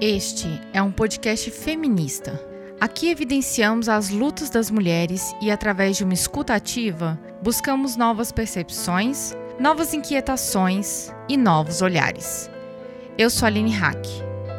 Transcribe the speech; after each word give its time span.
Este 0.00 0.48
é 0.72 0.80
um 0.80 0.90
podcast 0.90 1.50
feminista. 1.50 2.40
Aqui 2.80 3.10
evidenciamos 3.10 3.86
as 3.86 4.08
lutas 4.08 4.48
das 4.48 4.70
mulheres 4.70 5.34
e, 5.42 5.50
através 5.50 5.98
de 5.98 6.04
uma 6.04 6.14
escuta 6.14 6.54
ativa, 6.54 7.20
buscamos 7.42 7.96
novas 7.96 8.32
percepções, 8.32 9.36
novas 9.58 9.92
inquietações 9.92 11.12
e 11.28 11.36
novos 11.36 11.82
olhares. 11.82 12.50
Eu 13.18 13.28
sou 13.28 13.46
Aline 13.46 13.72
Hack 13.72 14.02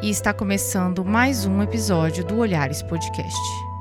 e 0.00 0.10
está 0.10 0.32
começando 0.32 1.04
mais 1.04 1.44
um 1.44 1.60
episódio 1.60 2.24
do 2.24 2.38
Olhares 2.38 2.80
Podcast. 2.80 3.71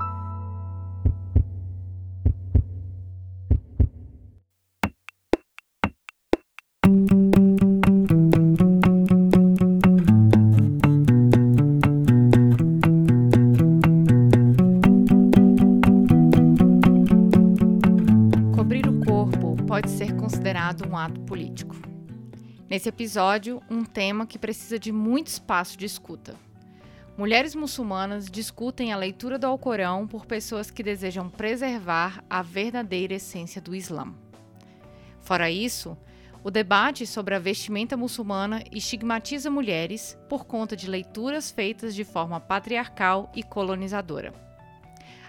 Nesse 22.72 22.88
episódio, 22.88 23.62
um 23.70 23.84
tema 23.84 24.26
que 24.26 24.40
precisa 24.40 24.80
de 24.80 24.94
muito 24.94 25.28
espaço 25.28 25.78
de 25.78 25.86
escuta. 25.86 26.36
Mulheres 27.18 27.54
muçulmanas 27.54 28.32
discutem 28.32 28.94
a 28.94 28.98
leitura 28.98 29.38
do 29.38 29.46
Alcorão 29.46 30.08
por 30.08 30.26
pessoas 30.26 30.72
que 30.72 30.82
desejam 30.82 31.30
preservar 31.30 32.24
a 32.30 32.42
verdadeira 32.42 33.16
essência 33.16 33.62
do 33.62 33.76
Islã. 33.76 34.14
Fora 35.20 35.52
isso, 35.52 35.98
o 36.46 36.50
debate 36.50 37.06
sobre 37.06 37.36
a 37.36 37.40
vestimenta 37.40 37.98
muçulmana 37.98 38.64
estigmatiza 38.72 39.52
mulheres 39.52 40.18
por 40.30 40.46
conta 40.46 40.74
de 40.74 40.90
leituras 40.90 41.52
feitas 41.52 41.94
de 41.94 42.06
forma 42.06 42.40
patriarcal 42.40 43.30
e 43.36 43.44
colonizadora. 43.44 44.34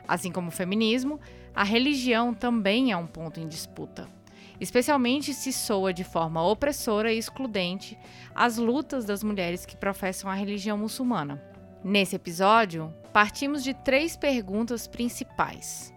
Assim 0.07 0.31
como 0.31 0.47
o 0.47 0.53
feminismo, 0.53 1.19
a 1.53 1.65
religião 1.65 2.33
também 2.33 2.93
é 2.93 2.97
um 2.97 3.07
ponto 3.09 3.41
em 3.41 3.49
disputa 3.49 4.22
especialmente 4.63 5.35
se 5.35 5.53
soa 5.53 5.93
de 5.93 6.05
forma 6.05 6.41
opressora 6.41 7.13
e 7.13 7.19
excludente 7.19 7.99
as 8.33 8.59
lutas 8.59 9.05
das 9.05 9.21
mulheres 9.25 9.67
que 9.67 9.77
professam 9.77 10.31
a 10.31 10.35
religião 10.35 10.79
muçulmana. 10.79 11.43
Nesse 11.83 12.15
episódio, 12.15 12.95
partimos 13.13 13.65
de 13.65 13.75
três 13.75 14.17
perguntas 14.17 14.87
principais. 14.87 15.93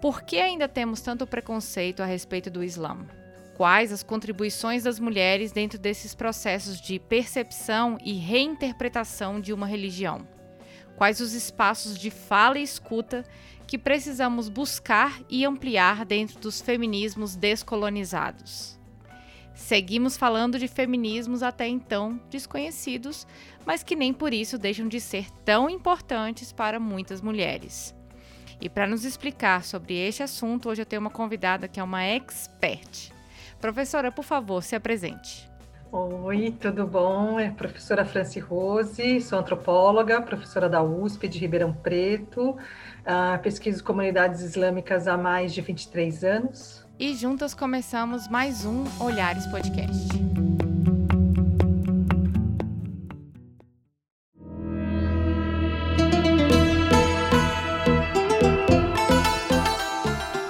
Por 0.00 0.22
que 0.22 0.38
ainda 0.40 0.66
temos 0.66 1.00
tanto 1.00 1.28
preconceito 1.28 2.02
a 2.02 2.06
respeito 2.06 2.50
do 2.50 2.64
Islã? 2.64 3.06
Quais 3.56 3.92
as 3.92 4.02
contribuições 4.02 4.82
das 4.82 4.98
mulheres 4.98 5.52
dentro 5.52 5.78
desses 5.78 6.12
processos 6.12 6.80
de 6.80 6.98
percepção 6.98 7.96
e 8.04 8.14
reinterpretação 8.14 9.40
de 9.40 9.52
uma 9.52 9.66
religião? 9.66 10.26
Quais 10.98 11.20
os 11.20 11.32
espaços 11.32 11.96
de 11.96 12.10
fala 12.10 12.58
e 12.58 12.62
escuta 12.64 13.24
que 13.68 13.78
precisamos 13.78 14.48
buscar 14.48 15.20
e 15.30 15.44
ampliar 15.44 16.04
dentro 16.04 16.40
dos 16.40 16.60
feminismos 16.60 17.36
descolonizados. 17.36 18.76
Seguimos 19.54 20.16
falando 20.16 20.58
de 20.58 20.66
feminismos 20.66 21.40
até 21.40 21.68
então 21.68 22.20
desconhecidos, 22.28 23.28
mas 23.64 23.84
que 23.84 23.94
nem 23.94 24.12
por 24.12 24.34
isso 24.34 24.58
deixam 24.58 24.88
de 24.88 24.98
ser 24.98 25.30
tão 25.44 25.70
importantes 25.70 26.50
para 26.50 26.80
muitas 26.80 27.20
mulheres. 27.20 27.94
E 28.60 28.68
para 28.68 28.88
nos 28.88 29.04
explicar 29.04 29.62
sobre 29.62 29.94
este 29.94 30.24
assunto, 30.24 30.68
hoje 30.68 30.82
eu 30.82 30.86
tenho 30.86 31.00
uma 31.00 31.10
convidada 31.10 31.68
que 31.68 31.78
é 31.78 31.82
uma 31.84 32.02
expert. 32.02 33.12
Professora, 33.60 34.10
por 34.10 34.24
favor, 34.24 34.64
se 34.64 34.74
apresente. 34.74 35.48
Oi, 35.90 36.54
tudo 36.60 36.86
bom? 36.86 37.40
É 37.40 37.50
professora 37.50 38.04
Franci 38.04 38.38
Rose, 38.38 39.22
sou 39.22 39.38
antropóloga, 39.38 40.20
professora 40.20 40.68
da 40.68 40.82
USP 40.82 41.26
de 41.26 41.38
Ribeirão 41.38 41.72
Preto, 41.72 42.50
uh, 42.50 43.42
pesquiso 43.42 43.82
comunidades 43.82 44.42
islâmicas 44.42 45.08
há 45.08 45.16
mais 45.16 45.54
de 45.54 45.62
23 45.62 46.24
anos. 46.24 46.86
E 46.98 47.14
juntas 47.14 47.54
começamos 47.54 48.28
mais 48.28 48.66
um 48.66 48.84
Olhares 49.00 49.46
Podcast. 49.46 50.08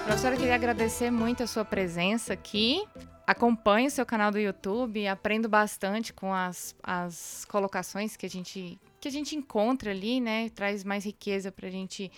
Professora, 0.05 0.35
eu 0.35 0.39
queria 0.39 0.57
agradecer 0.57 1.13
muito 1.13 1.45
a 1.45 1.47
sua 1.47 1.65
presença 1.65 2.33
aqui 2.33 2.83
acompanho 3.29 3.89
o 3.89 3.91
seu 3.91 4.07
canal 4.07 4.31
do 4.31 4.39
YouTube, 4.39 5.07
aprendo 5.07 5.51
bastante 5.51 6.15
com 6.15 6.33
as, 6.33 6.75
as 6.83 7.45
colocações 7.45 8.17
que 8.17 8.25
a 8.25 8.29
gente 8.29 8.81
que 8.99 9.07
a 9.07 9.11
gente 9.11 9.37
encontra 9.37 9.91
ali, 9.91 10.19
né? 10.19 10.49
Traz 10.49 10.83
mais 10.83 11.05
riqueza 11.05 11.53
para 11.53 11.69
a 11.69 11.71
gente 11.71 12.11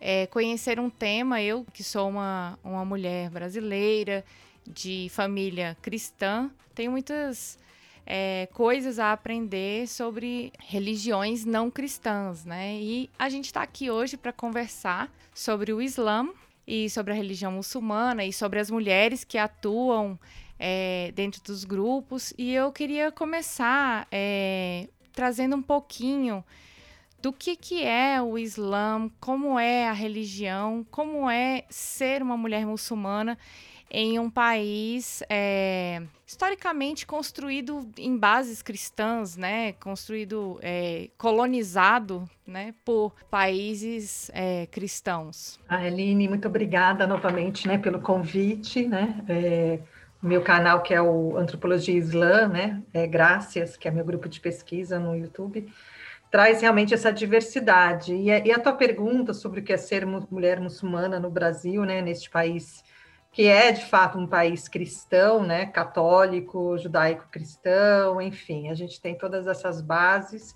é, 0.00 0.26
conhecer 0.26 0.80
um 0.80 0.90
tema. 0.90 1.40
Eu, 1.40 1.64
que 1.72 1.84
sou 1.84 2.08
uma, 2.08 2.58
uma 2.62 2.84
mulher 2.84 3.30
brasileira, 3.30 4.24
de 4.66 5.08
família 5.10 5.76
cristã, 5.80 6.50
tenho 6.74 6.90
muitas 6.90 7.56
é, 8.04 8.48
coisas 8.52 8.98
a 8.98 9.12
aprender 9.12 9.86
sobre 9.86 10.52
religiões 10.58 11.44
não 11.44 11.70
cristãs, 11.70 12.44
né? 12.44 12.74
E 12.74 13.08
a 13.16 13.28
gente 13.28 13.46
está 13.46 13.62
aqui 13.62 13.90
hoje 13.90 14.16
para 14.16 14.32
conversar 14.32 15.08
sobre 15.32 15.72
o 15.72 15.80
Islã 15.80 16.28
e 16.66 16.88
sobre 16.90 17.12
a 17.12 17.16
religião 17.16 17.52
muçulmana 17.52 18.24
e 18.24 18.32
sobre 18.32 18.60
as 18.60 18.70
mulheres 18.70 19.24
que 19.24 19.38
atuam 19.38 20.18
é, 20.58 21.12
dentro 21.14 21.42
dos 21.42 21.64
grupos. 21.64 22.32
E 22.38 22.54
eu 22.54 22.70
queria 22.72 23.10
começar 23.10 24.06
é, 24.10 24.88
trazendo 25.12 25.56
um 25.56 25.62
pouquinho 25.62 26.44
do 27.20 27.32
que, 27.32 27.54
que 27.56 27.84
é 27.84 28.20
o 28.20 28.36
Islã, 28.36 29.08
como 29.20 29.58
é 29.58 29.88
a 29.88 29.92
religião, 29.92 30.84
como 30.90 31.30
é 31.30 31.64
ser 31.70 32.22
uma 32.22 32.36
mulher 32.36 32.66
muçulmana 32.66 33.38
em 33.94 34.18
um 34.18 34.30
país 34.30 35.22
é, 35.28 36.00
historicamente 36.26 37.06
construído 37.06 37.86
em 37.98 38.16
bases 38.16 38.62
cristãs, 38.62 39.36
né? 39.36 39.74
Construído, 39.74 40.58
é, 40.62 41.10
colonizado, 41.18 42.28
né? 42.46 42.74
Por 42.86 43.12
países 43.30 44.30
é, 44.32 44.66
cristãos. 44.66 45.60
A 45.68 45.86
Eline, 45.86 46.26
muito 46.26 46.48
obrigada 46.48 47.06
novamente, 47.06 47.68
né? 47.68 47.76
Pelo 47.76 48.00
convite, 48.00 48.88
né? 48.88 49.22
É, 49.28 49.78
meu 50.22 50.40
canal 50.40 50.82
que 50.82 50.94
é 50.94 51.02
o 51.02 51.36
Antropologia 51.36 51.94
Islã, 51.94 52.48
né? 52.48 52.82
É 52.94 53.06
Graças, 53.06 53.76
que 53.76 53.86
é 53.86 53.90
meu 53.90 54.04
grupo 54.06 54.26
de 54.26 54.40
pesquisa 54.40 54.98
no 54.98 55.14
YouTube 55.14 55.70
traz 56.30 56.62
realmente 56.62 56.94
essa 56.94 57.12
diversidade. 57.12 58.14
E 58.14 58.30
a, 58.30 58.38
e 58.38 58.50
a, 58.50 58.58
tua 58.58 58.72
pergunta 58.72 59.34
sobre 59.34 59.60
o 59.60 59.62
que 59.62 59.70
é 59.70 59.76
ser 59.76 60.06
mulher 60.06 60.58
muçulmana 60.60 61.20
no 61.20 61.30
Brasil, 61.30 61.84
né, 61.84 62.00
neste 62.00 62.30
país 62.30 62.82
que 63.32 63.48
é 63.48 63.72
de 63.72 63.84
fato 63.86 64.18
um 64.18 64.26
país 64.26 64.68
cristão, 64.68 65.42
né, 65.42 65.64
católico, 65.64 66.76
judaico-cristão, 66.76 68.20
enfim, 68.20 68.68
a 68.68 68.74
gente 68.74 69.00
tem 69.00 69.16
todas 69.16 69.46
essas 69.46 69.80
bases 69.80 70.54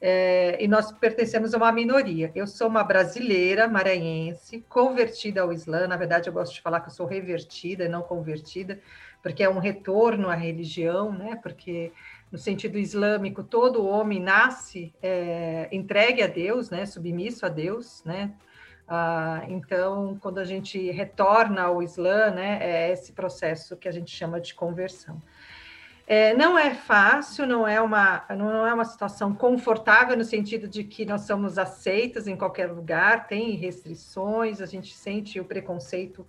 é, 0.00 0.56
e 0.62 0.68
nós 0.68 0.92
pertencemos 0.92 1.52
a 1.52 1.56
uma 1.56 1.70
minoria. 1.72 2.30
Eu 2.34 2.46
sou 2.46 2.68
uma 2.68 2.84
brasileira 2.84 3.68
maranhense, 3.68 4.64
convertida 4.68 5.42
ao 5.42 5.52
Islã, 5.52 5.88
na 5.88 5.96
verdade 5.96 6.28
eu 6.28 6.32
gosto 6.32 6.54
de 6.54 6.60
falar 6.60 6.80
que 6.80 6.88
eu 6.88 6.94
sou 6.94 7.06
revertida 7.06 7.88
não 7.88 8.02
convertida, 8.02 8.80
porque 9.20 9.42
é 9.42 9.50
um 9.50 9.58
retorno 9.58 10.28
à 10.28 10.34
religião, 10.36 11.12
né, 11.12 11.38
porque 11.42 11.92
no 12.30 12.38
sentido 12.38 12.78
islâmico 12.78 13.42
todo 13.42 13.84
homem 13.84 14.20
nasce 14.20 14.94
é, 15.02 15.68
entregue 15.72 16.22
a 16.22 16.28
Deus, 16.28 16.70
né, 16.70 16.86
submisso 16.86 17.44
a 17.44 17.48
Deus, 17.48 18.02
né, 18.04 18.32
ah, 18.88 19.42
então, 19.48 20.18
quando 20.20 20.38
a 20.38 20.44
gente 20.44 20.90
retorna 20.90 21.62
ao 21.62 21.82
Islã, 21.82 22.30
né, 22.30 22.58
é 22.60 22.92
esse 22.92 23.12
processo 23.12 23.76
que 23.76 23.88
a 23.88 23.92
gente 23.92 24.10
chama 24.10 24.40
de 24.40 24.54
conversão. 24.54 25.20
É, 26.06 26.34
não 26.34 26.58
é 26.58 26.74
fácil, 26.74 27.46
não 27.46 27.66
é, 27.66 27.80
uma, 27.80 28.24
não 28.36 28.66
é 28.66 28.74
uma 28.74 28.84
situação 28.84 29.32
confortável 29.34 30.16
no 30.16 30.24
sentido 30.24 30.68
de 30.68 30.82
que 30.82 31.06
nós 31.06 31.22
somos 31.22 31.58
aceitas 31.58 32.26
em 32.26 32.36
qualquer 32.36 32.70
lugar, 32.70 33.28
tem 33.28 33.52
restrições, 33.52 34.60
a 34.60 34.66
gente 34.66 34.92
sente 34.94 35.38
o 35.38 35.44
preconceito, 35.44 36.26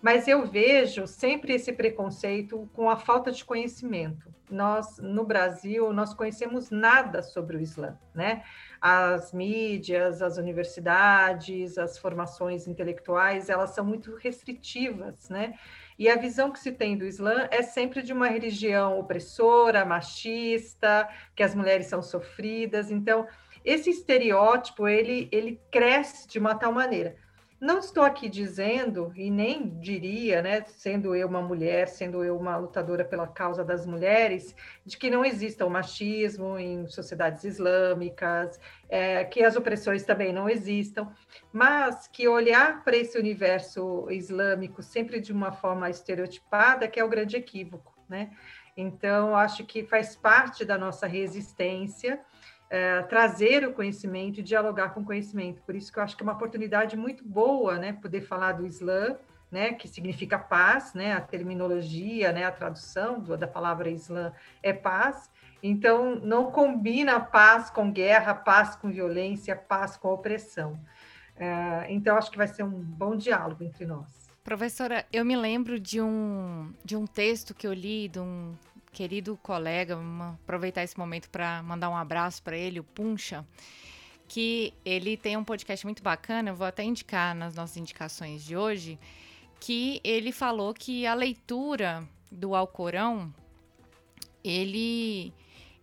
mas 0.00 0.28
eu 0.28 0.46
vejo 0.46 1.06
sempre 1.06 1.52
esse 1.52 1.72
preconceito 1.72 2.70
com 2.72 2.88
a 2.88 2.96
falta 2.96 3.32
de 3.32 3.44
conhecimento. 3.44 4.32
Nós, 4.48 4.98
no 4.98 5.24
Brasil, 5.24 5.92
nós 5.92 6.14
conhecemos 6.14 6.70
nada 6.70 7.20
sobre 7.20 7.56
o 7.56 7.60
Islã, 7.60 7.98
né? 8.14 8.44
As 8.80 9.32
mídias, 9.32 10.22
as 10.22 10.38
universidades, 10.38 11.78
as 11.78 11.98
formações 11.98 12.66
intelectuais, 12.66 13.48
elas 13.48 13.70
são 13.70 13.84
muito 13.84 14.14
restritivas, 14.16 15.28
né? 15.28 15.54
E 15.98 16.08
a 16.08 16.16
visão 16.16 16.50
que 16.52 16.60
se 16.60 16.70
tem 16.70 16.96
do 16.96 17.04
Islã 17.04 17.48
é 17.50 17.62
sempre 17.62 18.02
de 18.02 18.12
uma 18.12 18.28
religião 18.28 18.98
opressora, 18.98 19.84
machista, 19.84 21.08
que 21.34 21.42
as 21.42 21.54
mulheres 21.54 21.86
são 21.86 22.00
sofridas. 22.00 22.90
Então, 22.90 23.26
esse 23.64 23.90
estereótipo, 23.90 24.86
ele, 24.86 25.28
ele 25.32 25.60
cresce 25.70 26.28
de 26.28 26.38
uma 26.38 26.54
tal 26.54 26.72
maneira 26.72 27.16
Não 27.60 27.80
estou 27.80 28.04
aqui 28.04 28.28
dizendo, 28.28 29.12
e 29.16 29.28
nem 29.32 29.80
diria, 29.80 30.40
né, 30.40 30.62
sendo 30.64 31.12
eu 31.12 31.26
uma 31.26 31.42
mulher, 31.42 31.88
sendo 31.88 32.22
eu 32.22 32.36
uma 32.36 32.56
lutadora 32.56 33.04
pela 33.04 33.26
causa 33.26 33.64
das 33.64 33.84
mulheres, 33.84 34.54
de 34.86 34.96
que 34.96 35.10
não 35.10 35.24
exista 35.24 35.66
o 35.66 35.70
machismo 35.70 36.56
em 36.56 36.86
sociedades 36.86 37.42
islâmicas, 37.42 38.60
é, 38.88 39.24
que 39.24 39.42
as 39.42 39.56
opressões 39.56 40.04
também 40.04 40.32
não 40.32 40.48
existam, 40.48 41.12
mas 41.52 42.06
que 42.06 42.28
olhar 42.28 42.84
para 42.84 42.96
esse 42.96 43.18
universo 43.18 44.08
islâmico 44.08 44.80
sempre 44.80 45.20
de 45.20 45.32
uma 45.32 45.50
forma 45.50 45.90
estereotipada, 45.90 46.86
que 46.86 47.00
é 47.00 47.04
o 47.04 47.08
grande 47.08 47.36
equívoco, 47.36 47.92
né? 48.08 48.30
Então, 48.76 49.34
acho 49.34 49.66
que 49.66 49.82
faz 49.82 50.14
parte 50.14 50.64
da 50.64 50.78
nossa 50.78 51.08
resistência 51.08 52.20
é, 52.70 53.02
trazer 53.02 53.66
o 53.66 53.72
conhecimento 53.72 54.40
e 54.40 54.42
dialogar 54.42 54.90
com 54.90 55.00
o 55.00 55.04
conhecimento. 55.04 55.62
Por 55.62 55.74
isso 55.74 55.92
que 55.92 55.98
eu 55.98 56.02
acho 56.02 56.16
que 56.16 56.22
é 56.22 56.26
uma 56.26 56.34
oportunidade 56.34 56.96
muito 56.96 57.24
boa, 57.24 57.78
né, 57.78 57.92
poder 57.92 58.20
falar 58.22 58.52
do 58.52 58.66
Islã, 58.66 59.16
né, 59.50 59.72
que 59.72 59.88
significa 59.88 60.38
paz, 60.38 60.92
né, 60.92 61.14
a 61.14 61.20
terminologia, 61.20 62.32
né, 62.32 62.44
a 62.44 62.52
tradução 62.52 63.18
do, 63.18 63.36
da 63.36 63.46
palavra 63.46 63.90
Islã 63.90 64.32
é 64.62 64.72
paz. 64.72 65.30
Então, 65.62 66.16
não 66.16 66.50
combina 66.50 67.18
paz 67.18 67.70
com 67.70 67.90
guerra, 67.90 68.34
paz 68.34 68.76
com 68.76 68.90
violência, 68.90 69.56
paz 69.56 69.96
com 69.96 70.08
opressão. 70.08 70.78
É, 71.36 71.86
então, 71.88 72.16
acho 72.16 72.30
que 72.30 72.36
vai 72.36 72.46
ser 72.46 72.62
um 72.62 72.70
bom 72.70 73.16
diálogo 73.16 73.64
entre 73.64 73.86
nós. 73.86 74.28
Professora, 74.44 75.04
eu 75.12 75.24
me 75.24 75.36
lembro 75.36 75.78
de 75.78 76.00
um, 76.00 76.72
de 76.84 76.96
um 76.96 77.06
texto 77.06 77.54
que 77.54 77.66
eu 77.66 77.72
li 77.72 78.08
de 78.08 78.18
um 78.18 78.54
querido 78.98 79.36
colega, 79.36 79.96
aproveitar 80.42 80.82
esse 80.82 80.98
momento 80.98 81.30
para 81.30 81.62
mandar 81.62 81.88
um 81.88 81.96
abraço 81.96 82.42
para 82.42 82.56
ele, 82.56 82.80
o 82.80 82.82
Puncha, 82.82 83.46
que 84.26 84.74
ele 84.84 85.16
tem 85.16 85.36
um 85.36 85.44
podcast 85.44 85.86
muito 85.86 86.02
bacana, 86.02 86.50
eu 86.50 86.56
vou 86.56 86.66
até 86.66 86.82
indicar 86.82 87.32
nas 87.32 87.54
nossas 87.54 87.76
indicações 87.76 88.42
de 88.42 88.56
hoje, 88.56 88.98
que 89.60 90.00
ele 90.02 90.32
falou 90.32 90.74
que 90.74 91.06
a 91.06 91.14
leitura 91.14 92.08
do 92.28 92.56
Alcorão, 92.56 93.32
ele 94.42 95.32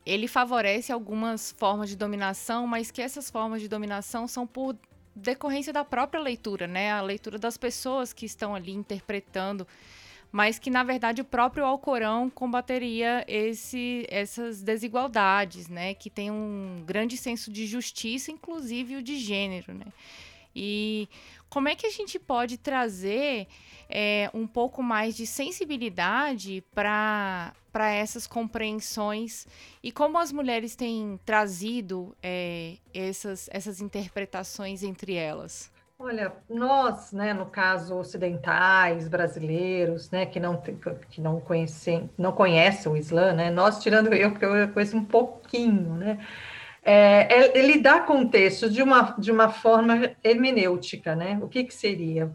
ele 0.06 0.28
favorece 0.28 0.92
algumas 0.92 1.54
formas 1.54 1.88
de 1.88 1.96
dominação, 1.96 2.68
mas 2.68 2.92
que 2.92 3.02
essas 3.02 3.30
formas 3.32 3.62
de 3.62 3.70
dominação 3.70 4.28
são 4.28 4.46
por 4.46 4.78
decorrência 5.16 5.72
da 5.72 5.86
própria 5.86 6.20
leitura, 6.20 6.68
né? 6.68 6.92
A 6.92 7.02
leitura 7.02 7.40
das 7.40 7.56
pessoas 7.58 8.12
que 8.12 8.26
estão 8.26 8.54
ali 8.54 8.74
interpretando 8.74 9.66
mas 10.36 10.60
que 10.60 10.70
na 10.70 10.84
verdade 10.84 11.22
o 11.22 11.24
próprio 11.24 11.64
Alcorão 11.64 12.30
combateria 12.30 13.24
esse, 13.26 14.06
essas 14.10 14.62
desigualdades, 14.62 15.70
né? 15.70 15.94
Que 15.94 16.10
tem 16.10 16.30
um 16.30 16.84
grande 16.86 17.16
senso 17.16 17.50
de 17.50 17.66
justiça, 17.66 18.32
inclusive 18.32 18.98
o 18.98 19.02
de 19.02 19.18
gênero, 19.18 19.74
né? 19.74 19.86
E 20.54 21.08
como 21.50 21.70
é 21.70 21.76
que 21.76 21.88
a 21.88 21.90
gente 21.90 22.20
pode 22.20 22.58
trazer 22.58 23.48
é, 23.88 24.30
um 24.34 24.46
pouco 24.46 24.84
mais 24.84 25.16
de 25.16 25.26
sensibilidade 25.26 26.62
para 26.74 27.54
essas 27.74 28.28
compreensões 28.28 29.48
e 29.82 29.90
como 29.90 30.18
as 30.18 30.34
mulheres 30.34 30.76
têm 30.76 31.18
trazido 31.26 32.14
é, 32.22 32.76
essas, 32.94 33.48
essas 33.54 33.80
interpretações 33.80 34.84
entre 34.84 35.14
elas? 35.14 35.72
Olha, 35.98 36.34
nós, 36.50 37.14
né, 37.14 37.34
no 37.34 37.46
caso 37.46 37.96
ocidentais, 37.98 39.08
brasileiros, 39.08 40.12
né, 40.12 40.26
que 40.26 40.42
não 40.42 40.62
que 41.10 41.22
não 41.22 41.40
conhecem, 41.40 42.10
não 42.18 42.34
conhecem 42.34 42.92
o 42.92 42.98
Islã, 42.98 43.32
né, 43.32 43.50
nós 43.50 43.82
tirando 43.82 44.14
eu 44.14 44.32
porque 44.32 44.46
eu 44.46 44.68
conheço 44.74 44.98
um 44.98 45.06
pouquinho, 45.06 45.96
né, 45.96 46.20
é, 46.84 47.28
é, 47.34 47.58
ele 47.58 47.80
dá 47.80 48.02
contexto 48.02 48.70
de 48.70 48.84
uma 48.84 49.16
de 49.18 49.32
uma 49.32 49.50
forma 49.50 50.16
hermenêutica, 50.24 51.16
né? 51.16 51.40
O 51.42 51.48
que 51.50 51.64
que 51.64 51.74
seria? 51.74 52.32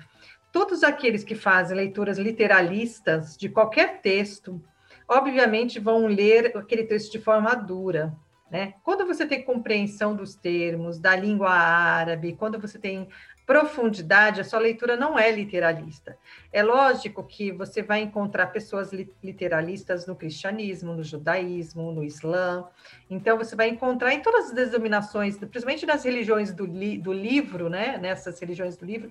Todos 0.52 0.82
aqueles 0.82 1.22
que 1.24 1.34
fazem 1.36 1.76
leituras 1.76 2.18
literalistas 2.18 3.36
de 3.36 3.48
qualquer 3.48 4.00
texto, 4.00 4.60
obviamente 5.08 5.78
vão 5.78 6.06
ler 6.06 6.56
aquele 6.56 6.84
texto 6.84 7.12
de 7.12 7.20
forma 7.20 7.54
dura, 7.54 8.12
né? 8.50 8.74
Quando 8.82 9.06
você 9.06 9.26
tem 9.26 9.44
compreensão 9.44 10.16
dos 10.16 10.34
termos, 10.34 10.98
da 10.98 11.14
língua 11.14 11.50
árabe, 11.50 12.34
quando 12.36 12.58
você 12.58 12.78
tem 12.78 13.08
profundidade, 13.50 14.40
a 14.40 14.44
sua 14.44 14.60
leitura 14.60 14.96
não 14.96 15.18
é 15.18 15.28
literalista. 15.28 16.16
É 16.52 16.62
lógico 16.62 17.24
que 17.24 17.50
você 17.50 17.82
vai 17.82 18.00
encontrar 18.00 18.46
pessoas 18.46 18.92
literalistas 19.20 20.06
no 20.06 20.14
cristianismo, 20.14 20.94
no 20.94 21.02
judaísmo, 21.02 21.90
no 21.90 22.04
islã. 22.04 22.64
Então, 23.10 23.36
você 23.36 23.56
vai 23.56 23.68
encontrar 23.68 24.14
em 24.14 24.22
todas 24.22 24.52
as 24.52 24.70
denominações, 24.70 25.36
principalmente 25.36 25.84
nas 25.84 26.04
religiões 26.04 26.54
do, 26.54 26.64
li 26.64 26.96
do 26.96 27.12
livro, 27.12 27.68
né? 27.68 27.98
nessas 27.98 28.38
religiões 28.38 28.76
do 28.76 28.86
livro, 28.86 29.10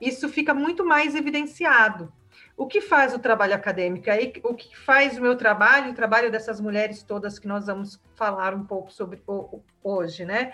isso 0.00 0.28
fica 0.28 0.54
muito 0.54 0.86
mais 0.86 1.16
evidenciado. 1.16 2.12
O 2.56 2.68
que 2.68 2.80
faz 2.80 3.12
o 3.12 3.18
trabalho 3.18 3.54
acadêmico? 3.54 4.08
O 4.44 4.54
que 4.54 4.76
faz 4.76 5.18
o 5.18 5.20
meu 5.20 5.34
trabalho, 5.34 5.90
o 5.90 5.94
trabalho 5.94 6.30
dessas 6.30 6.60
mulheres 6.60 7.02
todas 7.02 7.40
que 7.40 7.48
nós 7.48 7.66
vamos 7.66 8.00
falar 8.14 8.54
um 8.54 8.64
pouco 8.64 8.92
sobre 8.92 9.20
hoje, 9.82 10.24
né? 10.24 10.52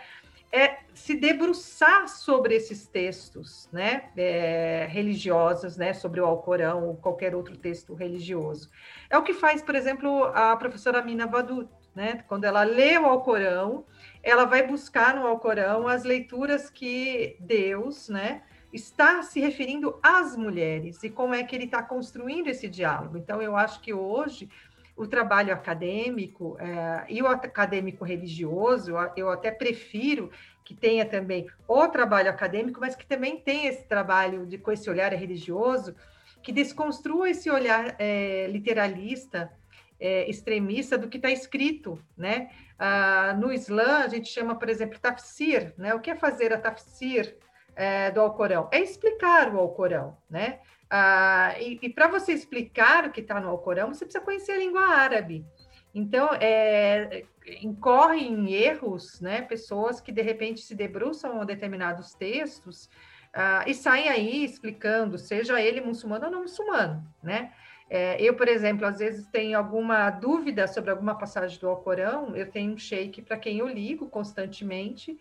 É 0.56 0.78
se 0.94 1.14
debruçar 1.14 2.08
sobre 2.08 2.54
esses 2.54 2.86
textos 2.86 3.68
né, 3.70 4.04
é, 4.16 4.86
religiosos, 4.88 5.76
né, 5.76 5.92
sobre 5.92 6.20
o 6.20 6.24
Alcorão 6.24 6.88
ou 6.88 6.96
qualquer 6.96 7.34
outro 7.34 7.56
texto 7.56 7.94
religioso. 7.94 8.70
É 9.10 9.18
o 9.18 9.22
que 9.22 9.34
faz, 9.34 9.62
por 9.62 9.74
exemplo, 9.74 10.24
a 10.34 10.56
professora 10.56 11.02
Mina 11.02 11.26
Vadut, 11.26 11.68
né, 11.94 12.24
quando 12.26 12.44
ela 12.44 12.62
lê 12.62 12.98
o 12.98 13.04
Alcorão, 13.04 13.84
ela 14.22 14.44
vai 14.44 14.66
buscar 14.66 15.14
no 15.14 15.26
Alcorão 15.26 15.86
as 15.86 16.04
leituras 16.04 16.70
que 16.70 17.36
Deus 17.40 18.08
né, 18.08 18.42
está 18.72 19.22
se 19.22 19.40
referindo 19.40 19.98
às 20.02 20.36
mulheres 20.36 21.02
e 21.02 21.10
como 21.10 21.34
é 21.34 21.42
que 21.42 21.54
ele 21.54 21.64
está 21.64 21.82
construindo 21.82 22.48
esse 22.48 22.68
diálogo. 22.68 23.16
Então, 23.16 23.40
eu 23.40 23.56
acho 23.56 23.80
que 23.80 23.92
hoje 23.92 24.48
o 24.96 25.06
trabalho 25.06 25.52
acadêmico 25.52 26.56
é, 26.58 27.04
e 27.08 27.22
o 27.22 27.26
acadêmico 27.26 28.04
religioso, 28.04 28.92
eu 29.14 29.30
até 29.30 29.50
prefiro 29.50 30.30
que 30.64 30.74
tenha 30.74 31.04
também 31.04 31.46
o 31.68 31.86
trabalho 31.88 32.30
acadêmico, 32.30 32.80
mas 32.80 32.96
que 32.96 33.06
também 33.06 33.36
tenha 33.36 33.68
esse 33.68 33.84
trabalho 33.84 34.46
de, 34.46 34.58
com 34.58 34.72
esse 34.72 34.88
olhar 34.88 35.12
religioso, 35.12 35.94
que 36.42 36.50
desconstrua 36.50 37.28
esse 37.30 37.50
olhar 37.50 37.94
é, 37.98 38.46
literalista, 38.48 39.52
é, 40.00 40.28
extremista 40.28 40.96
do 40.96 41.08
que 41.08 41.18
está 41.18 41.30
escrito, 41.30 42.02
né? 42.16 42.50
Ah, 42.78 43.34
no 43.38 43.52
Islã, 43.52 43.98
a 44.04 44.08
gente 44.08 44.28
chama, 44.28 44.54
por 44.54 44.68
exemplo, 44.68 44.98
tafsir, 44.98 45.72
né? 45.78 45.94
O 45.94 46.00
que 46.00 46.10
é 46.10 46.14
fazer 46.14 46.52
a 46.52 46.58
tafsir 46.58 47.36
é, 47.76 48.10
do 48.10 48.20
Alcorão? 48.20 48.68
É 48.72 48.80
explicar 48.80 49.54
o 49.54 49.60
Alcorão, 49.60 50.16
né? 50.28 50.58
Ah, 50.90 51.54
e, 51.60 51.78
e 51.82 51.88
para 51.88 52.08
você 52.08 52.32
explicar 52.32 53.06
o 53.06 53.12
que 53.12 53.20
está 53.20 53.40
no 53.40 53.48
Alcorão, 53.48 53.92
você 53.92 54.04
precisa 54.04 54.24
conhecer 54.24 54.52
a 54.52 54.58
língua 54.58 54.88
árabe. 54.88 55.44
Então, 55.94 56.30
é, 56.40 57.24
incorrem 57.62 58.32
em 58.32 58.52
erros, 58.52 59.20
né, 59.20 59.42
pessoas 59.42 60.00
que 60.00 60.12
de 60.12 60.22
repente 60.22 60.60
se 60.60 60.74
debruçam 60.74 61.40
a 61.40 61.44
determinados 61.44 62.12
textos 62.12 62.90
ah, 63.32 63.64
e 63.66 63.74
saem 63.74 64.08
aí 64.08 64.44
explicando, 64.44 65.18
seja 65.18 65.60
ele 65.60 65.80
muçulmano 65.80 66.26
ou 66.26 66.30
não 66.30 66.42
muçulmano, 66.42 67.02
né? 67.22 67.52
É, 67.88 68.20
eu, 68.20 68.34
por 68.34 68.48
exemplo, 68.48 68.84
às 68.84 68.98
vezes 68.98 69.26
tenho 69.28 69.56
alguma 69.56 70.10
dúvida 70.10 70.66
sobre 70.66 70.90
alguma 70.90 71.16
passagem 71.16 71.58
do 71.60 71.68
Alcorão, 71.68 72.34
eu 72.34 72.50
tenho 72.50 72.74
um 72.74 72.78
sheik 72.78 73.22
para 73.22 73.36
quem 73.36 73.58
eu 73.58 73.68
ligo 73.68 74.08
constantemente, 74.08 75.16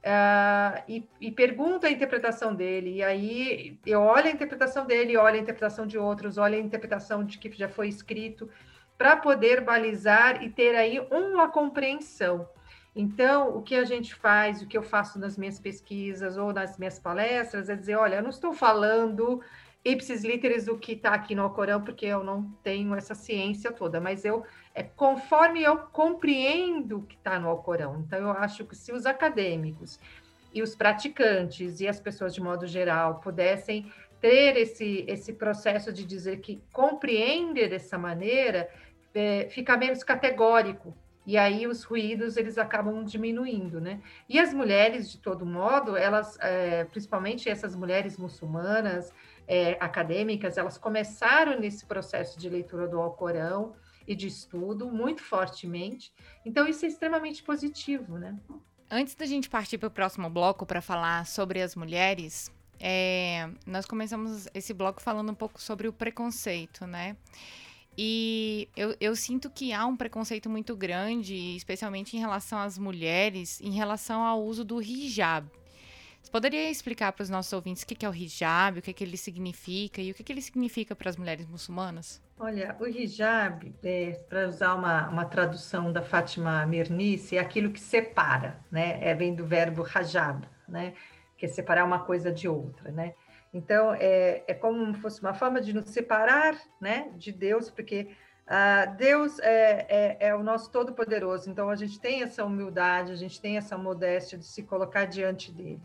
Uh, 0.00 0.82
e, 0.88 1.08
e 1.20 1.30
pergunto 1.30 1.86
a 1.86 1.90
interpretação 1.90 2.54
dele, 2.54 2.96
e 2.96 3.02
aí 3.02 3.78
eu 3.84 4.00
olho 4.00 4.28
a 4.28 4.30
interpretação 4.30 4.86
dele, 4.86 5.16
olho 5.16 5.36
a 5.36 5.38
interpretação 5.38 5.86
de 5.86 5.98
outros, 5.98 6.38
olho 6.38 6.54
a 6.54 6.58
interpretação 6.58 7.22
de 7.22 7.38
que 7.38 7.52
já 7.52 7.68
foi 7.68 7.88
escrito, 7.88 8.48
para 8.96 9.16
poder 9.16 9.60
balizar 9.60 10.42
e 10.42 10.48
ter 10.48 10.74
aí 10.74 10.98
uma 11.10 11.48
compreensão. 11.48 12.48
Então, 12.96 13.56
o 13.56 13.62
que 13.62 13.74
a 13.74 13.84
gente 13.84 14.14
faz, 14.14 14.62
o 14.62 14.66
que 14.66 14.76
eu 14.76 14.82
faço 14.82 15.18
nas 15.18 15.36
minhas 15.36 15.60
pesquisas 15.60 16.36
ou 16.36 16.52
nas 16.52 16.78
minhas 16.78 16.98
palestras, 16.98 17.68
é 17.68 17.76
dizer: 17.76 17.96
olha, 17.96 18.16
eu 18.16 18.22
não 18.22 18.30
estou 18.30 18.52
falando 18.52 19.40
ipsis 19.84 20.24
literis 20.24 20.66
do 20.66 20.76
que 20.76 20.92
está 20.92 21.10
aqui 21.14 21.34
no 21.34 21.42
Alcorão, 21.42 21.82
porque 21.82 22.06
eu 22.06 22.22
não 22.24 22.50
tenho 22.62 22.94
essa 22.94 23.14
ciência 23.14 23.72
toda, 23.72 24.00
mas 24.00 24.24
eu 24.24 24.44
é 24.80 24.82
conforme 24.96 25.62
eu 25.62 25.76
compreendo 25.76 26.98
o 26.98 27.02
que 27.02 27.14
está 27.14 27.38
no 27.38 27.48
Alcorão. 27.48 28.02
Então, 28.06 28.18
eu 28.18 28.30
acho 28.30 28.64
que 28.64 28.74
se 28.74 28.92
os 28.92 29.04
acadêmicos 29.04 30.00
e 30.54 30.62
os 30.62 30.74
praticantes 30.74 31.80
e 31.80 31.86
as 31.86 32.00
pessoas 32.00 32.34
de 32.34 32.40
modo 32.40 32.66
geral 32.66 33.20
pudessem 33.20 33.92
ter 34.20 34.56
esse, 34.56 35.04
esse 35.06 35.34
processo 35.34 35.92
de 35.92 36.04
dizer 36.04 36.40
que 36.40 36.62
compreender 36.72 37.68
dessa 37.68 37.98
maneira, 37.98 38.68
é, 39.14 39.48
fica 39.50 39.76
menos 39.76 40.02
categórico. 40.02 40.94
E 41.26 41.36
aí 41.36 41.66
os 41.66 41.84
ruídos 41.84 42.38
eles 42.38 42.56
acabam 42.56 43.04
diminuindo, 43.04 43.80
né? 43.80 44.00
E 44.28 44.38
as 44.38 44.54
mulheres, 44.54 45.10
de 45.10 45.18
todo 45.18 45.44
modo, 45.44 45.94
elas, 45.94 46.38
é, 46.40 46.84
principalmente 46.84 47.50
essas 47.50 47.76
mulheres 47.76 48.16
muçulmanas, 48.16 49.12
é, 49.46 49.76
acadêmicas, 49.78 50.56
elas 50.56 50.78
começaram 50.78 51.60
nesse 51.60 51.84
processo 51.84 52.38
de 52.38 52.48
leitura 52.48 52.88
do 52.88 52.98
Alcorão, 52.98 53.74
e 54.10 54.14
de 54.16 54.26
estudo 54.26 54.90
muito 54.90 55.22
fortemente. 55.22 56.12
Então, 56.44 56.66
isso 56.66 56.84
é 56.84 56.88
extremamente 56.88 57.44
positivo, 57.44 58.18
né? 58.18 58.36
Antes 58.90 59.14
da 59.14 59.24
gente 59.24 59.48
partir 59.48 59.78
para 59.78 59.86
o 59.86 59.90
próximo 59.90 60.28
bloco 60.28 60.66
para 60.66 60.82
falar 60.82 61.24
sobre 61.26 61.62
as 61.62 61.76
mulheres, 61.76 62.50
é, 62.80 63.48
nós 63.64 63.86
começamos 63.86 64.48
esse 64.52 64.74
bloco 64.74 65.00
falando 65.00 65.30
um 65.30 65.34
pouco 65.34 65.62
sobre 65.62 65.86
o 65.86 65.92
preconceito, 65.92 66.88
né? 66.88 67.16
E 67.96 68.68
eu, 68.76 68.96
eu, 69.00 69.14
sinto 69.14 69.48
que 69.48 69.72
há 69.72 69.86
um 69.86 69.96
preconceito 69.96 70.50
muito 70.50 70.74
grande, 70.74 71.36
especialmente 71.54 72.16
em 72.16 72.20
relação 72.20 72.58
às 72.58 72.76
mulheres, 72.78 73.60
em 73.60 73.70
relação 73.70 74.24
ao 74.24 74.42
uso 74.42 74.64
do 74.64 74.82
hijab. 74.82 75.48
Você 76.22 76.30
poderia 76.30 76.70
explicar 76.70 77.12
para 77.12 77.22
os 77.22 77.30
nossos 77.30 77.52
ouvintes 77.52 77.82
o 77.82 77.86
que 77.86 78.04
é 78.04 78.08
o 78.08 78.14
hijab, 78.14 78.78
o 78.78 78.82
que, 78.82 79.02
ele 79.02 79.16
significa 79.16 80.00
e 80.00 80.10
o 80.10 80.14
que, 80.14 80.32
ele 80.32 80.42
significa 80.42 80.94
para 80.94 81.10
as 81.10 81.16
mulheres 81.16 81.46
muçulmanas? 81.46 82.22
Olha, 82.38 82.76
o 82.78 82.86
hijab, 82.86 83.74
é, 83.82 84.12
para 84.28 84.48
usar 84.48 84.74
uma, 84.74 85.08
uma 85.08 85.24
tradução 85.24 85.92
da 85.92 86.02
Fátima 86.02 86.64
Mernice, 86.66 87.36
é 87.36 87.40
aquilo 87.40 87.70
que 87.70 87.80
separa, 87.80 88.60
né? 88.70 88.98
É, 89.00 89.14
vem 89.14 89.34
do 89.34 89.46
verbo 89.46 89.84
hajab, 89.94 90.46
né? 90.68 90.94
Que 91.36 91.46
é 91.46 91.48
separar 91.48 91.84
uma 91.84 92.00
coisa 92.00 92.30
de 92.30 92.48
outra, 92.48 92.90
né? 92.92 93.14
Então, 93.52 93.92
é, 93.94 94.44
é 94.46 94.54
como 94.54 94.94
se 94.94 95.00
fosse 95.00 95.20
uma 95.20 95.34
forma 95.34 95.60
de 95.60 95.72
nos 95.72 95.90
separar 95.90 96.56
né, 96.80 97.10
de 97.16 97.32
Deus, 97.32 97.68
porque 97.68 98.08
uh, 98.46 98.96
Deus 98.96 99.38
é, 99.40 99.86
é, 99.88 100.28
é, 100.28 100.34
o 100.34 100.42
nosso 100.42 100.70
Todo-Poderoso, 100.70 101.50
então 101.50 101.68
a 101.68 101.74
gente 101.74 101.98
tem 101.98 102.22
essa 102.22 102.44
humildade, 102.44 103.10
a 103.10 103.16
gente 103.16 103.40
tem 103.40 103.56
essa 103.56 103.76
modéstia 103.76 104.38
de 104.38 104.46
se 104.46 104.62
colocar 104.62 105.04
diante 105.04 105.50
dele. 105.50 105.82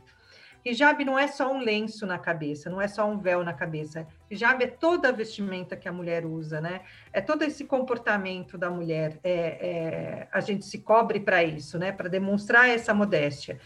Hijab 0.66 1.06
não 1.06 1.18
é 1.18 1.28
só 1.28 1.54
um 1.54 1.60
lenço 1.60 2.08
na 2.08 2.18
cabeça, 2.18 2.72
não 2.72 2.82
é 2.82 2.88
só 2.88 3.08
um 3.08 3.20
véu 3.20 3.44
na 3.44 3.54
cabeça. 3.54 4.08
Hijab 4.32 4.64
é 4.64 4.68
toda 4.68 5.10
a 5.10 5.12
vestimenta 5.12 5.76
que 5.76 5.88
a 5.88 5.94
mulher 5.94 6.26
usa, 6.26 6.60
né? 6.60 6.82
É 7.14 7.22
todo 7.22 7.44
esse 7.44 7.66
comportamento 7.66 8.58
da 8.58 8.70
mulher. 8.70 9.20
É, 9.24 9.32
é 9.32 10.28
a 10.32 10.40
gente 10.40 10.66
se 10.66 10.80
cobre 10.80 11.20
para 11.20 11.44
isso, 11.44 11.78
né? 11.78 11.92
Para 11.92 12.10
demonstrar 12.10 12.68
essa 12.68 12.96
modéstia. 12.96 13.60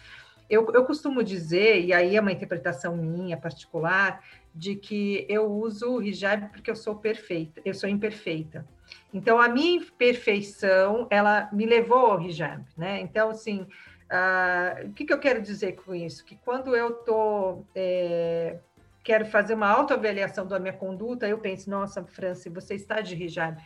Eu, 0.50 0.70
eu 0.74 0.84
costumo 0.84 1.24
dizer, 1.24 1.80
e 1.86 1.94
aí 1.94 2.18
é 2.18 2.22
uma 2.22 2.32
interpretação 2.32 2.98
minha 2.98 3.38
particular, 3.38 4.22
de 4.54 4.76
que 4.76 5.26
eu 5.30 5.46
uso 5.46 5.98
o 5.98 6.04
hijab 6.04 6.50
porque 6.50 6.72
eu 6.72 6.76
sou 6.76 6.96
perfeita, 6.96 7.62
eu 7.64 7.74
sou 7.74 7.88
imperfeita. 7.88 8.66
Então, 9.14 9.40
a 9.40 9.48
minha 9.48 9.78
imperfeição, 9.78 11.08
ela 11.10 11.48
me 11.54 11.66
levou 11.66 12.12
ao 12.12 12.22
hijab, 12.22 12.64
né? 12.76 13.00
Então, 13.00 13.30
assim, 13.30 13.68
uh, 14.12 14.88
o 14.88 14.94
que, 14.94 15.06
que 15.06 15.14
eu 15.14 15.20
quero 15.20 15.42
dizer 15.42 15.74
com 15.74 15.94
isso? 15.94 16.26
Que 16.26 16.36
quando 16.38 16.76
eu 16.76 16.94
tô, 16.94 17.64
é, 17.76 18.58
quero 19.04 19.26
fazer 19.26 19.54
uma 19.54 19.70
autoavaliação 19.70 20.46
da 20.46 20.60
minha 20.60 20.74
conduta, 20.74 21.28
eu 21.28 21.38
penso, 21.38 21.70
nossa, 21.70 22.04
Franci, 22.04 22.50
você 22.50 22.76
está 22.76 23.02
de 23.02 23.16
hijab. 23.16 23.62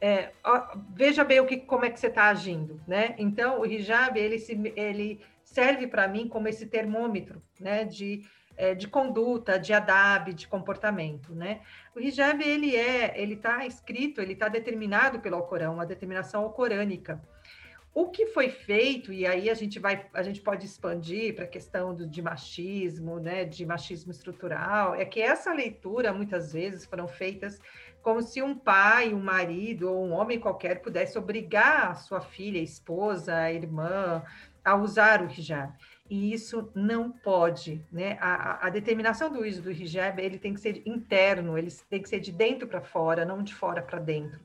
É, 0.00 0.32
ó, 0.42 0.76
veja 0.94 1.22
bem 1.22 1.38
o 1.38 1.46
que, 1.46 1.58
como 1.58 1.84
é 1.84 1.90
que 1.90 2.00
você 2.00 2.08
está 2.08 2.24
agindo, 2.24 2.80
né? 2.88 3.14
Então, 3.18 3.60
o 3.60 3.66
hijab, 3.66 4.18
ele, 4.18 4.38
se, 4.38 4.60
ele 4.74 5.20
serve 5.44 5.86
para 5.86 6.08
mim 6.08 6.26
como 6.26 6.48
esse 6.48 6.66
termômetro, 6.66 7.40
né, 7.60 7.84
de, 7.84 8.26
é, 8.56 8.74
de 8.74 8.88
conduta, 8.88 9.60
de 9.60 9.72
adab, 9.72 10.34
de 10.34 10.48
comportamento, 10.48 11.32
né? 11.32 11.60
O 11.94 12.00
hijab, 12.00 12.42
ele 12.42 12.74
é, 12.74 13.12
ele 13.16 13.34
está 13.34 13.64
escrito, 13.64 14.20
ele 14.20 14.32
está 14.32 14.48
determinado 14.48 15.20
pelo 15.20 15.36
Alcorão, 15.36 15.74
uma 15.74 15.86
determinação 15.86 16.42
alcorânica. 16.42 17.22
O 17.94 18.08
que 18.08 18.26
foi 18.26 18.48
feito, 18.48 19.12
e 19.12 19.26
aí 19.26 19.50
a 19.50 19.54
gente 19.54 19.78
vai, 19.78 20.06
a 20.14 20.22
gente 20.22 20.40
pode 20.40 20.64
expandir 20.64 21.34
para 21.34 21.44
a 21.44 21.48
questão 21.48 21.94
do, 21.94 22.06
de 22.06 22.22
machismo, 22.22 23.20
né, 23.20 23.44
de 23.44 23.66
machismo 23.66 24.10
estrutural, 24.10 24.94
é 24.94 25.04
que 25.04 25.20
essa 25.20 25.52
leitura, 25.52 26.10
muitas 26.10 26.54
vezes, 26.54 26.86
foram 26.86 27.06
feitas 27.06 27.60
como 28.00 28.22
se 28.22 28.42
um 28.42 28.56
pai, 28.56 29.12
um 29.12 29.20
marido 29.20 29.90
ou 29.90 30.06
um 30.06 30.12
homem 30.12 30.40
qualquer 30.40 30.80
pudesse 30.80 31.18
obrigar 31.18 31.90
a 31.90 31.94
sua 31.94 32.20
filha, 32.20 32.58
esposa, 32.58 33.34
a 33.34 33.52
irmã, 33.52 34.22
a 34.64 34.74
usar 34.74 35.22
o 35.22 35.30
hijab. 35.30 35.72
E 36.10 36.32
isso 36.32 36.70
não 36.74 37.10
pode, 37.10 37.84
né? 37.90 38.18
A, 38.20 38.66
a, 38.66 38.70
determinação 38.70 39.30
do 39.30 39.40
uso 39.40 39.62
do 39.62 39.70
hijab, 39.70 40.20
ele 40.20 40.38
tem 40.38 40.52
que 40.52 40.60
ser 40.60 40.82
interno, 40.84 41.56
ele 41.56 41.70
tem 41.88 42.02
que 42.02 42.08
ser 42.08 42.20
de 42.20 42.32
dentro 42.32 42.66
para 42.66 42.80
fora, 42.80 43.24
não 43.24 43.42
de 43.42 43.54
fora 43.54 43.80
para 43.80 43.98
dentro. 43.98 44.40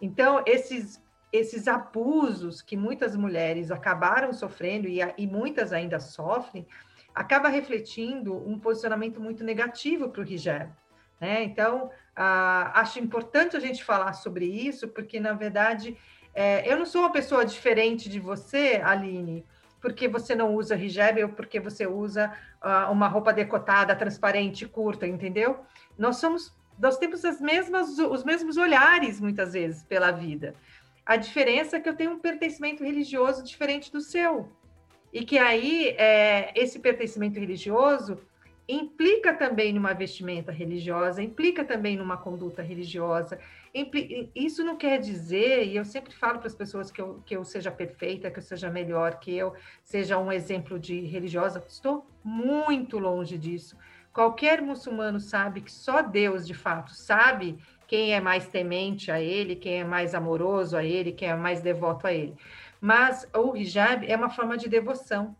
Então, 0.00 0.42
esses 0.46 1.00
esses 1.32 1.68
abusos 1.68 2.62
que 2.62 2.76
muitas 2.76 3.16
mulheres 3.16 3.70
acabaram 3.70 4.32
sofrendo 4.32 4.88
e, 4.88 5.00
e 5.18 5.26
muitas 5.26 5.72
ainda 5.72 6.00
sofrem, 6.00 6.66
acaba 7.14 7.48
refletindo 7.48 8.36
um 8.48 8.58
posicionamento 8.58 9.20
muito 9.20 9.42
negativo 9.42 10.08
para 10.08 10.22
o 10.22 10.24
hijab. 10.24 10.70
Né? 11.20 11.42
Então, 11.44 11.90
ah, 12.14 12.72
acho 12.80 12.98
importante 12.98 13.56
a 13.56 13.60
gente 13.60 13.82
falar 13.82 14.12
sobre 14.12 14.44
isso, 14.44 14.88
porque, 14.88 15.18
na 15.18 15.32
verdade, 15.32 15.96
é, 16.34 16.70
eu 16.70 16.76
não 16.76 16.84
sou 16.84 17.00
uma 17.00 17.12
pessoa 17.12 17.44
diferente 17.44 18.08
de 18.08 18.20
você, 18.20 18.80
Aline, 18.84 19.44
porque 19.80 20.08
você 20.08 20.34
não 20.34 20.54
usa 20.54 20.76
hijab 20.76 21.22
ou 21.22 21.30
porque 21.30 21.60
você 21.60 21.86
usa 21.86 22.32
uh, 22.62 22.90
uma 22.90 23.08
roupa 23.08 23.32
decotada, 23.32 23.94
transparente, 23.94 24.66
curta, 24.66 25.06
entendeu? 25.06 25.60
Nós 25.96 26.16
somos, 26.16 26.54
nós 26.78 26.98
temos 26.98 27.24
as 27.24 27.40
mesmas, 27.40 27.98
os 27.98 28.24
mesmos 28.24 28.56
olhares 28.56 29.20
muitas 29.20 29.52
vezes 29.52 29.82
pela 29.84 30.10
vida. 30.10 30.54
A 31.06 31.16
diferença 31.16 31.76
é 31.76 31.80
que 31.80 31.88
eu 31.88 31.94
tenho 31.94 32.10
um 32.10 32.18
pertencimento 32.18 32.82
religioso 32.82 33.44
diferente 33.44 33.92
do 33.92 34.00
seu 34.00 34.50
e 35.12 35.24
que 35.24 35.38
aí 35.38 35.90
é, 35.90 36.52
esse 36.54 36.80
pertencimento 36.80 37.38
religioso 37.38 38.18
implica 38.68 39.32
também 39.32 39.72
numa 39.72 39.94
vestimenta 39.94 40.50
religiosa, 40.50 41.22
implica 41.22 41.64
também 41.64 41.96
numa 41.96 42.16
conduta 42.16 42.60
religiosa. 42.62 43.38
Isso 44.34 44.64
não 44.64 44.76
quer 44.76 44.98
dizer, 44.98 45.68
e 45.68 45.76
eu 45.76 45.84
sempre 45.84 46.12
falo 46.12 46.38
para 46.38 46.48
as 46.48 46.54
pessoas 46.54 46.90
que 46.90 47.00
eu, 47.00 47.22
que 47.24 47.36
eu 47.36 47.44
seja 47.44 47.70
perfeita, 47.70 48.30
que 48.30 48.38
eu 48.38 48.42
seja 48.42 48.68
melhor, 48.68 49.20
que 49.20 49.34
eu 49.36 49.54
seja 49.84 50.18
um 50.18 50.32
exemplo 50.32 50.78
de 50.78 51.00
religiosa. 51.02 51.64
Estou 51.68 52.04
muito 52.24 52.98
longe 52.98 53.38
disso. 53.38 53.76
Qualquer 54.12 54.60
muçulmano 54.62 55.20
sabe 55.20 55.60
que 55.60 55.70
só 55.70 56.02
Deus, 56.02 56.46
de 56.46 56.54
fato, 56.54 56.92
sabe 56.92 57.58
quem 57.86 58.14
é 58.14 58.20
mais 58.20 58.48
temente 58.48 59.10
a 59.10 59.20
ele, 59.20 59.56
quem 59.56 59.80
é 59.80 59.84
mais 59.84 60.14
amoroso 60.14 60.76
a 60.76 60.84
ele, 60.84 61.12
quem 61.12 61.28
é 61.28 61.34
mais 61.34 61.60
devoto 61.60 62.06
a 62.06 62.12
ele. 62.12 62.34
Mas 62.80 63.28
o 63.34 63.56
hijab 63.56 64.06
é 64.06 64.16
uma 64.16 64.30
forma 64.30 64.56
de 64.56 64.68
devoção. 64.68 65.36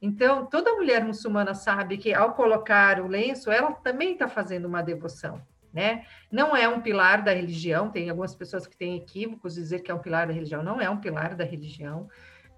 Então, 0.00 0.46
toda 0.46 0.74
mulher 0.74 1.04
muçulmana 1.04 1.54
sabe 1.54 1.96
que 1.96 2.12
ao 2.12 2.34
colocar 2.34 3.00
o 3.00 3.06
lenço, 3.06 3.50
ela 3.50 3.72
também 3.72 4.12
está 4.12 4.28
fazendo 4.28 4.66
uma 4.66 4.82
devoção, 4.82 5.40
né? 5.72 6.04
Não 6.30 6.54
é 6.54 6.68
um 6.68 6.80
pilar 6.80 7.22
da 7.22 7.32
religião, 7.32 7.90
tem 7.90 8.10
algumas 8.10 8.34
pessoas 8.34 8.66
que 8.66 8.76
têm 8.76 8.96
equívocos 8.96 9.54
dizer 9.54 9.80
que 9.80 9.90
é 9.90 9.94
um 9.94 9.98
pilar 9.98 10.26
da 10.26 10.32
religião, 10.32 10.62
não 10.62 10.80
é 10.80 10.88
um 10.90 10.98
pilar 10.98 11.34
da 11.34 11.44
religião. 11.44 12.08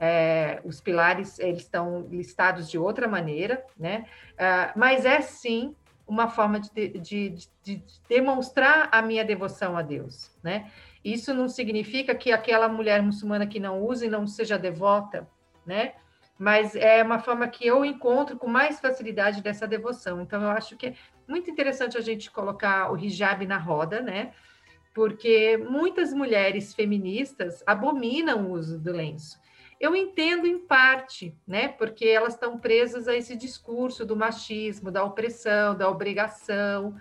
É, 0.01 0.61
os 0.65 0.81
pilares, 0.81 1.39
eles 1.39 1.63
estão 1.63 2.07
listados 2.11 2.71
de 2.71 2.79
outra 2.79 3.09
maneira, 3.09 3.65
né? 3.77 4.05
Uh, 4.35 4.79
mas 4.79 5.05
é 5.05 5.21
sim 5.21 5.75
uma 6.09 6.29
forma 6.29 6.59
de, 6.59 6.88
de, 6.88 7.29
de, 7.31 7.49
de, 7.62 7.83
demonstrar 8.09 8.88
a 8.91 9.03
minha 9.03 9.25
devoção 9.25 9.77
a 9.77 9.83
Deus, 9.83 10.35
né? 10.43 10.71
Isso 11.05 11.33
não 11.35 11.49
significa 11.49 12.15
que 12.15 12.33
aquela 12.33 12.69
mulher 12.69 13.03
muçulmana 13.03 13.47
que 13.47 13.61
não 13.61 13.83
use 13.83 14.09
não 14.09 14.27
seja 14.27 14.59
devota, 14.59 15.29
né? 15.65 15.93
mas 16.38 16.77
é 16.77 17.03
uma 17.03 17.19
forma 17.19 17.49
que 17.49 17.67
eu 17.67 17.85
encontro 17.85 18.38
com 18.38 18.47
mais 18.47 18.79
facilidade 18.79 19.43
dessa 19.43 19.67
devoção. 19.67 20.23
Então, 20.23 20.41
eu 20.41 20.50
acho 20.50 20.77
que 20.77 20.87
é 20.87 20.95
muito 21.27 21.50
interessante 21.50 21.99
a 21.99 22.00
gente 22.00 22.31
colocar 22.31 22.93
o 22.93 22.97
hijab 22.97 23.45
na 23.45 23.59
roda, 23.59 24.00
né? 24.00 24.33
Porque 24.95 25.57
muitas 25.57 26.15
mulheres 26.15 26.73
feministas 26.73 27.62
abominam 27.67 28.47
o 28.47 28.53
uso 28.53 28.79
do 28.79 28.93
lenço. 28.93 29.38
Eu 29.81 29.95
entendo 29.95 30.47
em 30.47 30.59
parte, 30.59 31.37
né? 31.47 31.69
Porque 31.69 32.07
elas 32.07 32.35
estão 32.35 32.59
presas 32.59 33.07
a 33.07 33.15
esse 33.15 33.37
discurso 33.37 34.05
do 34.05 34.17
machismo, 34.17 34.91
da 34.91 35.05
opressão, 35.05 35.77
da 35.77 35.89
obrigação. 35.89 36.97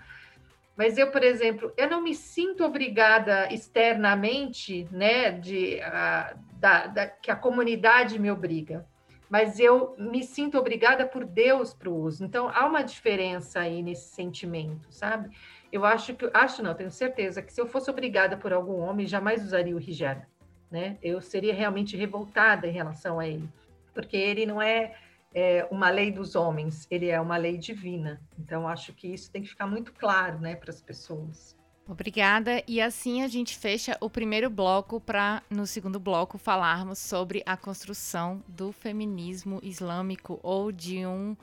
Mas 0.76 0.96
eu, 0.96 1.10
por 1.10 1.24
exemplo, 1.24 1.72
eu 1.76 1.90
não 1.90 2.00
me 2.00 2.14
sinto 2.14 2.64
obrigada 2.64 3.52
externamente, 3.52 4.88
né? 4.92 5.32
De, 5.32 5.80
a, 5.80 6.36
da, 6.52 6.86
da, 6.86 7.06
que 7.06 7.30
a 7.30 7.36
comunidade 7.36 8.18
me 8.18 8.30
obriga 8.30 8.86
mas 9.28 9.60
eu 9.60 9.94
me 9.98 10.22
sinto 10.22 10.58
obrigada 10.58 11.06
por 11.06 11.24
Deus 11.24 11.74
para 11.74 11.90
o 11.90 11.96
uso. 11.96 12.24
Então 12.24 12.48
há 12.48 12.66
uma 12.66 12.82
diferença 12.82 13.60
aí 13.60 13.82
nesse 13.82 14.08
sentimento, 14.14 14.88
sabe? 14.90 15.36
Eu 15.70 15.84
acho 15.84 16.14
que, 16.14 16.30
acho 16.32 16.62
não, 16.62 16.74
tenho 16.74 16.90
certeza 16.90 17.42
que 17.42 17.52
se 17.52 17.60
eu 17.60 17.66
fosse 17.66 17.90
obrigada 17.90 18.36
por 18.36 18.52
algum 18.52 18.78
homem, 18.78 19.06
jamais 19.06 19.44
usaria 19.44 19.76
o 19.76 19.80
hijab, 19.80 20.22
né? 20.70 20.98
Eu 21.02 21.20
seria 21.20 21.54
realmente 21.54 21.96
revoltada 21.96 22.66
em 22.66 22.72
relação 22.72 23.18
a 23.18 23.26
ele, 23.26 23.48
porque 23.94 24.16
ele 24.16 24.46
não 24.46 24.60
é, 24.60 24.94
é 25.34 25.66
uma 25.70 25.90
lei 25.90 26.10
dos 26.10 26.34
homens, 26.34 26.86
ele 26.90 27.08
é 27.08 27.20
uma 27.20 27.36
lei 27.36 27.56
divina. 27.56 28.20
Então 28.38 28.68
acho 28.68 28.92
que 28.92 29.08
isso 29.08 29.30
tem 29.30 29.42
que 29.42 29.48
ficar 29.48 29.66
muito 29.66 29.92
claro, 29.92 30.38
né, 30.38 30.54
para 30.54 30.70
as 30.70 30.80
pessoas. 30.80 31.56
Obrigada. 31.88 32.62
E 32.68 32.82
assim 32.82 33.22
a 33.22 33.28
gente 33.28 33.56
fecha 33.56 33.96
o 33.98 34.10
primeiro 34.10 34.50
bloco 34.50 35.00
para, 35.00 35.42
no 35.48 35.66
segundo 35.66 35.98
bloco, 35.98 36.36
falarmos 36.36 36.98
sobre 36.98 37.42
a 37.46 37.56
construção 37.56 38.44
do 38.46 38.72
feminismo 38.72 39.58
islâmico 39.62 40.38
ou 40.42 40.70
de 40.70 41.06
um, 41.06 41.34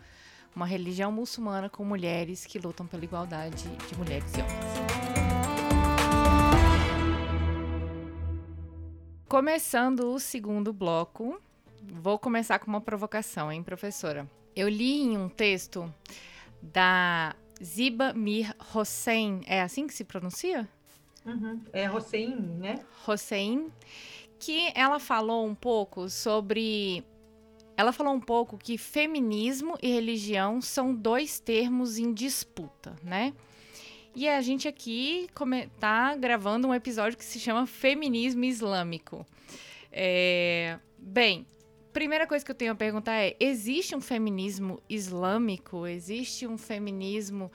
uma 0.56 0.68
religião 0.68 1.12
muçulmana 1.12 1.68
com 1.68 1.84
mulheres 1.84 2.46
que 2.46 2.60
lutam 2.60 2.86
pela 2.86 3.04
igualdade 3.04 3.68
de 3.68 3.98
mulheres 3.98 4.32
e 4.36 4.42
homens. 4.42 5.05
Começando 9.36 10.14
o 10.14 10.18
segundo 10.18 10.72
bloco, 10.72 11.42
vou 11.84 12.18
começar 12.18 12.58
com 12.58 12.68
uma 12.68 12.80
provocação, 12.80 13.52
hein, 13.52 13.62
professora? 13.62 14.26
Eu 14.56 14.70
li 14.70 15.02
em 15.02 15.18
um 15.18 15.28
texto 15.28 15.94
da 16.62 17.36
Ziba 17.62 18.14
Mir 18.14 18.56
Hossein. 18.74 19.42
É 19.46 19.62
assim 19.62 19.88
que 19.88 19.94
se 19.94 20.06
pronuncia? 20.06 20.66
Uhum. 21.26 21.60
É 21.74 21.92
Hossein, 21.92 22.34
né? 22.34 22.80
Hossein, 23.06 23.74
que 24.40 24.72
ela 24.74 25.02
falou 25.02 25.46
um 25.46 25.54
pouco 25.54 26.08
sobre. 26.08 27.04
Ela 27.76 27.92
falou 27.92 28.14
um 28.14 28.22
pouco 28.22 28.58
que 28.58 28.78
feminismo 28.78 29.78
e 29.84 29.92
religião 29.92 30.62
são 30.62 30.96
dois 30.96 31.42
termos 31.42 31.98
em 31.98 32.14
disputa, 32.14 32.96
né? 33.04 33.34
E 34.16 34.30
a 34.30 34.42
gente 34.42 34.66
aqui 34.66 35.28
tá 35.78 36.16
gravando 36.16 36.70
um 36.70 36.74
episódio 36.74 37.18
que 37.18 37.26
se 37.26 37.38
chama 37.38 37.68
Feminismo 37.68 38.46
Islâmico. 38.46 39.26
É... 39.92 40.80
Bem, 40.98 41.46
primeira 41.92 42.26
coisa 42.26 42.44
que 42.44 42.50
eu 42.50 42.56
tenho 42.56 42.72
a 42.72 42.76
perguntar 42.76 43.14
é: 43.14 43.36
existe 43.40 43.94
um 43.94 44.00
feminismo 44.00 44.82
islâmico? 44.90 45.86
Existe 45.86 46.48
um 46.48 46.58
feminismo 46.58 47.52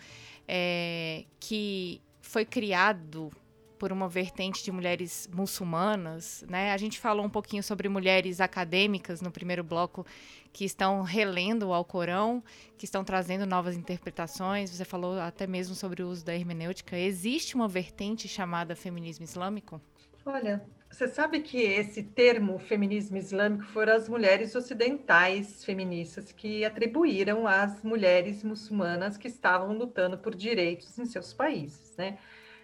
é, 0.46 1.24
que 1.38 2.00
foi 2.20 2.44
criado 2.44 3.30
por 3.80 3.92
uma 3.92 4.06
vertente 4.06 4.62
de 4.62 4.70
mulheres 4.70 5.26
muçulmanas, 5.34 6.44
né? 6.46 6.70
A 6.70 6.76
gente 6.76 7.00
falou 7.00 7.24
um 7.24 7.30
pouquinho 7.30 7.62
sobre 7.62 7.88
mulheres 7.88 8.38
acadêmicas 8.38 9.22
no 9.22 9.30
primeiro 9.30 9.64
bloco 9.64 10.04
que 10.52 10.66
estão 10.66 11.00
relendo 11.00 11.68
o 11.68 11.72
Alcorão, 11.72 12.44
que 12.76 12.84
estão 12.84 13.02
trazendo 13.02 13.46
novas 13.46 13.74
interpretações. 13.74 14.68
Você 14.68 14.84
falou 14.84 15.18
até 15.18 15.46
mesmo 15.46 15.74
sobre 15.74 16.02
o 16.02 16.08
uso 16.10 16.22
da 16.22 16.34
hermenêutica. 16.34 16.98
Existe 16.98 17.54
uma 17.54 17.66
vertente 17.66 18.28
chamada 18.28 18.76
feminismo 18.76 19.24
islâmico? 19.24 19.80
Olha, 20.26 20.62
você 20.90 21.08
sabe 21.08 21.40
que 21.40 21.56
esse 21.56 22.02
termo 22.02 22.58
feminismo 22.58 23.16
islâmico 23.16 23.64
foram 23.72 23.94
as 23.94 24.10
mulheres 24.10 24.54
ocidentais 24.54 25.64
feministas 25.64 26.32
que 26.32 26.66
atribuíram 26.66 27.46
às 27.46 27.82
mulheres 27.82 28.44
muçulmanas 28.44 29.16
que 29.16 29.26
estavam 29.26 29.72
lutando 29.72 30.18
por 30.18 30.34
direitos 30.34 30.98
em 30.98 31.06
seus 31.06 31.32
países, 31.32 31.96
né? 31.96 32.18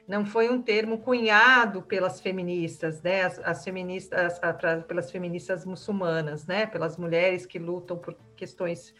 Não 0.07 0.25
foi 0.25 0.49
um 0.49 0.63
termo 0.63 0.99
cunhado 0.99 1.83
pelas 1.83 2.21
feministas, 2.21 3.03
né, 3.03 3.23
as, 3.23 3.39
as 3.41 3.65
feministas, 3.65 4.39
a, 4.43 4.53
pelas 4.83 5.11
feministas 5.11 5.65
muçulmanas, 5.65 6.47
né, 6.47 6.67
pelas 6.67 6.97
mulheres 6.97 7.45
que 7.45 7.59
lutam 7.59 7.99
por 7.99 8.17
questões 8.37 8.95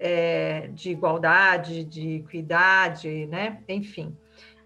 é, 0.00 0.68
de 0.68 0.90
igualdade, 0.90 1.84
de 1.84 2.16
equidade, 2.16 3.26
né, 3.26 3.62
enfim. 3.68 4.16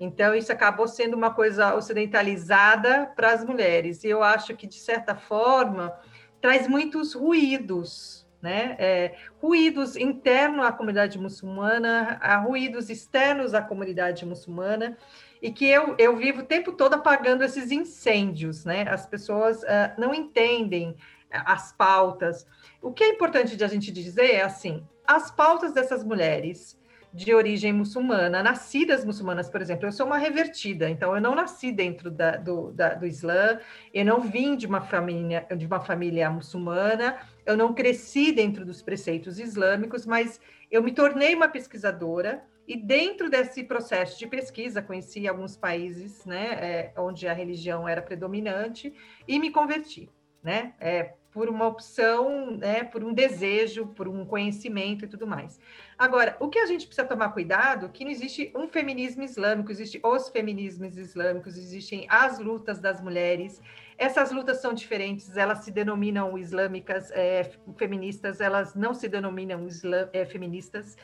Então, 0.01 0.35
isso 0.35 0.51
acabou 0.51 0.89
sendo 0.89 1.15
uma 1.15 1.33
coisa 1.33 1.75
ocidentalizada 1.75 3.13
para 3.15 3.33
as 3.33 3.45
mulheres, 3.45 4.03
e 4.03 4.09
eu 4.09 4.23
acho 4.23 4.57
que, 4.57 4.67
de 4.67 4.75
certa 4.75 5.15
forma, 5.15 5.93
traz 6.41 6.67
muitos 6.67 7.15
ruídos, 7.15 8.27
né? 8.43 8.75
É, 8.81 9.15
ruídos 9.41 9.95
internos 9.95 10.67
à 10.67 10.73
comunidade 10.73 11.17
muçulmana, 11.17 12.21
ruídos 12.45 12.91
externos 12.91 13.55
à 13.55 13.63
comunidade 13.63 14.27
muçulmana, 14.27 14.99
e 15.43 15.51
que 15.51 15.67
eu, 15.67 15.97
eu 15.99 16.17
vivo 16.17 16.43
o 16.43 16.47
tempo 16.47 16.73
todo 16.73 16.95
apagando 16.95 17.43
esses 17.43 17.73
incêndios, 17.73 18.65
né? 18.65 18.89
As 18.89 19.05
pessoas 19.05 19.61
uh, 19.65 19.93
não 19.99 20.15
entendem 20.15 20.97
as 21.33 21.73
pautas. 21.73 22.47
O 22.81 22.93
que 22.93 23.03
é 23.03 23.09
importante 23.09 23.57
de 23.57 23.65
a 23.65 23.69
gente 23.69 23.91
dizer 23.91 24.31
é 24.31 24.43
assim: 24.43 24.87
as 25.05 25.33
pautas 25.33 25.73
dessas 25.73 26.05
mulheres 26.05 26.81
de 27.15 27.35
origem 27.35 27.75
muçulmana, 27.75 28.43
nascidas 28.43 29.05
muçulmanas, 29.05 29.51
por 29.51 29.61
exemplo, 29.61 29.87
eu 29.87 29.93
sou 29.93 30.07
uma 30.07 30.17
revertida, 30.17 30.89
então 30.89 31.15
eu 31.15 31.21
não 31.21 31.35
nasci 31.35 31.71
dentro 31.71 32.11
da, 32.11 32.37
do, 32.37 32.73
da, 32.73 32.95
do 32.95 33.05
Islã, 33.05 33.59
eu 33.93 34.03
não 34.03 34.21
vim 34.21 34.57
de 34.57 34.67
uma 34.67 34.81
família 34.81 35.47
de 35.55 35.67
uma 35.67 35.81
família 35.81 36.31
muçulmana, 36.31 37.19
eu 37.45 37.55
não 37.55 37.75
cresci 37.75 38.33
dentro 38.33 38.65
dos 38.65 38.81
preceitos 38.81 39.39
islâmicos, 39.39 40.07
mas 40.07 40.41
eu 40.71 40.83
me 40.83 40.93
tornei 40.93 41.35
uma 41.35 41.49
pesquisadora 41.49 42.43
e 42.67 42.77
dentro 42.77 43.29
desse 43.29 43.65
processo 43.65 44.19
de 44.19 44.27
pesquisa, 44.27 44.81
conheci 44.81 45.27
alguns 45.27 45.57
países 45.57 46.25
né, 46.25 46.47
é, 46.61 46.93
onde 46.97 47.27
a 47.27 47.33
religião 47.33 47.89
era 47.89 48.01
predominante 48.01 48.95
e 49.27 49.39
me 49.39 49.51
converti, 49.51 50.09
né? 50.43 50.75
É, 50.81 51.15
por 51.33 51.49
uma 51.49 51.67
opção, 51.67 52.51
né, 52.59 52.85
por 52.85 53.03
um 53.03 53.13
desejo, 53.13 53.87
por 53.87 54.07
um 54.07 54.25
conhecimento 54.25 55.07
e 55.07 55.09
tudo 55.09 55.27
mais. 55.27 55.59
Agora, 55.97 56.37
o 56.39 56.49
que 56.49 56.59
a 56.59 56.67
gente 56.67 56.87
precisa 56.87 57.09
tomar 57.09 57.31
cuidado, 57.31 57.89
que 57.89 58.05
não 58.05 58.11
existe 58.11 58.53
um 58.55 58.69
feminismo 58.69 59.23
islâmico, 59.23 59.73
existe 59.73 59.99
os 60.05 60.29
feminismos 60.29 60.99
islâmicos, 60.99 61.57
existem 61.57 62.07
as 62.09 62.39
lutas 62.39 62.79
das 62.79 63.01
mulheres. 63.01 63.63
Essas 63.97 64.31
lutas 64.31 64.61
são 64.61 64.75
diferentes, 64.75 65.35
elas 65.35 65.61
se 65.61 65.71
denominam 65.71 66.37
islâmicas, 66.37 67.11
é, 67.13 67.51
feministas, 67.79 68.41
elas 68.41 68.75
não 68.75 68.93
se 68.93 69.09
denominam 69.09 69.67
islam, 69.67 70.11
é, 70.13 70.27
feministas. 70.27 70.99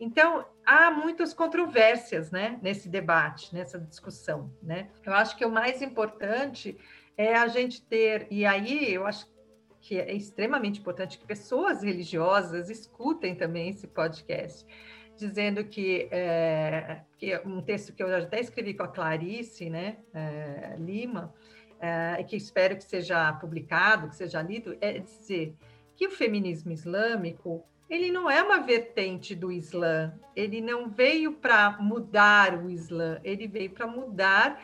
Então, 0.00 0.44
há 0.64 0.90
muitas 0.90 1.34
controvérsias 1.34 2.30
né, 2.30 2.58
nesse 2.62 2.88
debate, 2.88 3.52
nessa 3.54 3.78
discussão. 3.78 4.52
Né? 4.62 4.88
Eu 5.04 5.12
acho 5.12 5.36
que 5.36 5.44
o 5.44 5.50
mais 5.50 5.82
importante 5.82 6.78
é 7.16 7.34
a 7.34 7.48
gente 7.48 7.82
ter, 7.82 8.28
e 8.30 8.46
aí 8.46 8.94
eu 8.94 9.06
acho 9.06 9.26
que 9.80 9.98
é 9.98 10.14
extremamente 10.14 10.80
importante 10.80 11.18
que 11.18 11.26
pessoas 11.26 11.82
religiosas 11.82 12.70
escutem 12.70 13.34
também 13.34 13.70
esse 13.70 13.86
podcast, 13.88 14.66
dizendo 15.16 15.64
que, 15.64 16.08
é, 16.12 17.02
que 17.16 17.36
um 17.44 17.60
texto 17.60 17.92
que 17.92 18.02
eu 18.02 18.08
já 18.08 18.18
até 18.18 18.40
escrevi 18.40 18.74
com 18.74 18.84
a 18.84 18.88
Clarice 18.88 19.68
né, 19.68 19.98
é, 20.14 20.76
Lima, 20.78 21.34
é, 21.80 22.22
que 22.22 22.36
espero 22.36 22.76
que 22.76 22.84
seja 22.84 23.32
publicado, 23.34 24.08
que 24.08 24.16
seja 24.16 24.40
lido, 24.42 24.76
é 24.80 24.98
dizer 24.98 25.56
que 25.96 26.06
o 26.06 26.10
feminismo 26.10 26.70
islâmico 26.70 27.64
ele 27.88 28.10
não 28.10 28.30
é 28.30 28.42
uma 28.42 28.58
vertente 28.58 29.34
do 29.34 29.50
Islã, 29.50 30.12
ele 30.36 30.60
não 30.60 30.88
veio 30.88 31.32
para 31.32 31.78
mudar 31.80 32.54
o 32.54 32.68
Islã, 32.68 33.18
ele 33.24 33.48
veio 33.48 33.70
para 33.70 33.86
mudar 33.86 34.62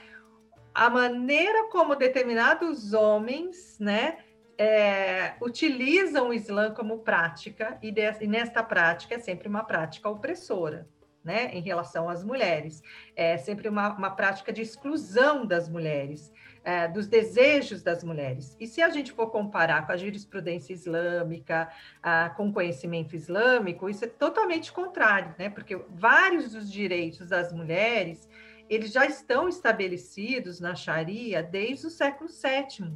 a 0.75 0.91
maneira 0.91 1.69
como 1.71 1.95
determinados 1.95 2.93
homens, 2.93 3.79
né, 3.79 4.19
é, 4.59 5.35
utilizam 5.41 6.29
o 6.29 6.35
Islã 6.35 6.73
como 6.73 6.99
prática, 6.99 7.79
e, 7.83 7.91
de, 7.91 8.03
e 8.21 8.27
nesta 8.27 8.63
prática 8.63 9.15
é 9.15 9.19
sempre 9.19 9.49
uma 9.49 9.65
prática 9.65 10.09
opressora. 10.09 10.89
Né, 11.25 11.55
em 11.55 11.63
relação 11.63 12.07
às 12.07 12.23
mulheres. 12.23 12.83
É 13.17 13.39
sempre 13.39 13.67
uma, 13.67 13.97
uma 13.97 14.11
prática 14.11 14.53
de 14.53 14.61
exclusão 14.61 15.47
das 15.47 15.71
mulheres 15.71 16.31
é, 16.65 16.89
dos 16.89 17.07
desejos 17.07 17.83
das 17.83 18.03
mulheres. 18.03 18.57
E 18.59 18.67
se 18.67 18.81
a 18.81 18.89
gente 18.89 19.13
for 19.13 19.29
comparar 19.31 19.87
com 19.87 19.93
a 19.93 19.97
jurisprudência 19.97 20.73
islâmica, 20.73 21.71
ah, 22.03 22.31
com 22.37 22.49
o 22.49 22.53
conhecimento 22.53 23.15
islâmico, 23.15 23.89
isso 23.89 24.05
é 24.05 24.09
totalmente 24.09 24.73
contrário, 24.73 25.35
né? 25.39 25.51
Porque 25.51 25.79
vários 25.91 26.53
dos 26.53 26.71
direitos 26.71 27.29
das 27.29 27.53
mulheres 27.53 28.29
eles 28.69 28.93
já 28.93 29.05
estão 29.05 29.49
estabelecidos 29.49 30.59
na 30.59 30.75
Sharia 30.75 31.43
desde 31.43 31.87
o 31.87 31.91
século 31.91 32.31
VII. 32.31 32.93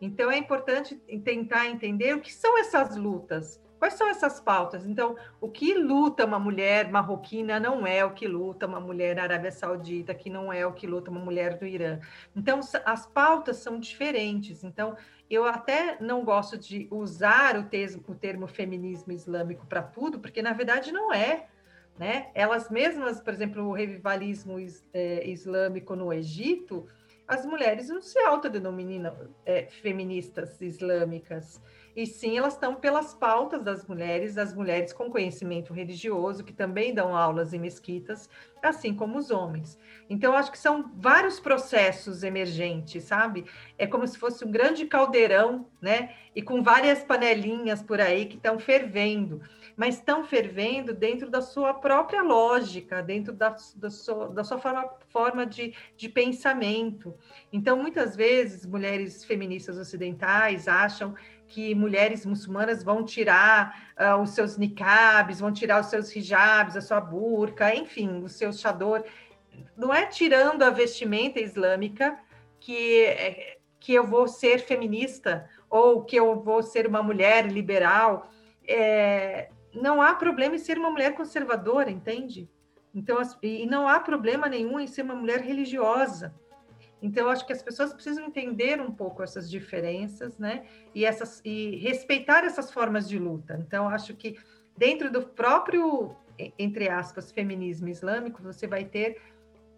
Então 0.00 0.30
é 0.30 0.36
importante 0.36 0.96
tentar 1.22 1.68
entender 1.68 2.14
o 2.14 2.20
que 2.20 2.32
são 2.32 2.58
essas 2.58 2.96
lutas, 2.96 3.60
Quais 3.80 3.94
são 3.94 4.10
essas 4.10 4.38
pautas? 4.38 4.84
Então, 4.84 5.16
o 5.40 5.48
que 5.48 5.72
luta 5.72 6.26
uma 6.26 6.38
mulher 6.38 6.90
marroquina 6.90 7.58
não 7.58 7.86
é 7.86 8.04
o 8.04 8.12
que 8.12 8.28
luta 8.28 8.66
uma 8.66 8.78
mulher 8.78 9.16
na 9.16 9.22
Arábia 9.22 9.50
Saudita, 9.50 10.14
que 10.14 10.28
não 10.28 10.52
é 10.52 10.66
o 10.66 10.74
que 10.74 10.86
luta 10.86 11.10
uma 11.10 11.18
mulher 11.18 11.56
do 11.56 11.64
Irã. 11.64 11.98
Então, 12.36 12.60
as 12.84 13.06
pautas 13.06 13.56
são 13.56 13.80
diferentes. 13.80 14.62
Então, 14.62 14.94
eu 15.30 15.46
até 15.46 15.96
não 15.98 16.22
gosto 16.22 16.58
de 16.58 16.86
usar 16.90 17.56
o, 17.56 17.62
termo, 17.62 18.04
o 18.06 18.14
termo 18.14 18.46
feminismo 18.46 19.12
islâmico 19.12 19.66
para 19.66 19.82
tudo, 19.82 20.20
porque 20.20 20.42
na 20.42 20.52
verdade 20.52 20.92
não 20.92 21.10
é. 21.10 21.46
Né? 21.98 22.30
Elas 22.34 22.68
mesmas, 22.68 23.18
por 23.18 23.32
exemplo, 23.32 23.64
o 23.64 23.72
revivalismo 23.72 24.58
é, 24.92 25.26
islâmico 25.26 25.96
no 25.96 26.12
Egito, 26.12 26.86
as 27.26 27.46
mulheres 27.46 27.88
não 27.88 28.02
se 28.02 28.18
autodenominam 28.18 29.16
é, 29.46 29.66
feministas 29.70 30.60
islâmicas 30.60 31.62
e 31.96 32.06
sim 32.06 32.38
elas 32.38 32.54
estão 32.54 32.74
pelas 32.74 33.14
pautas 33.14 33.62
das 33.62 33.86
mulheres, 33.86 34.34
das 34.34 34.54
mulheres 34.54 34.92
com 34.92 35.10
conhecimento 35.10 35.72
religioso, 35.72 36.44
que 36.44 36.52
também 36.52 36.94
dão 36.94 37.16
aulas 37.16 37.52
em 37.52 37.58
mesquitas, 37.58 38.28
assim 38.62 38.94
como 38.94 39.18
os 39.18 39.30
homens. 39.30 39.78
Então, 40.08 40.34
acho 40.34 40.50
que 40.50 40.58
são 40.58 40.90
vários 40.96 41.40
processos 41.40 42.22
emergentes, 42.22 43.04
sabe? 43.04 43.44
É 43.78 43.86
como 43.86 44.06
se 44.06 44.18
fosse 44.18 44.44
um 44.44 44.50
grande 44.50 44.86
caldeirão, 44.86 45.66
né? 45.80 46.14
E 46.34 46.42
com 46.42 46.62
várias 46.62 47.02
panelinhas 47.02 47.82
por 47.82 48.00
aí 48.00 48.26
que 48.26 48.36
estão 48.36 48.58
fervendo, 48.58 49.40
mas 49.76 49.96
estão 49.96 50.24
fervendo 50.24 50.94
dentro 50.94 51.28
da 51.28 51.40
sua 51.40 51.74
própria 51.74 52.22
lógica, 52.22 53.02
dentro 53.02 53.32
da, 53.32 53.56
da 53.76 53.90
sua, 53.90 54.28
da 54.28 54.44
sua 54.44 54.58
forma, 54.58 54.88
forma 55.08 55.46
de, 55.46 55.74
de 55.96 56.08
pensamento. 56.08 57.14
Então, 57.52 57.76
muitas 57.76 58.14
vezes, 58.14 58.64
mulheres 58.66 59.24
feministas 59.24 59.76
ocidentais 59.78 60.68
acham 60.68 61.14
que 61.50 61.74
mulheres 61.74 62.24
muçulmanas 62.24 62.82
vão 62.82 63.04
tirar 63.04 63.92
uh, 63.98 64.22
os 64.22 64.30
seus 64.30 64.56
niqabs, 64.56 65.40
vão 65.40 65.52
tirar 65.52 65.80
os 65.80 65.86
seus 65.86 66.14
hijabs, 66.14 66.76
a 66.76 66.80
sua 66.80 67.00
burca, 67.00 67.74
enfim, 67.74 68.22
o 68.22 68.28
seu 68.28 68.52
chador. 68.52 69.04
Não 69.76 69.92
é 69.92 70.06
tirando 70.06 70.62
a 70.62 70.70
vestimenta 70.70 71.40
islâmica 71.40 72.18
que, 72.60 73.04
é, 73.04 73.58
que 73.80 73.92
eu 73.92 74.06
vou 74.06 74.28
ser 74.28 74.60
feminista 74.60 75.48
ou 75.68 76.04
que 76.04 76.16
eu 76.16 76.40
vou 76.40 76.62
ser 76.62 76.86
uma 76.86 77.02
mulher 77.02 77.46
liberal. 77.46 78.30
É, 78.66 79.50
não 79.74 80.00
há 80.00 80.14
problema 80.14 80.54
em 80.54 80.58
ser 80.58 80.78
uma 80.78 80.90
mulher 80.90 81.14
conservadora, 81.14 81.90
entende? 81.90 82.48
Então, 82.94 83.18
e 83.42 83.66
não 83.66 83.88
há 83.88 83.98
problema 83.98 84.48
nenhum 84.48 84.78
em 84.78 84.86
ser 84.86 85.02
uma 85.02 85.14
mulher 85.14 85.40
religiosa. 85.40 86.34
Então, 87.02 87.28
acho 87.28 87.46
que 87.46 87.52
as 87.52 87.62
pessoas 87.62 87.92
precisam 87.92 88.24
entender 88.26 88.80
um 88.80 88.90
pouco 88.90 89.22
essas 89.22 89.50
diferenças, 89.50 90.38
né? 90.38 90.64
E, 90.94 91.04
essas, 91.04 91.40
e 91.44 91.76
respeitar 91.76 92.44
essas 92.44 92.70
formas 92.70 93.08
de 93.08 93.18
luta. 93.18 93.58
Então, 93.66 93.88
acho 93.88 94.14
que 94.14 94.36
dentro 94.76 95.10
do 95.10 95.22
próprio, 95.22 96.14
entre 96.58 96.88
aspas, 96.88 97.32
feminismo 97.32 97.88
islâmico, 97.88 98.42
você 98.42 98.66
vai 98.66 98.84
ter 98.84 99.20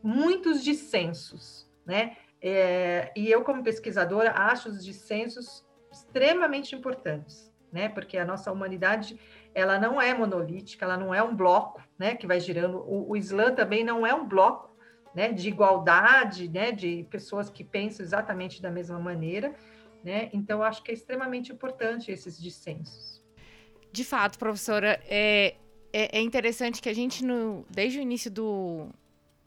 muitos 0.02 0.64
dissensos, 0.64 1.70
né? 1.86 2.16
É, 2.40 3.12
e 3.16 3.30
eu, 3.30 3.44
como 3.44 3.62
pesquisadora, 3.62 4.32
acho 4.32 4.68
os 4.68 4.84
dissensos 4.84 5.64
extremamente 5.92 6.74
importantes, 6.74 7.52
né? 7.70 7.88
Porque 7.88 8.18
a 8.18 8.24
nossa 8.24 8.50
humanidade 8.50 9.18
ela 9.54 9.78
não 9.78 10.00
é 10.00 10.12
monolítica, 10.12 10.84
ela 10.84 10.96
não 10.96 11.14
é 11.14 11.22
um 11.22 11.36
bloco, 11.36 11.80
né? 11.96 12.16
Que 12.16 12.26
vai 12.26 12.40
girando. 12.40 12.78
O, 12.78 13.10
o 13.10 13.16
Islã 13.16 13.54
também 13.54 13.84
não 13.84 14.04
é 14.04 14.12
um 14.12 14.26
bloco, 14.26 14.71
né? 15.14 15.32
De 15.32 15.48
igualdade, 15.48 16.48
né? 16.48 16.72
De 16.72 17.06
pessoas 17.10 17.50
que 17.50 17.64
pensam 17.64 18.04
exatamente 18.04 18.60
da 18.60 18.70
mesma 18.70 18.98
maneira, 18.98 19.54
né? 20.02 20.30
Então, 20.32 20.62
acho 20.62 20.82
que 20.82 20.90
é 20.90 20.94
extremamente 20.94 21.52
importante 21.52 22.10
esses 22.10 22.40
dissensos. 22.40 23.22
De 23.92 24.04
fato, 24.04 24.38
professora, 24.38 25.00
é, 25.06 25.56
é, 25.92 26.18
é 26.18 26.20
interessante 26.20 26.80
que 26.80 26.88
a 26.88 26.94
gente, 26.94 27.24
no, 27.24 27.64
desde 27.68 27.98
o 27.98 28.02
início 28.02 28.30
do, 28.30 28.88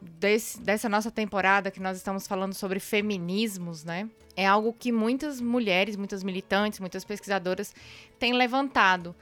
desse, 0.02 0.62
dessa 0.62 0.88
nossa 0.88 1.10
temporada 1.10 1.72
que 1.72 1.80
nós 1.80 1.98
estamos 1.98 2.28
falando 2.28 2.54
sobre 2.54 2.80
feminismos, 2.80 3.84
né? 3.84 4.10
É 4.36 4.46
algo 4.46 4.74
que 4.74 4.92
muitas 4.92 5.42
mulheres, 5.42 5.96
muitas 5.96 6.24
militantes, 6.24 6.80
muitas 6.80 7.04
pesquisadoras 7.04 7.74
têm 8.20 8.34
levantado 8.34 9.16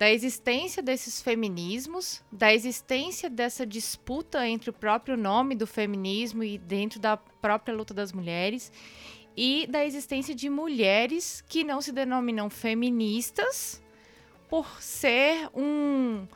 da 0.00 0.10
existência 0.10 0.82
desses 0.82 1.20
feminismos, 1.20 2.24
da 2.32 2.54
existência 2.54 3.28
dessa 3.28 3.66
disputa 3.66 4.48
entre 4.48 4.70
o 4.70 4.72
próprio 4.72 5.14
nome 5.14 5.54
do 5.54 5.66
feminismo 5.66 6.42
e 6.42 6.56
dentro 6.56 6.98
da 6.98 7.18
própria 7.18 7.74
luta 7.74 7.92
das 7.92 8.10
mulheres 8.10 8.72
e 9.36 9.66
da 9.66 9.84
existência 9.84 10.34
de 10.34 10.48
mulheres 10.48 11.44
que 11.46 11.62
não 11.62 11.82
se 11.82 11.92
denominam 11.92 12.48
feministas 12.48 13.82
por 14.48 14.66
ser 14.80 15.50
um 15.54 16.26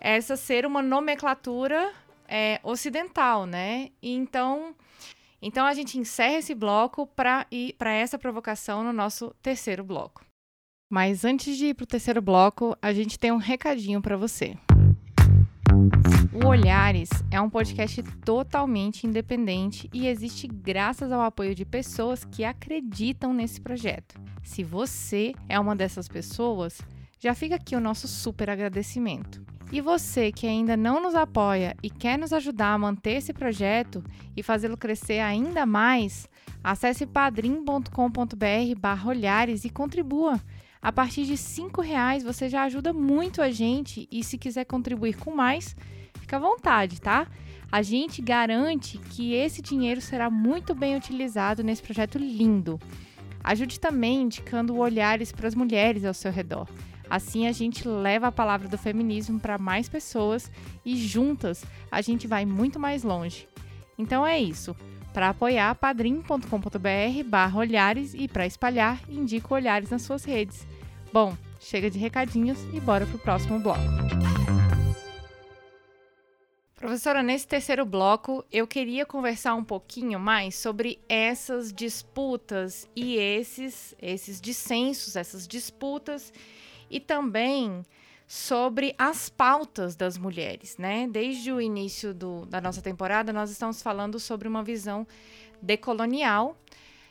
essa 0.00 0.34
ser 0.34 0.64
uma 0.64 0.80
nomenclatura 0.80 1.92
é, 2.26 2.58
ocidental, 2.62 3.44
né? 3.44 3.90
Então, 4.02 4.74
então 5.42 5.66
a 5.66 5.74
gente 5.74 5.98
encerra 5.98 6.38
esse 6.38 6.54
bloco 6.54 7.06
para 7.06 7.46
ir 7.50 7.74
para 7.74 7.92
essa 7.92 8.18
provocação 8.18 8.82
no 8.82 8.92
nosso 8.94 9.36
terceiro 9.42 9.84
bloco. 9.84 10.25
Mas 10.88 11.24
antes 11.24 11.56
de 11.56 11.66
ir 11.66 11.74
para 11.74 11.82
o 11.82 11.86
terceiro 11.86 12.22
bloco, 12.22 12.76
a 12.80 12.92
gente 12.92 13.18
tem 13.18 13.32
um 13.32 13.38
recadinho 13.38 14.00
para 14.00 14.16
você. 14.16 14.56
O 16.32 16.46
Olhares 16.46 17.10
é 17.30 17.40
um 17.40 17.50
podcast 17.50 18.02
totalmente 18.24 19.04
independente 19.04 19.90
e 19.92 20.06
existe 20.06 20.46
graças 20.46 21.10
ao 21.10 21.22
apoio 21.22 21.56
de 21.56 21.64
pessoas 21.64 22.24
que 22.24 22.44
acreditam 22.44 23.32
nesse 23.32 23.60
projeto. 23.60 24.14
Se 24.44 24.62
você 24.62 25.32
é 25.48 25.58
uma 25.58 25.74
dessas 25.74 26.06
pessoas, 26.06 26.80
já 27.18 27.34
fica 27.34 27.56
aqui 27.56 27.74
o 27.74 27.80
nosso 27.80 28.06
super 28.06 28.48
agradecimento. 28.48 29.44
E 29.72 29.80
você 29.80 30.30
que 30.30 30.46
ainda 30.46 30.76
não 30.76 31.02
nos 31.02 31.16
apoia 31.16 31.76
e 31.82 31.90
quer 31.90 32.16
nos 32.16 32.32
ajudar 32.32 32.74
a 32.74 32.78
manter 32.78 33.14
esse 33.14 33.32
projeto 33.32 34.04
e 34.36 34.42
fazê-lo 34.42 34.76
crescer 34.76 35.18
ainda 35.18 35.66
mais, 35.66 36.28
acesse 36.62 37.04
padrim.com.br 37.04 37.90
olhares 39.08 39.64
e 39.64 39.70
contribua. 39.70 40.40
A 40.80 40.92
partir 40.92 41.24
de 41.24 41.34
R$ 41.34 41.82
reais 41.82 42.22
você 42.22 42.48
já 42.48 42.64
ajuda 42.64 42.92
muito 42.92 43.42
a 43.42 43.50
gente 43.50 44.08
e 44.10 44.22
se 44.22 44.38
quiser 44.38 44.64
contribuir 44.64 45.16
com 45.16 45.34
mais, 45.34 45.76
fica 46.20 46.36
à 46.36 46.40
vontade, 46.40 47.00
tá? 47.00 47.26
A 47.70 47.82
gente 47.82 48.22
garante 48.22 48.98
que 48.98 49.34
esse 49.34 49.60
dinheiro 49.60 50.00
será 50.00 50.30
muito 50.30 50.74
bem 50.74 50.96
utilizado 50.96 51.64
nesse 51.64 51.82
projeto 51.82 52.18
lindo. 52.18 52.78
Ajude 53.42 53.80
também 53.80 54.22
indicando 54.22 54.76
olhares 54.76 55.32
para 55.32 55.48
as 55.48 55.54
mulheres 55.54 56.04
ao 56.04 56.14
seu 56.14 56.30
redor. 56.30 56.68
Assim 57.08 57.46
a 57.46 57.52
gente 57.52 57.86
leva 57.86 58.28
a 58.28 58.32
palavra 58.32 58.68
do 58.68 58.76
feminismo 58.76 59.38
para 59.38 59.58
mais 59.58 59.88
pessoas 59.88 60.50
e 60.84 60.96
juntas 60.96 61.64
a 61.90 62.00
gente 62.00 62.26
vai 62.26 62.44
muito 62.44 62.78
mais 62.80 63.02
longe. 63.02 63.48
Então 63.98 64.26
é 64.26 64.38
isso. 64.38 64.76
Para 65.16 65.30
apoiar, 65.30 65.74
padrim.com.br 65.76 67.24
barra 67.24 67.58
olhares 67.58 68.12
e 68.12 68.28
para 68.28 68.46
espalhar, 68.46 69.00
indica 69.08 69.54
olhares 69.54 69.88
nas 69.88 70.02
suas 70.02 70.26
redes. 70.26 70.66
Bom, 71.10 71.34
chega 71.58 71.90
de 71.90 71.98
recadinhos 71.98 72.58
e 72.74 72.78
bora 72.78 73.06
pro 73.06 73.18
próximo 73.18 73.58
bloco. 73.58 73.80
Professora, 76.74 77.22
nesse 77.22 77.48
terceiro 77.48 77.86
bloco, 77.86 78.44
eu 78.52 78.66
queria 78.66 79.06
conversar 79.06 79.54
um 79.54 79.64
pouquinho 79.64 80.20
mais 80.20 80.54
sobre 80.54 80.98
essas 81.08 81.72
disputas 81.72 82.86
e 82.94 83.16
esses, 83.16 83.96
esses 84.02 84.38
dissensos, 84.38 85.16
essas 85.16 85.48
disputas 85.48 86.30
e 86.90 87.00
também 87.00 87.86
sobre 88.26 88.94
as 88.98 89.28
pautas 89.28 89.94
das 89.94 90.18
mulheres, 90.18 90.76
né? 90.78 91.06
Desde 91.08 91.52
o 91.52 91.60
início 91.60 92.12
do, 92.12 92.44
da 92.46 92.60
nossa 92.60 92.82
temporada, 92.82 93.32
nós 93.32 93.50
estamos 93.50 93.80
falando 93.80 94.18
sobre 94.18 94.48
uma 94.48 94.64
visão 94.64 95.06
decolonial 95.62 96.56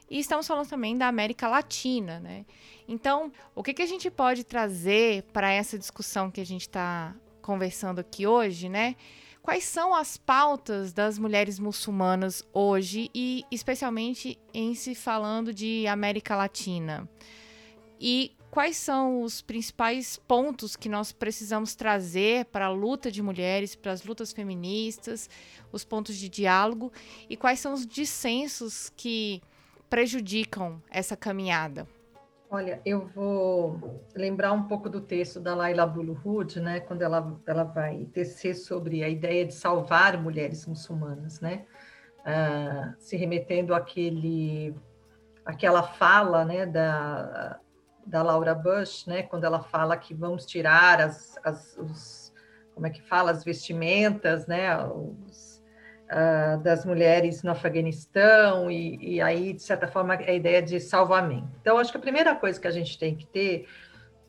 e 0.09 0.19
estamos 0.19 0.45
falando 0.45 0.67
também 0.67 0.97
da 0.97 1.07
América 1.07 1.47
Latina, 1.47 2.19
né? 2.19 2.45
Então, 2.87 3.31
o 3.55 3.63
que, 3.63 3.73
que 3.73 3.81
a 3.81 3.87
gente 3.87 4.11
pode 4.11 4.43
trazer 4.43 5.23
para 5.33 5.51
essa 5.51 5.79
discussão 5.79 6.29
que 6.29 6.41
a 6.41 6.45
gente 6.45 6.61
está 6.61 7.15
conversando 7.41 7.99
aqui 7.99 8.27
hoje, 8.27 8.67
né? 8.67 8.95
Quais 9.41 9.63
são 9.63 9.93
as 9.93 10.17
pautas 10.17 10.91
das 10.91 11.17
mulheres 11.19 11.59
muçulmanas 11.59 12.43
hoje 12.51 13.09
e 13.13 13.45
especialmente 13.51 14.39
em 14.53 14.73
se 14.73 14.95
falando 14.95 15.53
de 15.53 15.85
América 15.87 16.35
Latina? 16.35 17.07
E 17.99 18.35
quais 18.55 18.77
são 18.77 19.21
os 19.21 19.41
principais 19.41 20.15
pontos 20.15 20.77
que 20.77 20.87
nós 20.87 21.11
precisamos 21.11 21.75
trazer 21.75 22.45
para 22.45 22.67
a 22.67 22.71
luta 22.71 23.11
de 23.11 23.21
mulheres, 23.21 23.75
para 23.75 23.91
as 23.91 24.05
lutas 24.05 24.31
feministas, 24.31 25.29
os 25.73 25.83
pontos 25.83 26.15
de 26.15 26.29
diálogo 26.29 26.89
e 27.29 27.35
quais 27.35 27.59
são 27.59 27.73
os 27.73 27.85
dissensos 27.85 28.89
que 28.95 29.41
prejudicam 29.89 30.81
essa 30.89 31.17
caminhada? 31.17 31.85
Olha, 32.49 32.79
eu 32.85 33.05
vou 33.07 34.01
lembrar 34.15 34.53
um 34.53 34.63
pouco 34.63 34.89
do 34.89 35.01
texto 35.01 35.41
da 35.41 35.53
Laila 35.53 35.85
Bulhud, 35.85 36.57
né, 36.61 36.79
quando 36.79 37.01
ela, 37.01 37.37
ela 37.45 37.65
vai 37.65 38.05
tecer 38.13 38.55
sobre 38.55 39.03
a 39.03 39.09
ideia 39.09 39.45
de 39.45 39.53
salvar 39.53 40.17
mulheres 40.17 40.65
muçulmanas, 40.65 41.41
né, 41.41 41.65
uh, 42.21 42.95
se 42.99 43.17
remetendo 43.17 43.75
àquele, 43.75 44.73
àquela 45.43 45.83
fala, 45.83 46.45
né, 46.45 46.65
da, 46.65 47.59
da 48.05 48.21
Laura 48.21 48.53
Bush, 48.53 49.05
né, 49.07 49.23
quando 49.23 49.45
ela 49.45 49.59
fala 49.59 49.97
que 49.97 50.13
vamos 50.13 50.45
tirar 50.45 51.01
as, 51.01 51.37
as 51.43 51.77
os, 51.77 52.33
como 52.73 52.85
é 52.85 52.89
que 52.89 53.01
fala, 53.01 53.31
as 53.31 53.43
vestimentas, 53.43 54.45
né, 54.45 54.77
os, 54.85 55.63
uh, 56.11 56.61
das 56.61 56.85
mulheres 56.85 57.41
no 57.41 57.51
Afeganistão, 57.51 58.69
e, 58.69 59.15
e, 59.15 59.21
aí, 59.21 59.53
de 59.53 59.63
certa 59.63 59.87
forma, 59.87 60.13
a 60.13 60.31
ideia 60.31 60.61
de 60.61 60.79
salvamento. 60.79 61.49
Então, 61.61 61.77
acho 61.77 61.91
que 61.91 61.97
a 61.97 62.01
primeira 62.01 62.35
coisa 62.35 62.59
que 62.59 62.67
a 62.67 62.71
gente 62.71 62.97
tem 62.97 63.15
que 63.15 63.25
ter, 63.25 63.67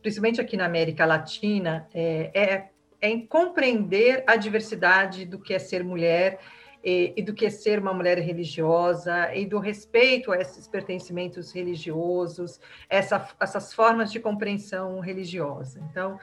principalmente 0.00 0.40
aqui 0.40 0.56
na 0.56 0.64
América 0.64 1.04
Latina, 1.04 1.86
é, 1.92 2.30
é, 2.34 2.68
é 3.00 3.18
compreender 3.28 4.24
a 4.26 4.36
diversidade 4.36 5.26
do 5.26 5.38
que 5.38 5.52
é 5.52 5.58
ser 5.58 5.84
mulher 5.84 6.38
e, 6.86 7.12
e, 7.16 7.22
do 7.22 7.34
que 7.34 7.44
é 7.44 7.50
ser 7.50 7.80
uma 7.80 7.92
mulher 7.92 8.16
religiosa, 8.20 9.34
e 9.34 9.44
do 9.44 9.58
respeito 9.58 10.30
a 10.30 10.36
esses 10.36 10.68
pertencimentos 10.68 11.50
religiosos, 11.50 12.60
essa, 12.88 13.28
essas 13.40 13.74
formas 13.74 14.12
de 14.12 14.20
compreensão 14.20 15.00
religiosa. 15.00 15.80
Então, 15.90 16.16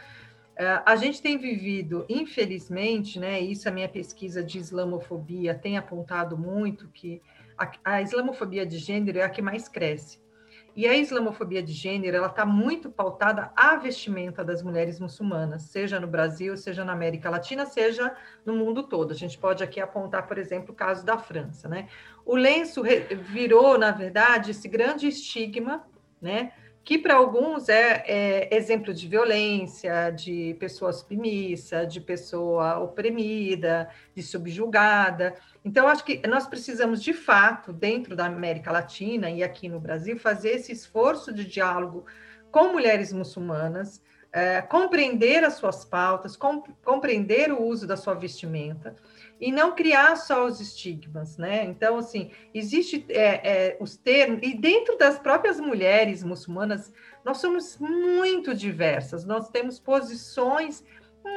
eh, 0.56 0.82
a 0.86 0.96
gente 0.96 1.22
tem 1.22 1.38
vivido, 1.38 2.06
infelizmente, 2.08 3.20
né, 3.20 3.42
isso 3.42 3.68
a 3.68 3.72
minha 3.74 3.90
pesquisa 3.90 4.42
de 4.42 4.58
islamofobia 4.58 5.54
tem 5.54 5.78
apontado 5.78 6.38
muito, 6.38 6.88
que 6.88 7.22
a, 7.58 7.70
a 7.84 8.02
islamofobia 8.02 8.66
de 8.66 8.78
gênero 8.78 9.20
é 9.20 9.24
a 9.24 9.30
que 9.30 9.42
mais 9.42 9.68
cresce. 9.68 10.18
E 10.76 10.88
a 10.88 10.96
islamofobia 10.96 11.62
de 11.62 11.72
gênero, 11.72 12.18
ela 12.18 12.28
está 12.28 12.46
muito 12.46 12.90
pautada 12.90 13.52
à 13.56 13.76
vestimenta 13.76 14.44
das 14.44 14.64
mulheres 14.64 15.00
muçulmanas, 15.00 15.64
seja 15.64 16.00
no 16.00 16.08
Brasil, 16.08 16.58
seja 16.58 16.84
na 16.84 16.94
América 16.94 17.30
Latina, 17.30 17.66
seja 17.66 18.16
no 18.44 18.56
mundo 18.56 18.82
todo. 18.82 19.12
A 19.12 19.16
gente 19.16 19.38
pode 19.38 19.64
aqui 19.64 19.80
apontar, 19.80 20.26
por 20.26 20.40
exemplo, 20.40 20.74
o 20.74 20.76
caso 20.76 21.06
da 21.06 21.16
França, 21.16 21.70
né? 21.70 21.88
O 22.26 22.36
lenço 22.36 22.82
virou, 23.30 23.78
na 23.78 23.92
verdade, 23.92 24.50
esse 24.50 24.68
grande 24.68 25.08
estigma, 25.08 25.86
né? 26.20 26.54
Que 26.84 26.98
para 26.98 27.16
alguns 27.16 27.70
é, 27.70 28.04
é, 28.06 28.56
exemplo 28.56 28.94
de 28.94 29.08
violência, 29.08 30.12
de 30.12 30.56
pessoa 30.60 30.92
submissa, 30.92 31.86
de 31.86 32.02
pessoa 32.02 32.78
oprimida, 32.80 33.90
de 34.14 34.22
subjugada. 34.22 35.34
Então, 35.64 35.88
acho 35.88 36.04
que 36.04 36.26
nós 36.28 36.46
precisamos, 36.46 37.02
de 37.02 37.14
fato, 37.14 37.72
dentro 37.72 38.16
da 38.16 38.26
América 38.26 38.72
Latina 38.72 39.30
e 39.30 39.42
aqui 39.42 39.70
no 39.70 39.80
Brasil, 39.80 40.20
fazer 40.20 40.52
esse 40.52 40.74
esforço 40.74 41.32
de 41.34 41.46
diálogo 41.46 42.06
com 42.52 42.74
mulheres 42.74 43.14
muçulmanas, 43.14 44.02
é, 44.32 44.62
compreender 44.62 45.44
as 45.44 45.54
suas 45.54 45.86
pautas, 45.86 46.38
compreender 46.84 47.54
o 47.54 47.64
uso 47.64 47.88
da 47.88 47.96
sua 47.96 48.14
vestimenta 48.14 48.96
e 49.44 49.52
não 49.52 49.76
criar 49.76 50.16
só 50.16 50.46
os 50.46 50.62
estigmas, 50.62 51.38
né? 51.38 51.66
Então, 51.66 51.98
assim, 51.98 52.32
existe 52.54 53.06
é, 53.10 53.74
é, 53.74 53.78
os 53.78 53.98
termos, 53.98 54.40
e 54.42 54.54
dentro 54.54 54.98
das 54.98 55.20
próprias 55.20 55.60
mulheres 55.60 56.24
muçulmanas, 56.24 56.94
nós 57.26 57.40
somos 57.40 57.78
muito 57.78 58.56
diversas, 58.56 59.26
nós 59.26 59.50
temos 59.50 59.80
posições 59.80 60.82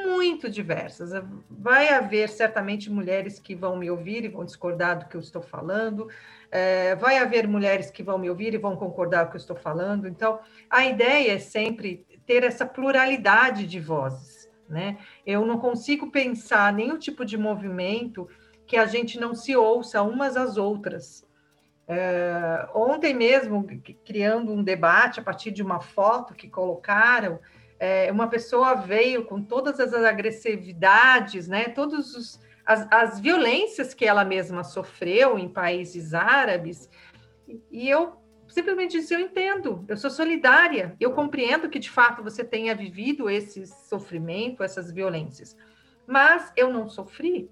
muito 0.05 0.49
diversas. 0.49 1.11
Vai 1.49 1.89
haver 1.89 2.29
certamente 2.29 2.89
mulheres 2.89 3.39
que 3.39 3.53
vão 3.53 3.75
me 3.75 3.91
ouvir 3.91 4.23
e 4.23 4.29
vão 4.29 4.45
discordar 4.45 4.99
do 4.99 5.05
que 5.07 5.17
eu 5.17 5.21
estou 5.21 5.41
falando, 5.41 6.07
é, 6.49 6.95
vai 6.95 7.17
haver 7.17 7.45
mulheres 7.45 7.91
que 7.91 8.01
vão 8.01 8.17
me 8.17 8.29
ouvir 8.29 8.53
e 8.53 8.57
vão 8.57 8.77
concordar 8.77 9.25
com 9.25 9.27
o 9.27 9.31
que 9.31 9.37
eu 9.37 9.41
estou 9.41 9.55
falando. 9.57 10.07
Então, 10.07 10.39
a 10.69 10.85
ideia 10.85 11.33
é 11.33 11.39
sempre 11.39 12.05
ter 12.25 12.45
essa 12.45 12.65
pluralidade 12.65 13.67
de 13.67 13.81
vozes. 13.81 14.46
Né? 14.67 14.97
Eu 15.25 15.45
não 15.45 15.57
consigo 15.59 16.11
pensar 16.11 16.73
nenhum 16.73 16.97
tipo 16.97 17.23
de 17.23 17.37
movimento 17.37 18.27
que 18.65 18.75
a 18.75 18.85
gente 18.85 19.19
não 19.19 19.33
se 19.33 19.55
ouça 19.55 20.01
umas 20.01 20.35
às 20.35 20.57
outras. 20.57 21.25
É, 21.87 22.67
ontem 22.73 23.13
mesmo, 23.13 23.65
criando 24.03 24.51
um 24.51 24.61
debate 24.61 25.21
a 25.21 25.23
partir 25.23 25.51
de 25.51 25.63
uma 25.63 25.79
foto 25.79 26.33
que 26.33 26.49
colocaram, 26.49 27.39
é, 27.79 28.11
uma 28.11 28.27
pessoa 28.27 28.75
veio 28.75 29.23
com 29.23 29.41
todas 29.41 29.79
as 29.79 29.93
agressividades, 29.93 31.47
né, 31.47 31.65
todas 31.65 32.41
as, 32.65 32.87
as 32.91 33.19
violências 33.19 33.93
que 33.93 34.05
ela 34.05 34.25
mesma 34.25 34.63
sofreu 34.65 35.39
em 35.39 35.47
países 35.47 36.13
árabes, 36.13 36.89
e 37.71 37.89
eu 37.89 38.17
simplesmente 38.57 38.99
disse: 38.99 39.13
Eu 39.13 39.19
entendo, 39.19 39.85
eu 39.87 39.95
sou 39.95 40.09
solidária, 40.09 40.95
eu 40.99 41.11
compreendo 41.11 41.69
que 41.69 41.77
de 41.77 41.91
fato 41.91 42.23
você 42.23 42.43
tenha 42.43 42.75
vivido 42.75 43.29
esse 43.29 43.67
sofrimento, 43.67 44.63
essas 44.63 44.91
violências, 44.91 45.55
mas 46.07 46.51
eu 46.55 46.73
não 46.73 46.89
sofri, 46.89 47.49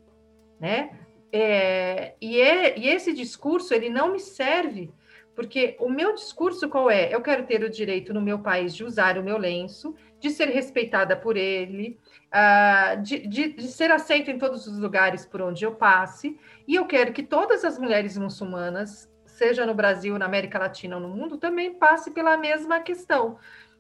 né? 0.60 1.00
É, 1.32 2.16
e, 2.20 2.42
é, 2.42 2.80
e 2.80 2.88
esse 2.88 3.14
discurso 3.14 3.74
ele 3.74 3.90
não 3.90 4.14
me 4.14 4.20
serve, 4.20 4.92
porque 5.36 5.76
o 5.80 5.90
meu 5.90 6.16
discurso 6.16 6.70
qual 6.70 6.90
é? 6.90 7.14
Eu 7.14 7.22
quero 7.22 7.46
ter 7.46 7.62
o 7.64 7.70
direito 7.70 8.14
no 8.14 8.22
meu 8.22 8.40
país 8.40 8.74
de 8.74 8.84
usar 8.84 9.18
o 9.18 9.24
meu 9.24 9.38
lenço, 9.38 9.94
de 10.20 10.30
ser 10.32 10.48
respeitada 10.48 11.16
por 11.16 11.36
ele, 11.38 12.00
uh, 12.34 13.02
de, 13.02 13.28
de, 13.28 13.54
de, 13.54 13.68
ser 13.68 13.92
aceita 13.92 14.32
em 14.32 14.40
todos 14.40 14.66
os 14.66 14.80
lugares 14.80 15.26
por 15.26 15.42
onde 15.42 15.66
eu 15.66 15.76
passe, 15.76 16.40
e 16.68 16.74
eu 16.74 16.86
quero 16.86 17.12
que 17.12 17.22
todas 17.22 17.64
as 17.66 17.78
mulheres 17.78 18.18
muçulmanas 18.18 19.14
seja 19.36 19.66
no 19.66 19.74
Brasil, 19.74 20.18
na 20.18 20.26
América 20.26 20.58
Latina 20.58 20.96
ou 20.96 21.02
no 21.02 21.10
mundo, 21.10 21.38
também 21.38 21.74
passe 21.74 22.12
pela 22.12 22.38
mesma 22.38 22.80
questão. 22.80 23.38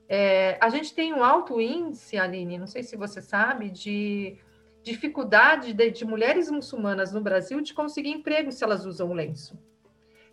É, 0.08 0.58
a 0.62 0.70
gente 0.70 0.94
tem 0.94 1.14
um 1.14 1.24
alto 1.24 1.60
índice, 1.60 2.18
Aline, 2.18 2.58
não 2.58 2.68
sei 2.68 2.84
se 2.84 2.96
você 2.96 3.22
sabe, 3.22 3.70
de 3.70 4.38
dificuldade 4.84 5.74
de, 5.74 5.90
de, 5.90 6.06
mulheres 6.06 6.52
muçulmanas 6.52 7.12
no 7.12 7.22
Brasil 7.22 7.60
de 7.62 7.74
conseguir 7.74 8.10
emprego 8.10 8.52
se 8.52 8.64
elas 8.64 8.86
usam 8.86 9.14
lenço. 9.14 9.58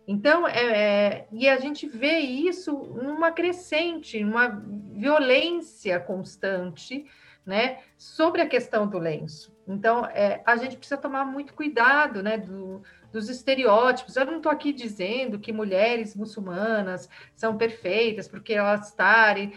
Então, 0.07 0.47
é, 0.47 0.65
é, 0.65 1.29
e 1.33 1.49
a 1.49 1.57
gente 1.59 1.87
vê 1.87 2.19
isso 2.19 2.73
numa 2.73 3.31
crescente, 3.31 4.23
uma 4.23 4.49
violência 4.93 5.99
constante, 6.01 7.07
né, 7.47 7.79
sobre 7.97 8.43
a 8.43 8.47
questão 8.47 8.87
do 8.87 8.99
lenço. 8.99 9.57
Então, 9.67 10.05
é, 10.07 10.43
a 10.45 10.57
gente 10.57 10.77
precisa 10.77 11.01
tomar 11.01 11.25
muito 11.25 11.55
cuidado, 11.55 12.23
né, 12.23 12.37
do, 12.37 12.83
dos 13.13 13.29
estereótipos. 13.29 14.17
Eu 14.17 14.25
não 14.25 14.39
estou 14.39 14.51
aqui 14.51 14.73
dizendo 14.73 15.39
que 15.39 15.53
mulheres 15.53 16.17
muçulmanas 16.17 17.09
são 17.35 17.57
perfeitas 17.57 18.27
porque 18.27 18.55
elas 18.55 18.89
estarem. 18.89 19.53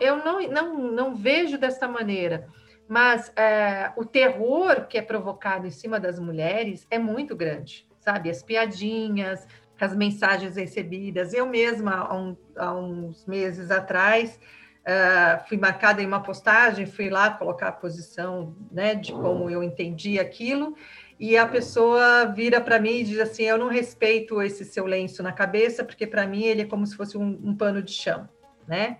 Eu 0.00 0.16
não, 0.16 0.48
não, 0.48 0.92
não 0.92 1.14
vejo 1.14 1.56
dessa 1.56 1.86
maneira. 1.86 2.48
Mas 2.86 3.32
é, 3.36 3.92
o 3.96 4.04
terror 4.04 4.86
que 4.86 4.98
é 4.98 5.02
provocado 5.02 5.66
em 5.66 5.70
cima 5.70 5.98
das 5.98 6.18
mulheres 6.18 6.86
é 6.90 6.98
muito 6.98 7.34
grande, 7.34 7.86
sabe? 7.98 8.28
As 8.28 8.42
piadinhas, 8.42 9.46
as 9.80 9.94
mensagens 9.96 10.56
recebidas. 10.56 11.32
Eu 11.32 11.46
mesma, 11.46 11.94
há, 11.94 12.14
um, 12.14 12.36
há 12.56 12.74
uns 12.74 13.24
meses 13.26 13.70
atrás, 13.70 14.38
uh, 14.84 15.48
fui 15.48 15.56
marcada 15.56 16.02
em 16.02 16.06
uma 16.06 16.22
postagem, 16.22 16.86
fui 16.86 17.08
lá 17.08 17.30
colocar 17.30 17.68
a 17.68 17.72
posição 17.72 18.54
né, 18.70 18.94
de 18.94 19.12
como 19.12 19.50
eu 19.50 19.62
entendi 19.62 20.18
aquilo, 20.18 20.76
e 21.18 21.36
a 21.36 21.46
pessoa 21.46 22.26
vira 22.26 22.60
para 22.60 22.80
mim 22.80 22.98
e 22.98 23.04
diz 23.04 23.18
assim: 23.18 23.44
Eu 23.44 23.58
não 23.58 23.68
respeito 23.68 24.42
esse 24.42 24.64
seu 24.64 24.86
lenço 24.86 25.22
na 25.22 25.32
cabeça, 25.32 25.84
porque 25.84 26.06
para 26.06 26.26
mim 26.26 26.44
ele 26.44 26.62
é 26.62 26.66
como 26.66 26.86
se 26.86 26.96
fosse 26.96 27.16
um, 27.16 27.40
um 27.42 27.56
pano 27.56 27.82
de 27.82 27.92
chão, 27.92 28.28
né? 28.66 28.98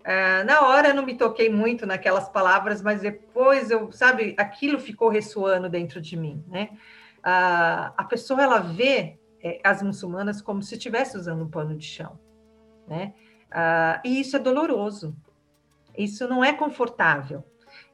Uh, 0.00 0.44
na 0.44 0.68
hora 0.68 0.88
eu 0.88 0.94
não 0.94 1.06
me 1.06 1.16
toquei 1.16 1.48
muito 1.48 1.86
naquelas 1.86 2.28
palavras, 2.28 2.82
mas 2.82 3.00
depois 3.00 3.70
eu, 3.70 3.90
sabe, 3.90 4.34
aquilo 4.36 4.78
ficou 4.78 5.08
ressoando 5.08 5.68
dentro 5.68 6.00
de 6.00 6.16
mim, 6.16 6.44
né? 6.46 6.70
A 7.22 8.04
pessoa 8.06 8.42
ela 8.42 8.58
vê 8.58 9.18
é, 9.42 9.58
as 9.64 9.82
muçulmanas 9.82 10.42
como 10.42 10.62
se 10.62 10.74
estivesse 10.74 11.16
usando 11.16 11.42
um 11.42 11.48
pano 11.48 11.74
de 11.74 11.86
chão, 11.86 12.20
né? 12.86 13.14
Uh, 13.50 14.00
e 14.04 14.20
isso 14.20 14.36
é 14.36 14.38
doloroso, 14.38 15.16
isso 15.96 16.28
não 16.28 16.44
é 16.44 16.52
confortável. 16.52 17.42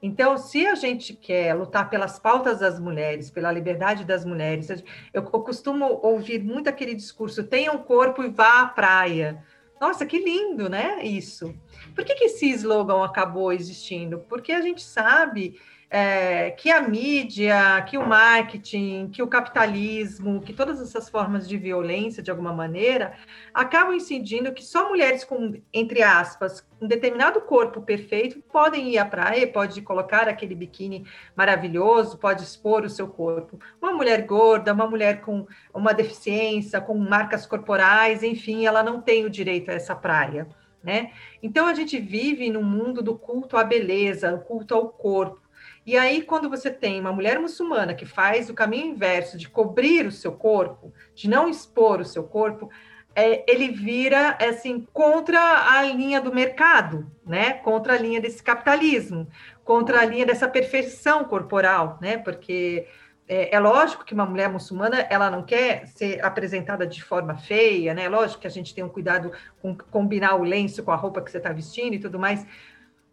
Então, 0.02 0.38
se 0.38 0.66
a 0.66 0.74
gente 0.74 1.14
quer 1.14 1.54
lutar 1.54 1.90
pelas 1.90 2.18
pautas 2.18 2.60
das 2.60 2.80
mulheres, 2.80 3.30
pela 3.30 3.52
liberdade 3.52 4.04
das 4.04 4.24
mulheres, 4.24 4.68
eu, 5.12 5.22
costumo 5.22 6.00
ouvir 6.02 6.42
muito 6.42 6.68
aquele 6.68 6.94
discurso: 6.94 7.44
tenha 7.44 7.72
um 7.72 7.78
corpo 7.78 8.22
e 8.22 8.30
vá 8.30 8.62
à 8.62 8.66
praia. 8.66 9.44
Nossa, 9.80 10.04
que 10.04 10.18
lindo, 10.18 10.68
né? 10.68 11.02
Isso. 11.04 11.54
Por 11.94 12.04
que, 12.04 12.14
que 12.14 12.24
esse 12.24 12.50
slogan 12.50 13.02
acabou 13.04 13.52
existindo? 13.52 14.20
Porque 14.28 14.52
a 14.52 14.60
gente 14.60 14.82
sabe 14.82 15.58
é, 15.92 16.52
que 16.52 16.70
a 16.70 16.80
mídia, 16.80 17.82
que 17.82 17.98
o 17.98 18.06
marketing, 18.06 19.08
que 19.08 19.20
o 19.24 19.26
capitalismo, 19.26 20.40
que 20.40 20.52
todas 20.52 20.80
essas 20.80 21.08
formas 21.08 21.48
de 21.48 21.56
violência, 21.56 22.22
de 22.22 22.30
alguma 22.30 22.52
maneira, 22.52 23.14
acabam 23.52 23.92
incidindo 23.92 24.52
que 24.52 24.64
só 24.64 24.88
mulheres 24.88 25.24
com, 25.24 25.60
entre 25.74 26.00
aspas, 26.00 26.64
um 26.80 26.86
determinado 26.86 27.40
corpo 27.40 27.82
perfeito 27.82 28.40
podem 28.52 28.90
ir 28.90 28.98
à 28.98 29.04
praia, 29.04 29.50
pode 29.50 29.82
colocar 29.82 30.28
aquele 30.28 30.54
biquíni 30.54 31.04
maravilhoso, 31.34 32.16
pode 32.18 32.44
expor 32.44 32.84
o 32.84 32.90
seu 32.90 33.08
corpo. 33.08 33.58
Uma 33.82 33.92
mulher 33.92 34.24
gorda, 34.24 34.72
uma 34.72 34.86
mulher 34.86 35.20
com 35.20 35.44
uma 35.74 35.92
deficiência, 35.92 36.80
com 36.80 36.96
marcas 36.96 37.46
corporais, 37.46 38.22
enfim, 38.22 38.64
ela 38.64 38.84
não 38.84 39.00
tem 39.00 39.26
o 39.26 39.30
direito 39.30 39.70
a 39.70 39.74
essa 39.74 39.96
praia. 39.96 40.46
Né? 40.82 41.12
Então 41.42 41.66
a 41.66 41.74
gente 41.74 41.98
vive 41.98 42.48
no 42.48 42.62
mundo 42.62 43.02
do 43.02 43.18
culto 43.18 43.56
à 43.56 43.64
beleza, 43.64 44.38
culto 44.46 44.74
ao 44.74 44.88
corpo. 44.88 45.49
E 45.90 45.98
aí, 45.98 46.22
quando 46.22 46.48
você 46.48 46.70
tem 46.70 47.00
uma 47.00 47.10
mulher 47.10 47.40
muçulmana 47.40 47.94
que 47.94 48.06
faz 48.06 48.48
o 48.48 48.54
caminho 48.54 48.86
inverso 48.86 49.36
de 49.36 49.48
cobrir 49.48 50.06
o 50.06 50.12
seu 50.12 50.30
corpo, 50.30 50.94
de 51.16 51.28
não 51.28 51.48
expor 51.48 52.00
o 52.00 52.04
seu 52.04 52.22
corpo, 52.22 52.70
é, 53.12 53.42
ele 53.50 53.72
vira 53.72 54.38
assim 54.40 54.86
contra 54.92 55.40
a 55.40 55.82
linha 55.82 56.20
do 56.20 56.32
mercado, 56.32 57.10
né? 57.26 57.54
Contra 57.54 57.94
a 57.94 57.98
linha 57.98 58.20
desse 58.20 58.40
capitalismo, 58.40 59.26
contra 59.64 60.00
a 60.00 60.04
linha 60.04 60.24
dessa 60.24 60.46
perfeição 60.46 61.24
corporal, 61.24 61.98
né? 62.00 62.18
Porque 62.18 62.86
é, 63.26 63.52
é, 63.54 63.58
lógico 63.58 64.04
que 64.04 64.14
uma 64.14 64.26
mulher 64.26 64.48
muçulmana 64.48 65.06
ela 65.10 65.28
não 65.28 65.42
quer 65.42 65.88
ser 65.88 66.24
apresentada 66.24 66.86
de 66.86 67.02
forma 67.02 67.36
feia, 67.36 67.94
né? 67.94 68.04
É 68.04 68.08
lógico 68.08 68.42
que 68.42 68.46
a 68.46 68.50
gente 68.50 68.72
tem 68.72 68.84
um 68.84 68.88
cuidado 68.88 69.32
com 69.60 69.76
combinar 69.76 70.36
o 70.36 70.44
lenço 70.44 70.84
com 70.84 70.92
a 70.92 70.96
roupa 70.96 71.20
que 71.20 71.32
você 71.32 71.38
está 71.38 71.52
vestindo 71.52 71.94
e 71.94 71.98
tudo 71.98 72.16
mais, 72.16 72.46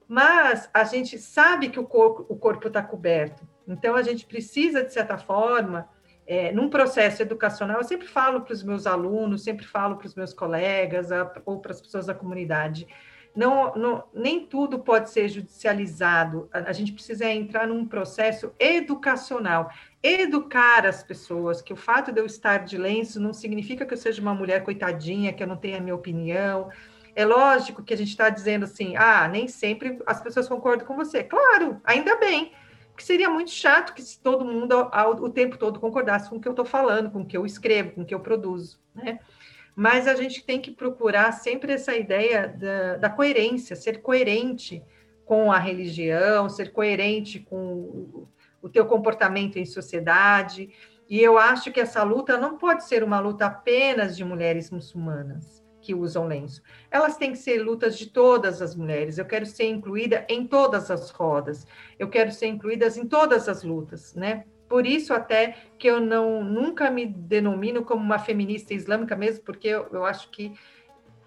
mas 0.07 0.69
a 0.73 0.83
gente 0.83 1.17
sabe 1.19 1.69
que 1.69 1.79
o 1.79 1.85
corpo 1.85 2.67
está 2.67 2.81
coberto. 2.81 3.47
Então 3.67 3.95
a 3.95 4.01
gente 4.01 4.25
precisa 4.25 4.83
de 4.83 4.93
certa 4.93 5.17
forma 5.17 5.89
é, 6.27 6.51
num 6.51 6.69
processo 6.69 7.21
educacional, 7.21 7.77
eu 7.77 7.83
sempre 7.85 8.05
falo 8.05 8.41
para 8.41 8.53
os 8.53 8.61
meus 8.61 8.85
alunos, 8.85 9.43
sempre 9.43 9.65
falo 9.65 9.95
para 9.95 10.07
os 10.07 10.13
meus 10.13 10.33
colegas 10.33 11.09
a, 11.09 11.31
ou 11.45 11.59
para 11.59 11.71
as 11.71 11.79
pessoas 11.79 12.05
da 12.05 12.13
comunidade, 12.13 12.85
não, 13.33 13.73
não, 13.75 14.03
nem 14.13 14.45
tudo 14.45 14.79
pode 14.79 15.09
ser 15.09 15.29
judicializado. 15.29 16.49
A, 16.51 16.69
a, 16.69 16.73
gente 16.73 16.91
precisa 16.91 17.29
entrar 17.29 17.67
num 17.67 17.85
processo 17.85 18.51
educacional, 18.59 19.69
educar 20.03 20.85
as 20.85 21.03
pessoas 21.03 21.61
que 21.61 21.71
o 21.71 21.77
fato 21.77 22.11
de 22.11 22.19
eu 22.19 22.25
estar 22.25 22.65
de 22.65 22.77
lenço 22.77 23.21
não 23.21 23.33
significa 23.33 23.85
que 23.85 23.93
eu 23.93 23.97
seja 23.97 24.21
uma 24.21 24.33
mulher 24.33 24.63
coitadinha, 24.63 25.31
que 25.31 25.43
eu 25.43 25.47
não 25.47 25.55
tenha 25.55 25.77
a 25.77 25.81
minha 25.81 25.95
opinião. 25.95 26.69
É 27.17 27.25
lógico 27.25 27.81
que 27.81 27.95
a 27.95 27.97
gente 27.97 28.09
está 28.09 28.29
dizendo 28.29 28.65
assim, 28.65 28.95
ah, 28.95 29.27
nem 29.27 29.47
sempre 29.47 29.97
as 30.05 30.21
pessoas 30.21 30.47
concordam 30.47 30.85
com 30.85 30.95
você. 30.95 31.23
Claro, 31.23 31.81
ainda 31.83 32.15
bem, 32.17 32.51
porque 32.91 33.03
seria 33.03 33.27
muito 33.27 33.49
chato 33.49 33.95
que 33.95 34.03
todo 34.19 34.45
mundo 34.45 34.87
ao, 34.91 35.13
o 35.13 35.27
tempo 35.27 35.57
todo 35.57 35.79
concordasse 35.79 36.29
com 36.29 36.35
o 36.35 36.39
que 36.39 36.47
eu 36.47 36.51
estou 36.51 36.63
falando, 36.63 37.09
com 37.09 37.21
o 37.21 37.25
que 37.25 37.35
eu 37.35 37.43
escrevo, 37.43 37.89
com 37.89 38.03
o 38.03 38.05
que 38.05 38.13
eu 38.13 38.19
produzo, 38.19 38.79
né? 38.93 39.17
Mas 39.75 40.07
a 40.07 40.13
gente 40.13 40.45
tem 40.45 40.61
que 40.61 40.69
procurar 40.69 41.31
sempre 41.31 41.73
essa 41.73 41.95
ideia 41.95 42.47
da, 42.47 42.97
da 42.97 43.09
coerência, 43.09 43.75
ser 43.75 44.03
coerente 44.03 44.83
com 45.25 45.51
a 45.51 45.57
religião, 45.57 46.47
ser 46.47 46.71
coerente 46.71 47.39
com 47.39 47.57
o, 47.57 48.29
o 48.61 48.69
teu 48.69 48.85
comportamento 48.85 49.57
em 49.57 49.65
sociedade. 49.65 50.69
E 51.09 51.19
eu 51.19 51.39
acho 51.39 51.71
que 51.71 51.79
essa 51.79 52.03
luta 52.03 52.37
não 52.37 52.59
pode 52.59 52.85
ser 52.85 53.03
uma 53.03 53.19
luta 53.19 53.47
apenas 53.47 54.15
de 54.15 54.23
mulheres 54.23 54.69
muçulmanas 54.69 55.65
que 55.87 55.95
usam 55.95 56.27
lenço. 56.27 56.61
Elas 56.91 57.15
têm 57.15 57.31
que 57.31 57.37
ser 57.37 57.63
lutas 57.63 57.97
de 57.97 58.07
todas 58.07 58.61
as 58.61 58.75
mulheres. 58.75 59.17
Eu 59.17 59.23
quero 59.23 59.45
ser 59.45 59.69
incluída 59.69 60.25
em 60.27 60.45
todas 60.45 60.91
as 60.91 61.09
rodas. 61.11 61.65
Eu 61.97 62.09
quero 62.09 62.29
ser 62.29 62.47
incluída 62.47 62.87
em 62.87 63.07
todas 63.07 63.47
as 63.47 63.63
lutas, 63.63 64.13
né? 64.13 64.43
Por 64.67 64.85
isso 64.85 65.13
até 65.13 65.55
que 65.79 65.87
eu 65.87 66.01
não 66.01 66.43
nunca 66.43 66.91
me 66.91 67.05
denomino 67.05 67.85
como 67.85 68.03
uma 68.03 68.19
feminista 68.19 68.73
islâmica 68.73 69.15
mesmo, 69.15 69.45
porque 69.45 69.69
eu, 69.69 69.87
eu 69.93 70.03
acho 70.03 70.29
que 70.29 70.53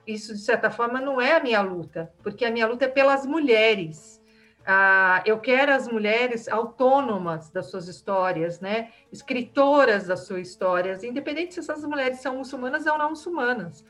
isso 0.07 0.35
de 0.35 0.40
certa 0.40 0.70
forma 0.70 1.01
não 1.01 1.18
é 1.18 1.37
a 1.37 1.42
minha 1.42 1.62
luta, 1.62 2.12
porque 2.23 2.44
a 2.44 2.51
minha 2.51 2.66
luta 2.66 2.85
é 2.85 2.88
pelas 2.88 3.25
mulheres. 3.25 4.20
Ah, 4.66 5.23
eu 5.25 5.40
quero 5.40 5.73
as 5.73 5.88
mulheres 5.88 6.49
autônomas 6.49 7.49
das 7.49 7.70
suas 7.70 7.88
histórias, 7.88 8.61
né? 8.61 8.90
escritoras 9.11 10.07
das 10.07 10.27
suas 10.27 10.49
histórias, 10.49 11.03
independente 11.03 11.55
se 11.55 11.61
essas 11.61 11.83
mulheres 11.83 12.20
são 12.20 12.37
muçulmanas 12.37 12.85
ou 12.85 12.99
não 12.99 13.09
muçulmanas. 13.09 13.83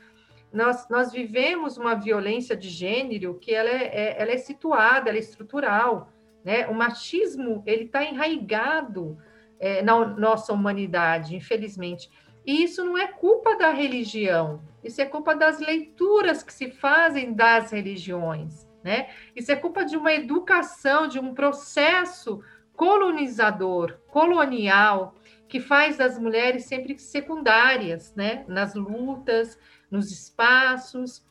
Nós, 0.51 0.87
nós 0.89 1.11
vivemos 1.11 1.77
uma 1.77 1.95
violência 1.95 2.55
de 2.55 2.69
gênero 2.69 3.37
que 3.39 3.53
ela 3.53 3.69
é, 3.69 3.83
é 3.85 4.21
ela 4.21 4.31
é 4.31 4.37
situada, 4.37 5.09
ela 5.09 5.17
é 5.17 5.21
estrutural. 5.21 6.11
Né? 6.43 6.67
O 6.67 6.73
machismo 6.73 7.63
ele 7.65 7.85
está 7.85 8.03
enraigado 8.03 9.17
é, 9.59 9.81
na 9.81 10.05
nossa 10.05 10.51
humanidade, 10.51 11.35
infelizmente. 11.35 12.09
E 12.45 12.63
isso 12.63 12.83
não 12.83 12.97
é 12.97 13.07
culpa 13.07 13.55
da 13.55 13.69
religião, 13.69 14.61
isso 14.83 14.99
é 14.99 15.05
culpa 15.05 15.35
das 15.35 15.59
leituras 15.59 16.41
que 16.41 16.51
se 16.51 16.71
fazem 16.71 17.33
das 17.33 17.71
religiões, 17.71 18.67
né? 18.83 19.09
Isso 19.35 19.51
é 19.51 19.55
culpa 19.55 19.85
de 19.85 19.95
uma 19.95 20.11
educação, 20.11 21.07
de 21.07 21.19
um 21.19 21.35
processo 21.35 22.43
colonizador, 22.75 23.99
colonial, 24.07 25.13
que 25.47 25.59
faz 25.59 25.97
das 25.97 26.17
mulheres 26.17 26.65
sempre 26.65 26.97
secundárias, 26.97 28.15
né? 28.15 28.43
Nas 28.47 28.73
lutas, 28.73 29.59
nos 29.91 30.11
espaços, 30.11 31.23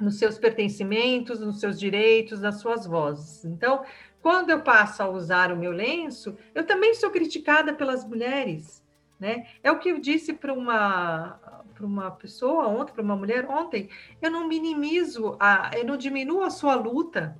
nos 0.00 0.18
seus 0.18 0.38
pertencimentos, 0.38 1.40
nos 1.40 1.60
seus 1.60 1.78
direitos, 1.78 2.40
nas 2.40 2.60
suas 2.60 2.86
vozes. 2.86 3.44
Então, 3.44 3.84
quando 4.22 4.50
eu 4.50 4.62
passo 4.62 5.02
a 5.02 5.08
usar 5.08 5.52
o 5.52 5.56
meu 5.56 5.70
lenço, 5.70 6.36
eu 6.54 6.64
também 6.64 6.94
sou 6.94 7.10
criticada 7.10 7.74
pelas 7.74 8.04
mulheres. 8.04 8.82
Né? 9.20 9.46
É 9.62 9.70
o 9.70 9.78
que 9.78 9.88
eu 9.88 10.00
disse 10.00 10.32
para 10.32 10.52
uma 10.52 11.38
para 11.76 11.84
uma 11.84 12.10
pessoa 12.10 12.66
ontem, 12.68 12.94
para 12.94 13.02
uma 13.02 13.16
mulher 13.16 13.44
ontem, 13.50 13.90
eu 14.22 14.30
não 14.30 14.48
minimizo, 14.48 15.36
a, 15.38 15.70
eu 15.74 15.84
não 15.84 15.98
diminuo 15.98 16.42
a 16.42 16.48
sua 16.48 16.74
luta, 16.74 17.36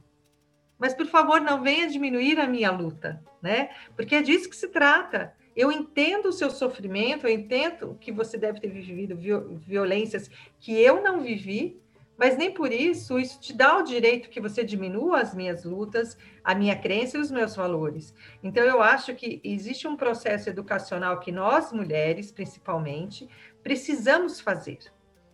mas 0.79 0.93
por 0.93 1.07
favor 1.07 1.41
não 1.41 1.63
venha 1.63 1.89
diminuir 1.89 2.39
a 2.39 2.47
minha 2.47 2.71
luta, 2.71 3.23
né? 3.41 3.71
Porque 3.97 4.15
é 4.15 4.21
disso 4.21 4.51
que 4.51 4.57
se 4.57 4.69
trata. 4.69 5.35
Eu 5.57 5.73
entendo 5.73 6.27
o 6.27 6.33
seu 6.33 6.51
sofrimento, 6.51 7.27
eu 7.27 7.33
entendo 7.33 7.97
que 7.99 8.13
você 8.13 8.37
deve 8.37 8.61
ter 8.61 8.69
vivido 8.69 9.17
violências 9.59 10.31
que 10.61 10.79
eu 10.79 11.03
não 11.03 11.23
vivi, 11.23 11.81
mas 12.19 12.37
nem 12.37 12.51
por 12.51 12.73
isso 12.73 13.19
isso 13.19 13.41
te 13.41 13.53
dá 13.55 13.79
o 13.79 13.83
direito 13.83 14.29
que 14.29 14.41
você 14.41 14.63
diminua 14.63 15.21
as 15.21 15.35
minhas 15.35 15.65
lutas, 15.65 16.17
a 16.45 16.55
minha 16.55 16.77
crença 16.77 17.17
e 17.17 17.21
os 17.21 17.31
meus 17.31 17.57
valores. 17.57 18.15
Então, 18.43 18.63
eu 18.65 18.83
acho 18.83 19.15
que 19.15 19.41
existe 19.43 19.89
um 19.89 19.97
processo 19.97 20.51
educacional 20.51 21.21
que 21.21 21.33
nós, 21.33 21.73
mulheres, 21.73 22.31
principalmente, 22.31 23.29
precisamos 23.63 24.41
fazer. 24.41 24.79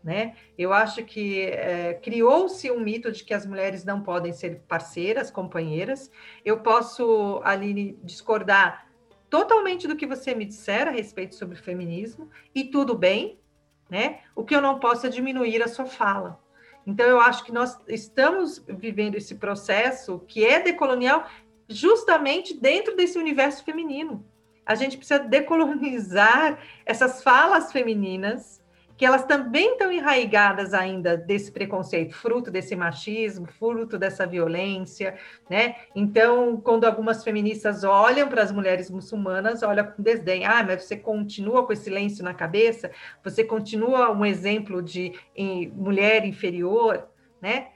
Né? 0.02 0.34
Eu 0.58 0.72
acho 0.72 1.04
que 1.04 1.42
é, 1.42 1.94
criou-se 1.94 2.68
um 2.72 2.80
mito 2.80 3.12
de 3.12 3.22
que 3.22 3.32
as 3.32 3.46
mulheres 3.46 3.84
não 3.84 4.02
podem 4.02 4.32
ser 4.32 4.60
parceiras, 4.66 5.30
companheiras. 5.30 6.10
Eu 6.44 6.58
posso, 6.58 7.40
Aline, 7.44 7.96
discordar 8.02 8.91
totalmente 9.32 9.88
do 9.88 9.96
que 9.96 10.06
você 10.06 10.34
me 10.34 10.44
disser 10.44 10.86
a 10.86 10.90
respeito 10.90 11.36
sobre 11.36 11.58
o 11.58 11.62
feminismo, 11.62 12.28
e 12.54 12.64
tudo 12.64 12.94
bem, 12.94 13.40
né? 13.88 14.18
O 14.36 14.44
que 14.44 14.54
eu 14.54 14.60
não 14.60 14.78
posso 14.78 15.06
é 15.06 15.08
diminuir 15.08 15.62
a 15.62 15.68
sua 15.68 15.86
fala. 15.86 16.38
Então, 16.86 17.06
eu 17.06 17.18
acho 17.18 17.42
que 17.42 17.50
nós 17.50 17.80
estamos 17.88 18.62
vivendo 18.68 19.14
esse 19.14 19.36
processo 19.36 20.18
que 20.28 20.44
é 20.44 20.60
decolonial 20.60 21.26
justamente 21.66 22.52
dentro 22.52 22.94
desse 22.94 23.16
universo 23.18 23.64
feminino. 23.64 24.22
A 24.66 24.74
gente 24.74 24.98
precisa 24.98 25.20
decolonizar 25.20 26.58
essas 26.84 27.22
falas 27.22 27.72
femininas 27.72 28.61
que 29.02 29.06
elas 29.06 29.24
também 29.24 29.72
estão 29.72 29.90
enraigadas 29.90 30.72
ainda 30.72 31.16
desse 31.16 31.50
preconceito, 31.50 32.14
fruto 32.14 32.52
desse 32.52 32.76
machismo, 32.76 33.48
fruto 33.48 33.98
dessa 33.98 34.24
violência, 34.24 35.18
né? 35.50 35.74
Então, 35.92 36.60
quando 36.60 36.84
algumas 36.84 37.24
feministas 37.24 37.82
olham 37.82 38.28
para 38.28 38.44
as 38.44 38.52
mulheres 38.52 38.88
muçulmanas, 38.88 39.64
olham 39.64 39.88
com 39.90 40.00
desdém, 40.00 40.44
ah, 40.44 40.62
mas 40.62 40.84
você 40.84 40.96
continua 40.96 41.66
com 41.66 41.72
esse 41.72 41.82
silêncio 41.82 42.22
na 42.22 42.32
cabeça, 42.32 42.92
você 43.24 43.42
continua 43.42 44.12
um 44.12 44.24
exemplo 44.24 44.80
de 44.80 45.18
em, 45.34 45.66
mulher 45.70 46.24
inferior, 46.24 47.08
né? 47.40 47.70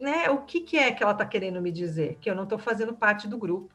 né? 0.00 0.30
O 0.30 0.38
que, 0.38 0.60
que 0.60 0.78
é 0.78 0.90
que 0.90 1.02
ela 1.02 1.12
está 1.12 1.26
querendo 1.26 1.60
me 1.60 1.70
dizer? 1.70 2.16
Que 2.18 2.30
eu 2.30 2.34
não 2.34 2.44
estou 2.44 2.58
fazendo 2.58 2.94
parte 2.94 3.28
do 3.28 3.36
grupo, 3.36 3.74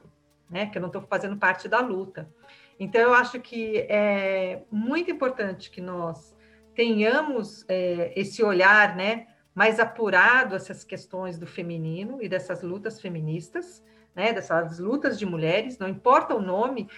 né? 0.50 0.66
Que 0.66 0.80
eu 0.80 0.82
não 0.82 0.90
estou 0.90 1.04
fazendo 1.04 1.38
parte 1.38 1.68
da 1.68 1.80
luta. 1.80 2.28
Então, 2.80 3.00
eu 3.00 3.14
acho 3.14 3.40
que 3.40 3.86
é 3.88 4.64
muito 4.72 5.12
importante 5.12 5.70
que 5.70 5.80
nós 5.80 6.41
tenhamos 6.76 7.66
é, 7.68 8.12
esse 8.16 8.44
olhar 8.44 8.96
né, 8.96 9.28
mais 9.54 9.80
apurado 9.80 10.56
essas 10.56 10.84
questões 10.84 11.38
do 11.38 11.46
feminino 11.46 12.22
e 12.22 12.30
dessas 12.30 12.62
lutas 12.62 13.02
feministas, 13.02 13.84
né, 14.16 14.34
dessas 14.34 14.80
lutas 14.80 15.18
de 15.20 15.26
mulheres, 15.26 15.78
não 15.78 15.88
importa 15.88 16.36
o 16.36 16.42
nome, 16.42 16.90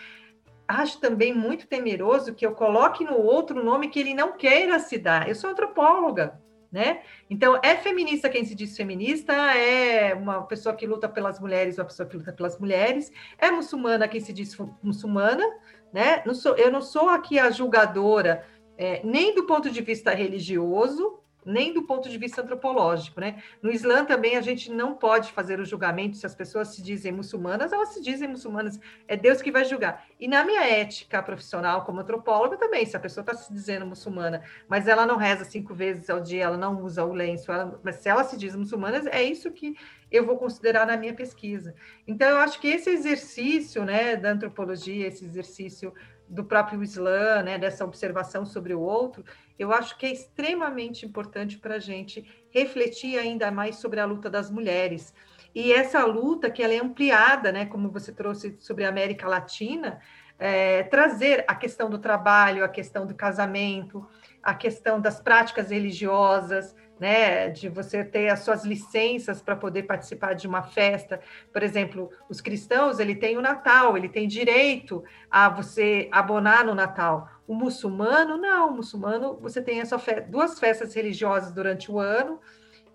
acho 0.67 0.99
também 0.99 1.33
muito 1.33 1.67
temeroso 1.67 2.33
que 2.33 2.45
eu 2.45 2.53
coloque 2.53 3.03
no 3.03 3.17
outro 3.17 3.63
nome 3.63 3.89
que 3.89 3.99
ele 3.99 4.13
não 4.13 4.33
queira 4.33 4.79
se 4.79 4.97
dar. 4.97 5.27
Eu 5.27 5.35
sou 5.35 5.49
antropóloga, 5.49 6.39
né? 6.71 7.01
Então, 7.29 7.59
é 7.61 7.75
feminista 7.75 8.29
quem 8.29 8.43
se 8.43 8.55
diz 8.55 8.75
feminista, 8.75 9.33
é 9.33 10.13
uma 10.15 10.41
pessoa 10.43 10.75
que 10.75 10.87
luta 10.87 11.07
pelas 11.07 11.39
mulheres, 11.39 11.77
uma 11.77 11.85
pessoa 11.85 12.07
que 12.07 12.17
luta 12.17 12.33
pelas 12.33 12.57
mulheres, 12.57 13.11
é 13.37 13.51
muçulmana 13.51 14.07
quem 14.07 14.19
se 14.19 14.33
diz 14.33 14.57
muçulmana, 14.81 15.43
né? 15.91 16.23
Não 16.25 16.33
sou, 16.33 16.55
eu 16.55 16.71
não 16.71 16.81
sou 16.81 17.09
aqui 17.09 17.37
a 17.37 17.51
julgadora 17.51 18.43
é, 18.77 19.01
nem 19.03 19.33
do 19.35 19.45
ponto 19.45 19.69
de 19.69 19.81
vista 19.81 20.13
religioso, 20.13 21.23
nem 21.45 21.73
do 21.73 21.83
ponto 21.83 22.09
de 22.09 22.17
vista 22.17 22.41
antropológico, 22.41 23.19
né? 23.19 23.41
No 23.61 23.71
Islã 23.71 24.05
também 24.05 24.37
a 24.37 24.41
gente 24.41 24.71
não 24.71 24.95
pode 24.95 25.31
fazer 25.31 25.59
o 25.59 25.65
julgamento 25.65 26.17
se 26.17 26.25
as 26.25 26.35
pessoas 26.35 26.69
se 26.69 26.81
dizem 26.81 27.11
muçulmanas, 27.11 27.71
elas 27.71 27.89
se 27.89 28.01
dizem 28.01 28.27
muçulmanas, 28.27 28.79
é 29.07 29.15
Deus 29.15 29.41
que 29.41 29.51
vai 29.51 29.65
julgar. 29.65 30.05
E 30.19 30.27
na 30.27 30.43
minha 30.45 30.63
ética 30.63 31.21
profissional 31.21 31.83
como 31.83 31.99
antropóloga 31.99 32.57
também, 32.57 32.85
se 32.85 32.95
a 32.95 32.99
pessoa 32.99 33.23
está 33.23 33.33
se 33.33 33.51
dizendo 33.51 33.85
muçulmana, 33.85 34.43
mas 34.67 34.87
ela 34.87 35.05
não 35.05 35.17
reza 35.17 35.43
cinco 35.43 35.73
vezes 35.73 36.09
ao 36.09 36.21
dia, 36.21 36.45
ela 36.45 36.57
não 36.57 36.81
usa 36.81 37.03
o 37.03 37.13
lenço, 37.13 37.51
ela, 37.51 37.79
mas 37.83 37.97
se 37.97 38.09
ela 38.09 38.23
se 38.23 38.37
diz 38.37 38.55
muçulmana, 38.55 39.09
é 39.09 39.23
isso 39.23 39.51
que 39.51 39.75
eu 40.11 40.25
vou 40.25 40.37
considerar 40.37 40.85
na 40.85 40.95
minha 40.95 41.13
pesquisa. 41.13 41.73
Então, 42.07 42.29
eu 42.29 42.37
acho 42.37 42.61
que 42.61 42.67
esse 42.67 42.89
exercício, 42.89 43.83
né, 43.83 44.15
da 44.15 44.31
antropologia, 44.31 45.07
esse 45.07 45.25
exercício 45.25 45.91
do 46.33 46.43
próprio 46.43 46.81
Islã, 46.81 47.43
né, 47.43 47.57
dessa 47.57 47.85
observação 47.85 48.45
sobre 48.45 48.73
o 48.73 48.81
outro, 48.81 49.23
eu 49.57 49.71
acho 49.71 49.97
que 49.97 50.05
é 50.05 50.11
extremamente 50.11 51.05
importante 51.05 51.57
para 51.57 51.75
a 51.75 51.79
gente 51.79 52.25
refletir 52.49 53.17
ainda 53.19 53.51
mais 53.51 53.75
sobre 53.75 53.99
a 53.99 54.05
luta 54.05 54.29
das 54.29 54.49
mulheres. 54.49 55.13
E 55.53 55.71
essa 55.71 56.03
luta 56.05 56.49
que 56.49 56.63
ela 56.63 56.73
é 56.73 56.79
ampliada, 56.79 57.51
né, 57.51 57.65
como 57.65 57.89
você 57.89 58.11
trouxe 58.11 58.57
sobre 58.59 58.83
a 58.83 58.89
América 58.89 59.27
Latina, 59.27 59.99
é, 60.39 60.83
trazer 60.83 61.45
a 61.47 61.53
questão 61.53 61.89
do 61.89 61.99
trabalho, 61.99 62.65
a 62.65 62.69
questão 62.69 63.05
do 63.05 63.13
casamento, 63.13 64.05
a 64.41 64.55
questão 64.55 64.99
das 64.99 65.19
práticas 65.21 65.69
religiosas, 65.69 66.75
né, 67.03 67.49
de 67.49 67.67
você 67.67 68.01
ter 68.01 68.29
as 68.29 68.39
suas 68.39 68.63
licenças 68.63 69.41
para 69.41 69.57
poder 69.57 69.83
participar 69.83 70.35
de 70.35 70.47
uma 70.47 70.63
festa. 70.63 71.19
Por 71.51 71.61
exemplo, 71.61 72.09
os 72.29 72.39
cristãos, 72.39 72.97
ele 72.97 73.13
tem 73.13 73.37
o 73.37 73.41
Natal, 73.41 73.97
ele 73.97 74.07
tem 74.07 74.25
direito 74.25 75.03
a 75.29 75.49
você 75.49 76.07
abonar 76.13 76.63
no 76.63 76.73
Natal. 76.73 77.27
O 77.45 77.53
muçulmano, 77.53 78.37
não, 78.37 78.69
o 78.69 78.75
muçulmano, 78.77 79.37
você 79.41 79.61
tem 79.61 79.81
essa 79.81 79.99
fe 79.99 80.21
duas 80.21 80.57
festas 80.57 80.93
religiosas 80.93 81.51
durante 81.51 81.91
o 81.91 81.99
ano, 81.99 82.39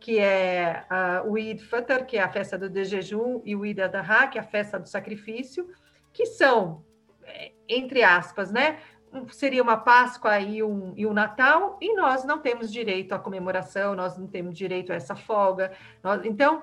que 0.01 0.19
é 0.19 0.87
uh, 0.91 1.31
o 1.31 1.37
Eid 1.37 1.63
Fitr, 1.63 2.07
que 2.07 2.17
é 2.17 2.23
a 2.23 2.31
festa 2.31 2.57
do 2.57 2.71
de 2.71 2.85
jejum, 2.87 3.43
e 3.45 3.55
o 3.55 3.67
Eid 3.67 3.83
Adha, 3.83 4.27
que 4.29 4.39
é 4.39 4.41
a 4.41 4.45
festa 4.45 4.79
do 4.79 4.89
sacrifício, 4.89 5.69
que 6.15 6.25
são, 6.25 6.83
é, 7.27 7.53
entre 7.69 8.03
aspas, 8.03 8.51
né, 8.51 8.79
seria 9.31 9.63
uma 9.63 9.77
Páscoa 9.77 10.39
e 10.41 10.63
um, 10.63 10.93
e 10.97 11.07
um 11.07 11.13
Natal, 11.13 11.79
e 11.81 11.95
nós 11.95 12.25
não 12.25 12.39
temos 12.39 12.73
direito 12.73 13.15
à 13.15 13.19
comemoração, 13.19 13.95
nós 13.95 14.17
não 14.19 14.27
temos 14.27 14.57
direito 14.57 14.93
a 14.93 14.97
essa 14.97 15.17
folga. 15.17 15.73
Nós, 16.03 16.25
então, 16.25 16.63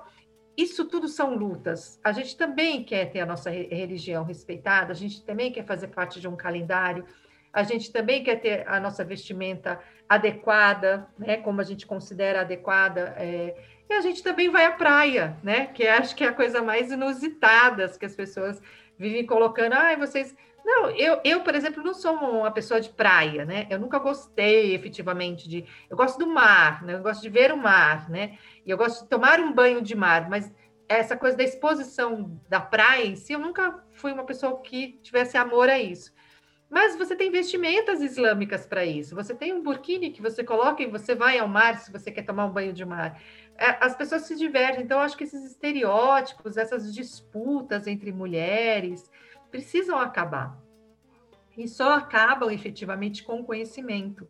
isso 0.56 0.86
tudo 0.86 1.06
são 1.08 1.34
lutas. 1.34 2.00
A 2.02 2.12
gente 2.12 2.36
também 2.36 2.82
quer 2.82 3.10
ter 3.10 3.20
a 3.20 3.26
nossa 3.26 3.50
religião 3.50 4.24
respeitada, 4.24 4.92
a 4.92 4.96
gente 4.96 5.22
também 5.24 5.52
quer 5.52 5.64
fazer 5.64 5.88
parte 5.88 6.20
de 6.20 6.26
um 6.26 6.36
calendário, 6.36 7.04
a 7.52 7.62
gente 7.62 7.92
também 7.92 8.22
quer 8.22 8.36
ter 8.36 8.68
a 8.68 8.78
nossa 8.80 9.04
vestimenta 9.04 9.80
adequada, 10.08 11.08
né, 11.18 11.38
como 11.38 11.60
a 11.60 11.64
gente 11.64 11.86
considera 11.86 12.42
adequada. 12.42 13.14
É, 13.16 13.56
e 13.88 13.94
a 13.94 14.00
gente 14.00 14.22
também 14.22 14.48
vai 14.50 14.66
à 14.66 14.72
praia, 14.72 15.36
né, 15.42 15.66
que 15.66 15.86
acho 15.86 16.14
que 16.14 16.24
é 16.24 16.28
a 16.28 16.34
coisa 16.34 16.62
mais 16.62 16.90
inusitada 16.90 17.88
que 17.88 18.04
as 18.04 18.14
pessoas 18.14 18.60
vivem 18.98 19.26
colocando. 19.26 19.74
Ah, 19.74 19.94
vocês 19.96 20.34
Não, 20.66 20.90
eu, 20.90 21.20
eu, 21.22 21.42
por 21.42 21.54
exemplo, 21.54 21.80
não 21.80 21.94
sou 21.94 22.12
uma 22.12 22.50
pessoa 22.50 22.80
de 22.80 22.90
praia, 22.90 23.44
né? 23.44 23.68
Eu 23.70 23.78
nunca 23.78 24.00
gostei 24.00 24.74
efetivamente 24.74 25.48
de. 25.48 25.64
Eu 25.88 25.96
gosto 25.96 26.18
do 26.18 26.26
mar, 26.26 26.82
né? 26.82 26.94
Eu 26.94 27.02
gosto 27.02 27.22
de 27.22 27.28
ver 27.28 27.52
o 27.52 27.56
mar, 27.56 28.10
né? 28.10 28.36
E 28.66 28.70
eu 28.70 28.76
gosto 28.76 29.04
de 29.04 29.08
tomar 29.08 29.38
um 29.38 29.52
banho 29.52 29.80
de 29.80 29.94
mar, 29.94 30.28
mas 30.28 30.52
essa 30.88 31.16
coisa 31.16 31.36
da 31.36 31.44
exposição 31.44 32.40
da 32.48 32.60
praia 32.60 33.06
em 33.06 33.14
si, 33.14 33.32
eu 33.32 33.38
nunca 33.38 33.80
fui 33.92 34.10
uma 34.10 34.24
pessoa 34.24 34.60
que 34.60 34.98
tivesse 35.04 35.36
amor 35.36 35.68
a 35.68 35.78
isso. 35.78 36.12
Mas 36.68 36.96
você 36.96 37.14
tem 37.14 37.30
vestimentas 37.30 38.02
islâmicas 38.02 38.66
para 38.66 38.84
isso. 38.84 39.14
Você 39.14 39.36
tem 39.36 39.52
um 39.52 39.62
burkini 39.62 40.10
que 40.10 40.20
você 40.20 40.42
coloca 40.42 40.82
e 40.82 40.90
você 40.90 41.14
vai 41.14 41.38
ao 41.38 41.46
mar 41.46 41.78
se 41.78 41.92
você 41.92 42.10
quer 42.10 42.22
tomar 42.22 42.46
um 42.46 42.52
banho 42.52 42.72
de 42.72 42.84
mar. 42.84 43.22
É, 43.56 43.76
as 43.80 43.94
pessoas 43.94 44.22
se 44.22 44.34
divertem. 44.34 44.82
Então, 44.82 44.98
acho 44.98 45.16
que 45.16 45.22
esses 45.22 45.44
estereótipos, 45.44 46.56
essas 46.56 46.92
disputas 46.92 47.86
entre 47.86 48.10
mulheres, 48.10 49.08
precisam 49.50 49.98
acabar. 49.98 50.60
E 51.56 51.66
só 51.66 51.94
acabam 51.94 52.50
efetivamente 52.50 53.24
com 53.24 53.40
o 53.40 53.44
conhecimento. 53.44 54.28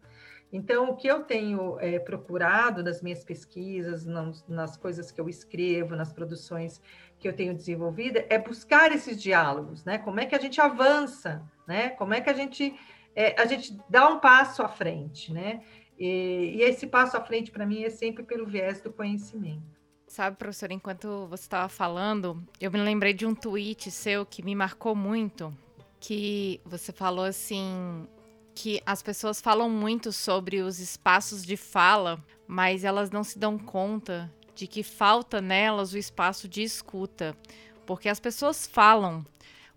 Então, 0.52 0.90
o 0.90 0.96
que 0.96 1.08
eu 1.08 1.24
tenho 1.24 1.78
é, 1.80 1.98
procurado 1.98 2.82
nas 2.82 3.02
minhas 3.02 3.24
pesquisas, 3.24 4.06
nas, 4.06 4.46
nas, 4.46 4.76
coisas 4.76 5.10
que 5.10 5.20
eu 5.20 5.28
escrevo, 5.28 5.96
nas 5.96 6.12
produções 6.12 6.80
que 7.18 7.28
eu 7.28 7.32
tenho 7.32 7.52
desenvolvido, 7.52 8.22
é 8.28 8.38
buscar 8.38 8.92
esses 8.92 9.20
diálogos, 9.20 9.84
né? 9.84 9.98
Como 9.98 10.20
é 10.20 10.26
que 10.26 10.34
a 10.34 10.40
gente 10.40 10.60
avança, 10.60 11.42
né? 11.66 11.90
Como 11.90 12.14
é 12.14 12.20
que 12.20 12.30
a 12.30 12.32
gente, 12.32 12.78
é, 13.14 13.40
a 13.40 13.44
gente 13.44 13.76
dá 13.90 14.08
um 14.08 14.20
passo 14.20 14.62
à 14.62 14.68
frente, 14.68 15.32
né? 15.32 15.62
E, 15.98 16.54
e 16.56 16.62
esse 16.62 16.86
passo 16.86 17.16
à 17.16 17.20
frente, 17.20 17.50
para 17.50 17.66
mim, 17.66 17.82
é 17.82 17.90
sempre 17.90 18.22
pelo 18.22 18.46
viés 18.46 18.80
do 18.80 18.92
conhecimento. 18.92 19.75
Sabe, 20.08 20.36
professor, 20.36 20.70
enquanto 20.70 21.26
você 21.26 21.42
estava 21.42 21.68
falando, 21.68 22.42
eu 22.60 22.70
me 22.70 22.78
lembrei 22.78 23.12
de 23.12 23.26
um 23.26 23.34
tweet 23.34 23.90
seu 23.90 24.24
que 24.24 24.42
me 24.42 24.54
marcou 24.54 24.94
muito, 24.94 25.52
que 25.98 26.60
você 26.64 26.92
falou 26.92 27.24
assim, 27.24 28.06
que 28.54 28.80
as 28.86 29.02
pessoas 29.02 29.40
falam 29.40 29.68
muito 29.68 30.12
sobre 30.12 30.62
os 30.62 30.78
espaços 30.78 31.44
de 31.44 31.56
fala, 31.56 32.24
mas 32.46 32.84
elas 32.84 33.10
não 33.10 33.24
se 33.24 33.38
dão 33.38 33.58
conta 33.58 34.32
de 34.54 34.66
que 34.66 34.82
falta 34.82 35.40
nelas 35.40 35.92
o 35.92 35.98
espaço 35.98 36.48
de 36.48 36.62
escuta. 36.62 37.36
Porque 37.84 38.08
as 38.08 38.20
pessoas 38.20 38.66
falam, 38.66 39.26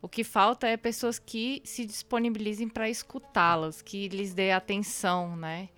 o 0.01 0.07
que 0.07 0.23
falta 0.23 0.67
é 0.67 0.77
pessoas 0.77 1.19
que 1.19 1.61
se 1.65 1.85
disponibilizem 1.85 2.69
para 2.69 2.89
escutá-las, 2.89 3.81
que 3.81 4.07
lhes 4.07 4.33
dê 4.33 4.51
atenção, 4.51 5.35
né? 5.35 5.69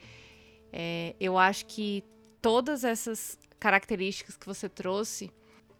É, 0.72 1.16
eu 1.20 1.38
acho 1.38 1.66
que 1.66 2.04
todas 2.42 2.84
essas 2.84 3.40
características 3.62 4.36
que 4.36 4.48
você 4.48 4.68
trouxe, 4.68 5.32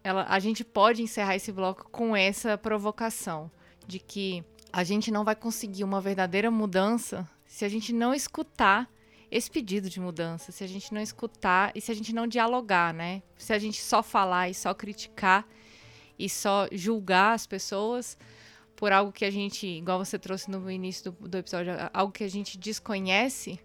ela, 0.04 0.24
a 0.28 0.38
gente 0.38 0.64
pode 0.64 1.02
encerrar 1.02 1.34
esse 1.34 1.50
bloco 1.50 1.90
com 1.90 2.16
essa 2.16 2.56
provocação 2.56 3.50
de 3.86 3.98
que 3.98 4.44
a 4.72 4.84
gente 4.84 5.10
não 5.10 5.24
vai 5.24 5.34
conseguir 5.34 5.82
uma 5.82 6.00
verdadeira 6.00 6.48
mudança 6.48 7.28
se 7.44 7.64
a 7.64 7.68
gente 7.68 7.92
não 7.92 8.14
escutar 8.14 8.88
esse 9.28 9.50
pedido 9.50 9.90
de 9.90 9.98
mudança, 9.98 10.52
se 10.52 10.62
a 10.62 10.66
gente 10.66 10.94
não 10.94 11.00
escutar 11.00 11.72
e 11.74 11.80
se 11.80 11.90
a 11.90 11.94
gente 11.94 12.14
não 12.14 12.26
dialogar, 12.26 12.94
né? 12.94 13.20
Se 13.36 13.52
a 13.52 13.58
gente 13.58 13.82
só 13.82 14.00
falar 14.00 14.48
e 14.48 14.54
só 14.54 14.72
criticar 14.72 15.44
e 16.18 16.28
só 16.28 16.68
julgar 16.70 17.34
as 17.34 17.46
pessoas 17.46 18.16
por 18.76 18.92
algo 18.92 19.10
que 19.10 19.24
a 19.24 19.30
gente, 19.30 19.66
igual 19.66 19.98
você 19.98 20.18
trouxe 20.18 20.50
no 20.50 20.70
início 20.70 21.10
do, 21.10 21.28
do 21.28 21.38
episódio, 21.38 21.72
algo 21.92 22.12
que 22.12 22.22
a 22.22 22.30
gente 22.30 22.56
desconhece, 22.56 23.58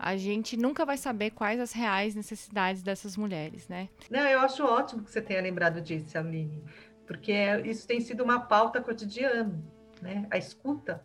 a 0.00 0.16
gente 0.16 0.56
nunca 0.56 0.84
vai 0.84 0.96
saber 0.96 1.30
quais 1.30 1.60
as 1.60 1.72
reais 1.72 2.14
necessidades 2.14 2.82
dessas 2.82 3.16
mulheres, 3.16 3.68
né? 3.68 3.88
Não, 4.10 4.26
eu 4.26 4.40
acho 4.40 4.64
ótimo 4.64 5.02
que 5.02 5.10
você 5.10 5.20
tenha 5.20 5.42
lembrado 5.42 5.80
disso, 5.80 6.16
Aline, 6.16 6.64
porque 7.06 7.32
isso 7.64 7.86
tem 7.86 8.00
sido 8.00 8.24
uma 8.24 8.40
pauta 8.40 8.80
cotidiana 8.80 9.62
né? 10.00 10.26
A 10.30 10.38
escuta, 10.38 11.04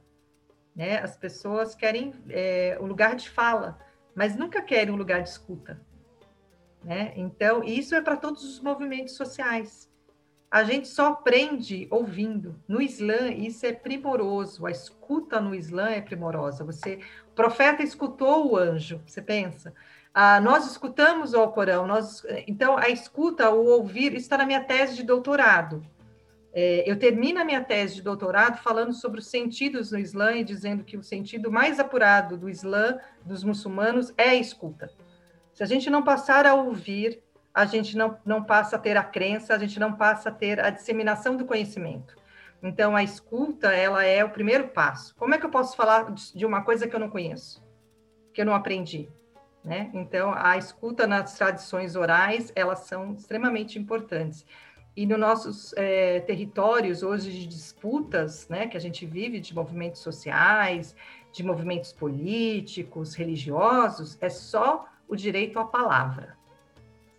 né? 0.75 0.99
As 0.99 1.15
pessoas 1.15 1.75
querem 1.75 2.13
é, 2.29 2.77
o 2.79 2.85
lugar 2.85 3.15
de 3.15 3.29
fala, 3.29 3.77
mas 4.13 4.35
nunca 4.35 4.61
querem 4.61 4.93
um 4.93 4.97
lugar 4.97 5.21
de 5.21 5.29
escuta, 5.29 5.79
né? 6.83 7.13
Então, 7.15 7.63
isso 7.63 7.95
é 7.95 8.01
para 8.01 8.17
todos 8.17 8.43
os 8.43 8.59
movimentos 8.59 9.15
sociais. 9.15 9.89
A 10.49 10.63
gente 10.63 10.87
só 10.87 11.07
aprende 11.07 11.87
ouvindo. 11.91 12.61
No 12.67 12.81
Islã, 12.81 13.29
isso 13.29 13.65
é 13.65 13.73
primoroso. 13.73 14.65
A 14.65 14.71
escuta 14.71 15.41
no 15.41 15.53
Islã 15.53 15.89
é 15.89 15.99
primorosa. 15.99 16.63
Você, 16.63 16.99
profeta 17.35 17.83
escutou 17.83 18.51
o 18.51 18.57
anjo. 18.57 19.01
Você 19.05 19.21
pensa? 19.21 19.73
Ah, 20.13 20.39
nós 20.39 20.65
escutamos 20.65 21.33
o 21.33 21.37
Alcorão. 21.37 21.85
Nós, 21.85 22.25
então, 22.47 22.77
a 22.77 22.89
escuta, 22.89 23.49
o 23.49 23.65
ouvir, 23.65 24.13
está 24.15 24.37
na 24.37 24.45
minha 24.45 24.63
tese 24.63 24.95
de 24.95 25.03
doutorado. 25.03 25.85
É, 26.53 26.89
eu 26.89 26.97
termino 26.97 27.41
a 27.41 27.43
minha 27.43 27.61
tese 27.61 27.95
de 27.95 28.01
doutorado 28.01 28.63
falando 28.63 28.93
sobre 28.93 29.19
os 29.19 29.27
sentidos 29.27 29.91
no 29.91 29.99
Islã 29.99 30.31
e 30.37 30.43
dizendo 30.43 30.85
que 30.85 30.95
o 30.95 31.03
sentido 31.03 31.51
mais 31.51 31.81
apurado 31.81 32.37
do 32.37 32.49
Islã, 32.49 32.97
dos 33.25 33.43
muçulmanos, 33.43 34.13
é 34.17 34.29
a 34.29 34.35
escuta. 34.35 34.89
Se 35.53 35.61
a 35.61 35.65
gente 35.65 35.89
não 35.89 36.01
passar 36.01 36.45
a 36.45 36.53
ouvir, 36.53 37.21
a 37.53 37.65
gente 37.65 37.97
não, 37.97 38.17
não 38.25 38.41
passa 38.41 38.77
a 38.77 38.79
ter 38.79 38.95
a 38.95 39.03
crença, 39.03 39.53
a 39.53 39.57
gente 39.57 39.77
não 39.77 39.93
passa 39.93 40.29
a 40.29 40.31
ter 40.31 40.61
a 40.61 40.69
disseminação 40.69 41.35
do 41.35 41.43
conhecimento. 41.45 42.15
Então, 42.65 42.95
a 42.95 43.03
escuta, 43.03 43.71
ela 43.71 44.03
é 44.03 44.23
o 44.23 44.29
primeiro 44.29 44.69
passo. 44.69 45.15
Como 45.15 45.35
é 45.35 45.37
que 45.37 45.45
eu 45.45 45.51
posso 45.51 45.77
falar 45.77 46.11
de 46.11 46.45
uma 46.45 46.63
coisa 46.63 46.87
que 46.87 46.95
eu 46.95 46.99
não 46.99 47.11
conheço, 47.11 47.63
que 48.33 48.41
eu 48.41 48.45
não 48.45 48.55
aprendi? 48.55 49.07
Né? 49.63 49.91
Então, 49.93 50.33
a 50.35 50.57
escuta 50.57 51.05
nas 51.05 51.37
tradições 51.37 51.95
orais, 51.95 52.51
elas 52.55 52.79
são 52.79 53.13
extremamente 53.13 53.77
importantes 53.77 54.45
e 54.95 55.05
nos 55.05 55.19
nossos 55.19 55.73
é, 55.73 56.21
territórios 56.21 57.03
hoje 57.03 57.31
de 57.31 57.45
disputas, 57.45 58.47
né, 58.47 58.65
que 58.65 58.77
a 58.77 58.79
gente 58.79 59.05
vive 59.05 59.39
de 59.39 59.53
movimentos 59.53 60.01
sociais, 60.01 60.95
de 61.33 61.43
movimentos 61.43 61.91
políticos, 61.91 63.13
religiosos, 63.13 64.17
é 64.21 64.29
só 64.29 64.87
o 65.07 65.15
direito 65.15 65.59
à 65.59 65.65
palavra, 65.65 66.37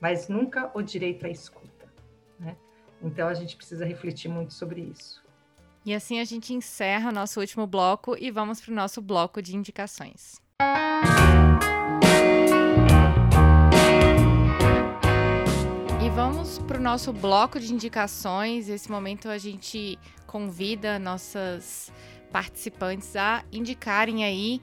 mas 0.01 0.27
nunca 0.27 0.71
o 0.75 0.81
direito 0.81 1.27
à 1.27 1.29
escuta. 1.29 1.87
Né? 2.41 2.57
Então 3.03 3.29
a 3.29 3.35
gente 3.35 3.57
precisa 3.57 3.85
refletir 3.85 4.31
muito 4.31 4.55
sobre 4.55 4.81
isso. 4.81 5.26
E 5.87 5.95
assim 5.95 6.19
a 6.19 6.25
gente 6.25 6.53
encerra 6.53 7.13
nosso 7.13 7.39
último 7.39 7.65
bloco 7.65 8.17
e 8.19 8.29
vamos 8.29 8.61
para 8.61 8.73
o 8.73 8.75
nosso 8.75 9.01
bloco 9.01 9.41
de 9.41 9.55
indicações. 9.55 10.45
vamos 16.17 16.59
para 16.61 16.79
o 16.79 16.81
nosso 16.81 17.13
bloco 17.13 17.61
de 17.61 17.75
indicações. 17.75 18.71
Esse 18.71 18.91
momento 18.91 19.29
a 19.29 19.37
gente 19.37 19.99
convida 20.27 20.99
nossas 20.99 21.93
participantes 22.33 23.15
a 23.15 23.45
indicarem 23.53 24.25
aí 24.25 24.63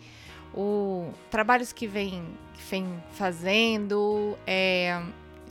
o 0.51 1.11
trabalhos 1.29 1.71
que 1.71 1.85
vem, 1.85 2.25
vem 2.71 2.87
fazendo, 3.11 4.35
é, 4.47 4.99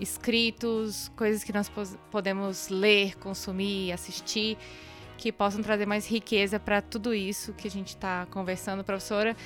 escritos, 0.01 1.09
coisas 1.15 1.45
que 1.45 1.53
nós 1.53 1.71
podemos 2.11 2.69
ler, 2.69 3.17
consumir, 3.17 3.93
assistir, 3.93 4.59
que 5.23 5.31
possam 5.31 5.63
trazer 5.63 5.87
mais 5.87 6.05
riqueza 6.05 6.59
para 6.59 6.83
tudo 6.83 7.15
isso 7.15 7.53
que 7.53 7.69
a 7.69 7.71
gente 7.71 7.91
está 7.91 8.27
conversando, 8.29 8.83
professora. 8.83 9.37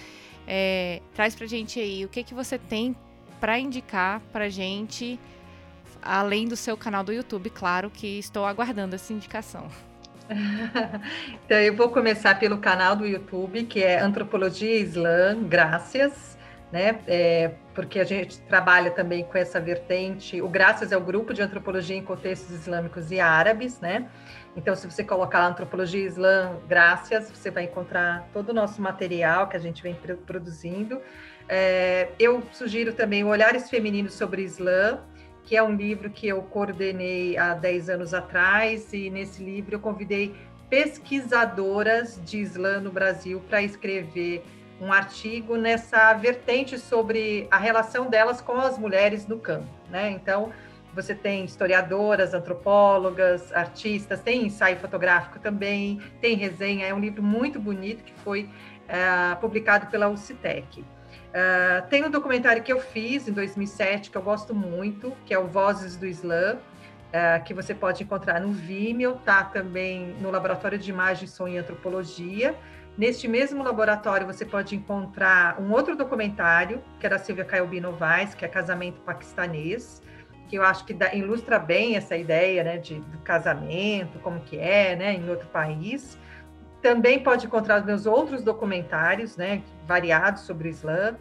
É, 0.49 1.03
traz 1.13 1.35
para 1.35 1.45
a 1.45 1.49
gente 1.49 1.79
aí 1.79 2.03
o 2.03 2.09
que 2.09 2.25
que 2.25 2.33
você 2.33 2.57
tem 2.57 2.97
para 3.39 3.59
indicar 3.59 4.23
para 4.33 4.49
gente 4.49 5.21
além 6.01 6.49
do 6.49 6.57
seu 6.57 6.79
canal 6.79 7.05
do 7.05 7.13
YouTube, 7.13 7.51
claro 7.51 7.91
que 7.91 8.19
estou 8.19 8.47
aguardando 8.47 8.95
essa 8.95 9.13
indicação. 9.13 9.69
então, 11.45 11.59
eu 11.59 11.77
vou 11.77 11.91
começar 11.91 12.39
pelo 12.39 12.57
canal 12.57 12.97
do 12.97 13.07
YouTube, 13.07 13.65
que 13.65 13.83
é 13.83 14.01
Antropologia 14.01 14.79
Islã, 14.79 15.37
Graças, 15.43 16.39
né? 16.73 17.01
É, 17.07 17.51
porque 17.75 18.01
a 18.01 18.05
gente 18.05 18.41
trabalha 18.41 18.91
também 18.91 19.25
com 19.25 19.37
essa 19.37 19.61
vertente. 19.61 20.41
O 20.41 20.49
Graças 20.49 20.91
é 20.91 20.97
o 20.97 21.03
grupo 21.03 21.35
de 21.35 21.43
antropologia 21.43 21.97
em 21.97 22.03
contextos 22.03 22.51
islâmicos 22.51 23.11
e 23.11 23.21
árabes, 23.21 23.79
né? 23.79 24.09
Então, 24.57 24.75
se 24.75 24.91
você 24.91 25.05
colocar 25.05 25.47
Antropologia 25.47 26.05
Islã, 26.05 26.57
Graças, 26.67 27.31
você 27.31 27.51
vai 27.51 27.65
encontrar 27.65 28.27
todo 28.33 28.49
o 28.49 28.55
nosso 28.55 28.81
material 28.81 29.49
que 29.49 29.57
a 29.57 29.61
gente 29.61 29.83
vem 29.83 29.95
produzindo. 30.27 31.01
É, 31.47 32.09
eu 32.19 32.43
sugiro 32.53 32.95
também 32.95 33.23
Olhares 33.23 33.69
Femininos 33.69 34.15
sobre 34.15 34.43
Islã, 34.43 35.01
que 35.45 35.57
é 35.57 35.63
um 35.63 35.77
livro 35.77 36.11
que 36.11 36.27
eu 36.27 36.43
coordenei 36.43 37.37
há 37.37 37.53
10 37.55 37.91
anos 37.91 38.15
atrás, 38.15 38.93
e 38.93 39.11
nesse 39.11 39.45
livro 39.45 39.77
eu 39.77 39.81
convidei 39.81 40.35
pesquisadoras 40.71 42.21
de 42.25 42.39
Islã 42.39 42.81
no 42.81 42.91
Brasil 42.91 43.41
para 43.49 43.63
escrever 43.63 44.43
um 44.81 44.93
artigo 44.93 45.57
nessa 45.57 46.13
vertente 46.15 46.79
sobre 46.79 47.47
a 47.51 47.59
relação 47.59 48.09
delas 48.09 48.41
com 48.41 48.57
as 48.57 48.79
mulheres 48.79 49.27
no 49.27 49.39
campo, 49.39 49.69
né? 49.91 50.11
Então, 50.11 50.53
você 50.97 51.15
tem 51.15 51.45
historiadoras, 51.45 52.33
antropólogas, 52.33 53.53
artistas, 53.53 54.21
tem 54.21 54.47
ensaio 54.47 54.79
fotográfico 54.79 55.39
também, 55.39 56.01
tem 56.23 56.35
resenha, 56.35 56.87
é 56.87 56.95
um 56.95 56.99
livro 56.99 57.23
muito 57.23 57.61
bonito 57.61 58.03
que 58.03 58.15
foi 58.25 58.45
uh, 58.45 59.37
publicado 59.39 59.89
pela 59.89 60.09
UCITEC. 60.09 60.81
Uh, 60.81 61.87
tem 61.91 62.03
um 62.03 62.11
documentário 62.11 62.63
que 62.63 62.73
eu 62.73 62.81
fiz 62.81 63.29
em 63.29 63.33
2007 63.33 64.11
que 64.11 64.17
eu 64.17 64.23
gosto 64.23 64.55
muito, 64.55 65.13
que 65.27 65.35
é 65.35 65.39
o 65.39 65.47
Vozes 65.47 65.97
do 65.97 66.07
Islã, 66.07 66.55
uh, 66.55 67.45
que 67.45 67.53
você 67.53 67.75
pode 67.75 68.03
encontrar 68.03 68.41
no 68.41 68.51
Vimeo, 68.51 69.21
tá 69.23 69.45
também 69.45 70.17
no 70.19 70.31
Laboratório 70.31 70.79
de 70.79 70.89
Imagem, 70.89 71.29
Som 71.29 71.47
e 71.47 71.59
Antropologia. 71.59 72.57
Neste 72.97 73.29
mesmo 73.29 73.63
laboratório, 73.63 74.27
você 74.27 74.47
pode 74.47 74.75
encontrar 74.75 75.61
um 75.61 75.71
outro 75.73 75.95
documentário, 75.95 76.83
que 76.99 77.07
é 77.07 77.11
da 77.11 77.19
Silvia 77.19 77.45
Caiobi 77.45 77.79
Novaes, 77.79 78.35
que 78.35 78.43
é 78.43 78.49
Casamento 78.49 79.03
Paquistanês, 79.03 80.01
que 80.49 80.57
eu 80.57 80.63
acho 80.63 80.85
que 80.85 80.95
dá, 80.95 81.15
ilustra 81.15 81.59
bem 81.59 81.97
essa 81.97 82.17
ideia 82.17 82.63
né, 82.63 82.79
de, 82.79 83.01
do 83.01 83.19
casamento, 83.19 84.19
como 84.21 84.41
que 84.41 84.59
é 84.59 84.97
né, 84.97 85.15
em 85.15 85.29
outro 85.29 85.47
país. 85.49 86.19
Também 86.81 87.19
pode 87.19 87.47
encontrar 87.47 87.85
meus 87.85 88.07
outros 88.07 88.43
documentários, 88.43 89.37
né, 89.37 89.63
variados 89.87 90.43
sobre 90.43 90.69
o 90.69 90.71
Islã. 90.71 91.17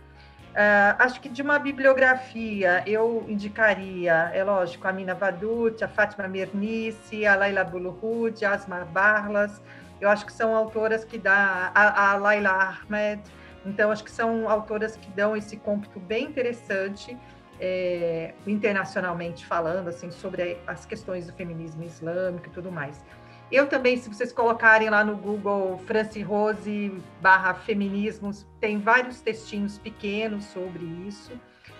Uh, 0.51 0.95
acho 0.99 1.19
que 1.19 1.27
de 1.27 1.41
uma 1.41 1.59
bibliografia 1.59 2.81
eu 2.87 3.25
indicaria, 3.27 4.31
é 4.33 4.41
lógico, 4.41 4.87
a 4.87 4.93
Mina 4.93 5.13
Vadut, 5.13 5.83
a 5.83 5.87
Fátima 5.87 6.29
Mernice, 6.29 7.25
a 7.25 7.35
Laila 7.35 7.63
Buluhud, 7.63 8.45
a 8.45 8.51
Asma 8.51 8.85
Barlas. 8.85 9.61
Eu 9.99 10.09
acho 10.09 10.25
que 10.25 10.31
são 10.31 10.55
autoras 10.55 11.03
que 11.03 11.17
dá 11.17 11.71
a, 11.75 12.11
a 12.11 12.15
Laila 12.15 12.51
Ahmed. 12.51 13.21
Então 13.65 13.91
acho 13.91 14.03
que 14.03 14.11
são 14.11 14.47
autoras 14.49 14.95
que 14.95 15.09
dão 15.11 15.35
esse 15.35 15.57
cômputo 15.57 15.99
bem 15.99 16.25
interessante 16.25 17.17
é, 17.59 18.33
internacionalmente 18.45 19.45
falando 19.45 19.87
assim 19.87 20.11
sobre 20.11 20.57
as 20.67 20.85
questões 20.85 21.27
do 21.27 21.33
feminismo 21.33 21.83
islâmico 21.83 22.47
e 22.47 22.49
tudo 22.49 22.71
mais. 22.71 23.03
Eu 23.51 23.67
também, 23.67 23.95
se 23.97 24.09
vocês 24.09 24.31
colocarem 24.31 24.89
lá 24.89 25.03
no 25.03 25.15
Google 25.15 25.77
Franci 25.85 26.21
Rose 26.21 26.91
barra 27.21 27.53
feminismos, 27.53 28.45
tem 28.59 28.79
vários 28.79 29.21
textinhos 29.21 29.77
pequenos 29.77 30.45
sobre 30.45 30.83
isso, 31.07 31.31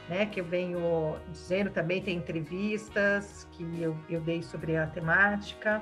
né? 0.07 0.28
Que 0.28 0.41
eu 0.41 0.45
venho 0.45 1.15
dizendo 1.32 1.71
também, 1.71 2.01
tem 2.01 2.17
entrevistas 2.17 3.47
que 3.51 3.63
eu, 3.82 3.97
eu 4.07 4.21
dei 4.21 4.43
sobre 4.43 4.78
a 4.78 4.86
temática. 4.86 5.82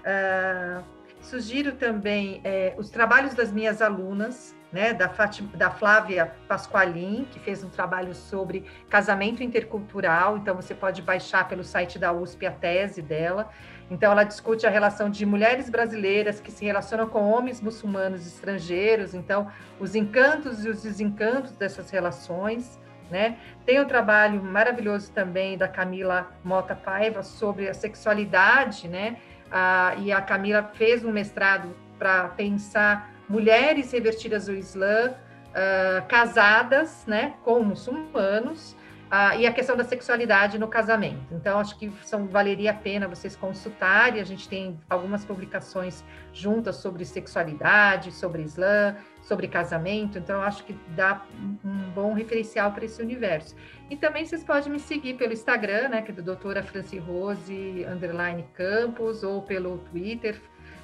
Uh, 0.00 0.82
sugiro 1.20 1.72
também 1.72 2.40
é, 2.42 2.74
os 2.76 2.90
trabalhos 2.90 3.32
das 3.32 3.52
minhas 3.52 3.80
alunas, 3.80 4.56
né, 4.72 4.94
da, 4.94 5.08
Fátima, 5.08 5.54
da 5.54 5.70
Flávia 5.70 6.32
Pasqualin, 6.48 7.26
que 7.30 7.38
fez 7.38 7.62
um 7.62 7.68
trabalho 7.68 8.14
sobre 8.14 8.64
casamento 8.88 9.42
intercultural. 9.42 10.38
Então, 10.38 10.56
você 10.56 10.74
pode 10.74 11.02
baixar 11.02 11.46
pelo 11.46 11.62
site 11.62 11.98
da 11.98 12.12
USP 12.12 12.46
a 12.46 12.50
tese 12.50 13.02
dela. 13.02 13.50
Então, 13.90 14.10
ela 14.10 14.24
discute 14.24 14.66
a 14.66 14.70
relação 14.70 15.10
de 15.10 15.26
mulheres 15.26 15.68
brasileiras 15.68 16.40
que 16.40 16.50
se 16.50 16.64
relacionam 16.64 17.06
com 17.06 17.30
homens 17.30 17.60
muçulmanos 17.60 18.26
estrangeiros. 18.26 19.12
Então, 19.12 19.46
os 19.78 19.94
encantos 19.94 20.64
e 20.64 20.70
os 20.70 20.82
desencantos 20.82 21.52
dessas 21.52 21.90
relações. 21.90 22.80
Né? 23.10 23.36
Tem 23.66 23.78
um 23.78 23.84
trabalho 23.84 24.42
maravilhoso 24.42 25.12
também 25.12 25.58
da 25.58 25.68
Camila 25.68 26.32
Mota 26.42 26.74
Paiva 26.74 27.22
sobre 27.22 27.68
a 27.68 27.74
sexualidade, 27.74 28.88
né? 28.88 29.18
Ah, 29.50 29.94
e 29.98 30.10
a 30.10 30.22
Camila 30.22 30.62
fez 30.72 31.04
um 31.04 31.12
mestrado 31.12 31.76
para 31.98 32.28
pensar 32.28 33.11
mulheres 33.32 33.90
revertidas 33.90 34.46
ao 34.46 34.54
Islã, 34.54 35.10
uh, 35.10 36.06
casadas, 36.06 37.04
né, 37.06 37.32
com 37.42 37.62
muçulmanos, 37.62 38.76
uh, 39.10 39.38
e 39.38 39.46
a 39.46 39.52
questão 39.52 39.74
da 39.74 39.84
sexualidade 39.84 40.58
no 40.58 40.68
casamento. 40.68 41.32
Então, 41.32 41.58
acho 41.58 41.78
que 41.78 41.90
são, 42.04 42.26
valeria 42.26 42.72
a 42.72 42.74
pena 42.74 43.08
vocês 43.08 43.34
consultarem. 43.34 44.20
A 44.20 44.24
gente 44.24 44.46
tem 44.50 44.78
algumas 44.88 45.24
publicações 45.24 46.04
juntas 46.30 46.76
sobre 46.76 47.06
sexualidade, 47.06 48.12
sobre 48.12 48.42
Islã, 48.42 48.96
sobre 49.22 49.48
casamento. 49.48 50.18
Então, 50.18 50.42
acho 50.42 50.62
que 50.64 50.76
dá 50.88 51.22
um 51.64 51.90
bom 51.94 52.12
referencial 52.12 52.72
para 52.72 52.84
esse 52.84 53.00
universo. 53.00 53.56
E 53.88 53.96
também 53.96 54.26
vocês 54.26 54.44
podem 54.44 54.70
me 54.70 54.78
seguir 54.78 55.14
pelo 55.14 55.32
Instagram, 55.32 55.88
né, 55.88 56.02
que 56.02 56.10
é 56.10 56.14
do 56.14 56.22
doutora 56.22 56.62
Franci 56.62 56.98
Rose, 56.98 57.86
underline 57.90 58.44
Campos, 58.52 59.22
ou 59.22 59.40
pelo 59.40 59.78
Twitter, 59.78 60.38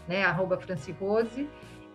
né, 0.08 0.24
arroba 0.24 0.56
Franci 0.56 0.92
Rose. 0.92 1.46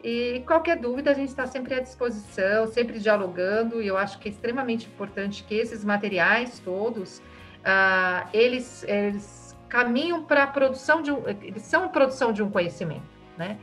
E 0.03 0.43
qualquer 0.45 0.77
dúvida, 0.77 1.11
a 1.11 1.13
gente 1.13 1.29
está 1.29 1.47
sempre 1.47 1.73
à 1.73 1.79
disposição, 1.79 2.67
sempre 2.67 2.99
dialogando, 2.99 3.81
e 3.81 3.87
eu 3.87 3.97
acho 3.97 4.19
que 4.19 4.27
é 4.27 4.31
extremamente 4.31 4.85
importante 4.85 5.43
que 5.45 5.55
esses 5.55 5.85
materiais 5.85 6.59
todos, 6.59 7.19
uh, 7.19 8.27
eles, 8.33 8.83
eles 8.83 9.57
caminham 9.69 10.25
para 10.25 10.43
a 10.43 10.47
produção 10.47 11.01
de 11.01 11.09
um, 11.09 11.23
eles 11.27 11.63
são 11.63 11.87
produção 11.87 12.33
de 12.33 12.43
um 12.43 12.49
conhecimento, 12.49 13.07
né? 13.37 13.57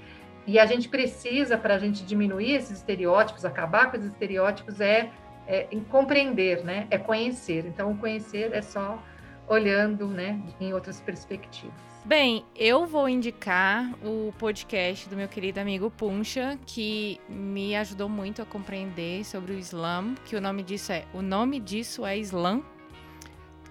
E 0.46 0.58
a 0.58 0.64
gente 0.64 0.88
precisa, 0.88 1.58
para 1.58 1.74
a 1.74 1.78
gente 1.78 2.04
diminuir 2.04 2.54
esses 2.54 2.78
estereótipos, 2.78 3.44
acabar 3.44 3.90
com 3.90 3.98
esses 3.98 4.10
estereótipos, 4.10 4.80
é, 4.80 5.10
é 5.46 5.68
compreender, 5.90 6.64
né? 6.64 6.86
É 6.90 6.96
conhecer. 6.96 7.66
Então, 7.66 7.94
conhecer 7.98 8.52
é 8.54 8.62
só 8.62 8.98
olhando, 9.46 10.06
né, 10.06 10.40
em 10.60 10.72
outras 10.72 11.00
perspectivas. 11.00 11.89
Bem, 12.04 12.46
eu 12.56 12.86
vou 12.86 13.06
indicar 13.10 13.92
o 14.02 14.32
podcast 14.38 15.06
do 15.06 15.14
meu 15.16 15.28
querido 15.28 15.60
amigo 15.60 15.90
Puncha, 15.90 16.58
que 16.64 17.20
me 17.28 17.76
ajudou 17.76 18.08
muito 18.08 18.40
a 18.40 18.46
compreender 18.46 19.22
sobre 19.22 19.52
o 19.52 19.58
Islã, 19.58 20.14
que 20.24 20.34
o 20.34 20.40
nome 20.40 20.62
disso 20.62 20.92
é 20.92 21.04
o 21.12 21.20
nome 21.20 21.60
disso 21.60 22.06
é 22.06 22.18
Islã, 22.18 22.62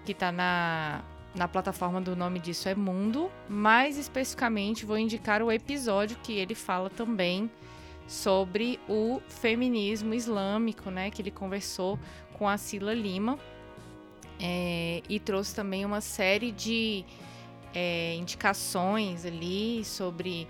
que 0.06 0.12
está 0.12 0.32
na 0.32 1.04
na 1.36 1.48
plataforma 1.48 2.00
do 2.00 2.16
nome 2.16 2.40
disso 2.40 2.70
é 2.70 2.76
Mundo, 2.76 3.32
mais 3.48 3.98
especificamente 3.98 4.86
vou 4.86 4.98
indicar 4.98 5.42
o 5.42 5.52
episódio 5.52 6.18
que 6.22 6.34
ele 6.34 6.54
fala 6.54 6.90
também 6.90 7.50
sobre 8.08 8.80
o 8.88 9.22
feminismo 9.28 10.14
islâmico, 10.14 10.92
né? 10.92 11.10
Que 11.10 11.22
ele 11.22 11.32
conversou 11.32 12.00
com 12.34 12.48
a 12.48 12.58
Sila 12.58 12.94
Lima 12.94 13.40
é, 14.40 15.02
e 15.10 15.20
trouxe 15.20 15.56
também 15.56 15.84
uma 15.84 16.02
série 16.02 16.52
de 16.52 17.06
é, 17.74 18.16
indicações 18.16 19.26
ali 19.26 19.84
sobre 19.86 20.48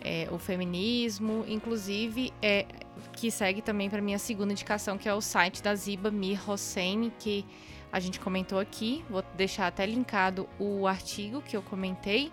é, 0.00 0.28
o 0.30 0.38
feminismo, 0.38 1.44
inclusive 1.46 2.32
é, 2.40 2.66
que 3.12 3.30
segue 3.30 3.60
também 3.60 3.90
para 3.90 4.00
minha 4.00 4.18
segunda 4.18 4.52
indicação, 4.52 4.96
que 4.96 5.08
é 5.08 5.14
o 5.14 5.20
site 5.20 5.62
da 5.62 5.74
Ziba 5.74 6.10
Mir 6.10 6.48
Hossein, 6.48 7.12
que 7.18 7.44
a 7.92 8.00
gente 8.00 8.18
comentou 8.20 8.58
aqui. 8.58 9.04
Vou 9.10 9.22
deixar 9.36 9.66
até 9.66 9.84
linkado 9.84 10.48
o 10.58 10.86
artigo 10.86 11.42
que 11.42 11.56
eu 11.56 11.62
comentei, 11.62 12.32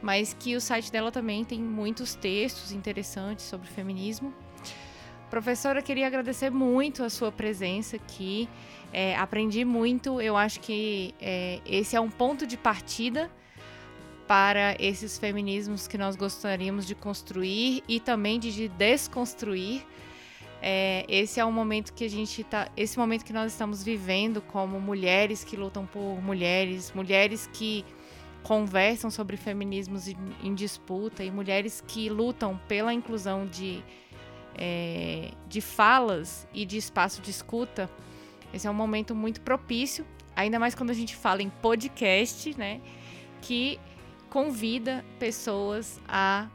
mas 0.00 0.34
que 0.38 0.54
o 0.54 0.60
site 0.60 0.92
dela 0.92 1.10
também 1.10 1.44
tem 1.44 1.60
muitos 1.60 2.14
textos 2.14 2.72
interessantes 2.72 3.44
sobre 3.46 3.68
feminismo. 3.68 4.32
Professora, 5.30 5.80
queria 5.80 6.06
agradecer 6.06 6.50
muito 6.50 7.02
a 7.02 7.08
sua 7.08 7.32
presença 7.32 7.96
aqui. 7.96 8.48
É, 8.92 9.16
aprendi 9.16 9.64
muito. 9.64 10.20
Eu 10.20 10.36
acho 10.36 10.60
que 10.60 11.14
é, 11.18 11.60
esse 11.64 11.96
é 11.96 12.00
um 12.00 12.10
ponto 12.10 12.46
de 12.46 12.58
partida 12.58 13.30
para 14.32 14.74
esses 14.78 15.18
feminismos 15.18 15.86
que 15.86 15.98
nós 15.98 16.16
gostaríamos 16.16 16.86
de 16.86 16.94
construir 16.94 17.84
e 17.86 18.00
também 18.00 18.40
de 18.40 18.66
desconstruir. 18.66 19.84
É, 20.62 21.04
esse 21.06 21.38
é 21.38 21.44
um 21.44 21.52
momento 21.52 21.92
que 21.92 22.02
a 22.02 22.08
gente 22.08 22.42
tá, 22.42 22.66
esse 22.74 22.98
momento 22.98 23.26
que 23.26 23.32
nós 23.34 23.52
estamos 23.52 23.84
vivendo 23.84 24.40
como 24.40 24.80
mulheres 24.80 25.44
que 25.44 25.54
lutam 25.54 25.84
por 25.84 26.22
mulheres, 26.22 26.92
mulheres 26.94 27.46
que 27.52 27.84
conversam 28.42 29.10
sobre 29.10 29.36
feminismos 29.36 30.08
em, 30.08 30.16
em 30.42 30.54
disputa 30.54 31.22
e 31.22 31.30
mulheres 31.30 31.84
que 31.86 32.08
lutam 32.08 32.58
pela 32.66 32.94
inclusão 32.94 33.46
de, 33.46 33.84
é, 34.54 35.32
de 35.46 35.60
falas 35.60 36.48
e 36.54 36.64
de 36.64 36.78
espaço 36.78 37.20
de 37.20 37.30
escuta. 37.30 37.90
Esse 38.54 38.66
é 38.66 38.70
um 38.70 38.74
momento 38.74 39.14
muito 39.14 39.42
propício, 39.42 40.06
ainda 40.34 40.58
mais 40.58 40.74
quando 40.74 40.88
a 40.88 40.94
gente 40.94 41.14
fala 41.14 41.42
em 41.42 41.50
podcast, 41.50 42.56
né? 42.56 42.80
Que 43.42 43.78
convida 44.32 45.04
pessoas 45.18 46.00
a 46.08 46.48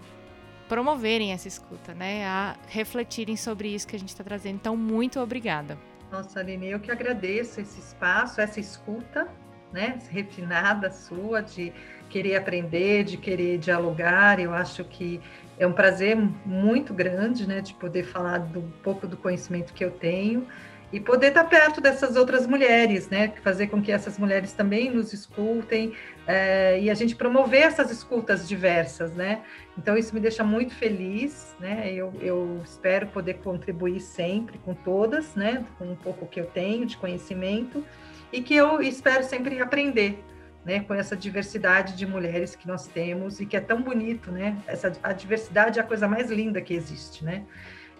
promoverem 0.67 1.31
essa 1.31 1.47
escuta, 1.47 1.93
né? 1.93 2.25
A 2.25 2.55
refletirem 2.67 3.37
sobre 3.37 3.67
isso 3.67 3.87
que 3.87 3.95
a 3.95 3.99
gente 3.99 4.09
está 4.09 4.23
trazendo. 4.23 4.55
Então, 4.55 4.75
muito 4.75 5.19
obrigada. 5.19 5.77
Nossa, 6.11 6.39
Aline, 6.39 6.71
eu 6.71 6.79
que 6.79 6.89
agradeço 6.89 7.61
esse 7.61 7.79
espaço, 7.79 8.41
essa 8.41 8.59
escuta, 8.59 9.27
né? 9.71 9.99
Refinada 10.09 10.89
sua, 10.89 11.41
de 11.41 11.71
querer 12.09 12.37
aprender, 12.37 13.03
de 13.03 13.15
querer 13.15 13.59
dialogar. 13.59 14.39
Eu 14.39 14.55
acho 14.55 14.83
que 14.83 15.21
é 15.59 15.67
um 15.67 15.73
prazer 15.73 16.17
muito 16.47 16.95
grande, 16.95 17.47
né? 17.47 17.61
De 17.61 17.75
poder 17.75 18.05
falar 18.05 18.39
do 18.39 18.59
um 18.59 18.71
pouco 18.81 19.05
do 19.05 19.15
conhecimento 19.15 19.71
que 19.71 19.85
eu 19.85 19.91
tenho 19.91 20.47
e 20.91 20.99
poder 20.99 21.27
estar 21.27 21.43
perto 21.43 21.81
dessas 21.81 22.15
outras 22.15 22.47
mulheres, 22.47 23.09
né? 23.09 23.33
Fazer 23.43 23.67
com 23.67 23.81
que 23.81 23.91
essas 23.91 24.17
mulheres 24.17 24.53
também 24.53 24.89
nos 24.89 25.11
escutem 25.11 25.93
é, 26.25 26.79
e 26.79 26.89
a 26.89 26.93
gente 26.93 27.15
promover 27.15 27.63
essas 27.63 27.91
escutas 27.91 28.47
diversas, 28.47 29.11
né? 29.11 29.41
Então 29.77 29.97
isso 29.97 30.13
me 30.13 30.21
deixa 30.21 30.43
muito 30.43 30.73
feliz, 30.73 31.55
né? 31.59 31.91
Eu, 31.91 32.13
eu 32.21 32.61
espero 32.63 33.07
poder 33.07 33.35
contribuir 33.35 33.99
sempre 33.99 34.57
com 34.59 34.73
todas, 34.73 35.35
né? 35.35 35.65
Com 35.77 35.91
um 35.91 35.95
pouco 35.95 36.25
que 36.25 36.39
eu 36.39 36.45
tenho 36.45 36.85
de 36.85 36.95
conhecimento 36.95 37.83
e 38.31 38.41
que 38.41 38.55
eu 38.55 38.81
espero 38.81 39.23
sempre 39.25 39.59
aprender, 39.59 40.23
né? 40.63 40.79
Com 40.79 40.93
essa 40.93 41.17
diversidade 41.17 41.97
de 41.97 42.07
mulheres 42.07 42.55
que 42.55 42.65
nós 42.65 42.87
temos 42.87 43.41
e 43.41 43.45
que 43.45 43.57
é 43.57 43.61
tão 43.61 43.81
bonito, 43.81 44.31
né? 44.31 44.57
Essa 44.65 44.93
a 45.03 45.11
diversidade 45.11 45.79
é 45.79 45.81
a 45.81 45.85
coisa 45.85 46.07
mais 46.07 46.31
linda 46.31 46.61
que 46.61 46.73
existe, 46.73 47.25
né? 47.25 47.43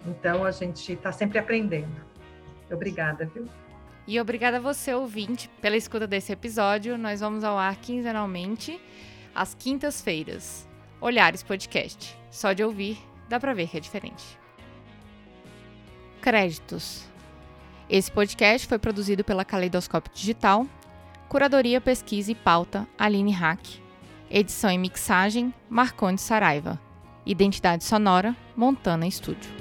Então 0.06 0.42
a 0.42 0.50
gente 0.50 0.94
está 0.94 1.12
sempre 1.12 1.38
aprendendo. 1.38 2.07
Obrigada, 2.70 3.26
viu? 3.26 3.48
E 4.06 4.18
obrigada 4.18 4.56
a 4.56 4.60
você, 4.60 4.94
ouvinte, 4.94 5.50
pela 5.60 5.76
escuta 5.76 6.06
desse 6.06 6.32
episódio. 6.32 6.96
Nós 6.96 7.20
vamos 7.20 7.44
ao 7.44 7.58
ar 7.58 7.76
quinzenalmente, 7.76 8.80
às 9.34 9.54
quintas-feiras. 9.54 10.66
Olhares 11.00 11.42
Podcast. 11.42 12.16
Só 12.30 12.52
de 12.52 12.64
ouvir, 12.64 12.98
dá 13.28 13.38
pra 13.38 13.54
ver 13.54 13.68
que 13.68 13.76
é 13.76 13.80
diferente. 13.80 14.38
Créditos. 16.20 17.04
Esse 17.88 18.10
podcast 18.10 18.66
foi 18.66 18.78
produzido 18.78 19.22
pela 19.22 19.44
Caleidoscópio 19.44 20.12
Digital. 20.14 20.66
Curadoria, 21.28 21.80
pesquisa 21.80 22.32
e 22.32 22.34
pauta, 22.34 22.86
Aline 22.98 23.32
Hack. 23.32 23.60
Edição 24.30 24.70
e 24.70 24.78
mixagem, 24.78 25.54
Marcondes 25.68 26.24
Saraiva. 26.24 26.80
Identidade 27.24 27.84
sonora, 27.84 28.34
Montana 28.56 29.06
Estúdio. 29.06 29.57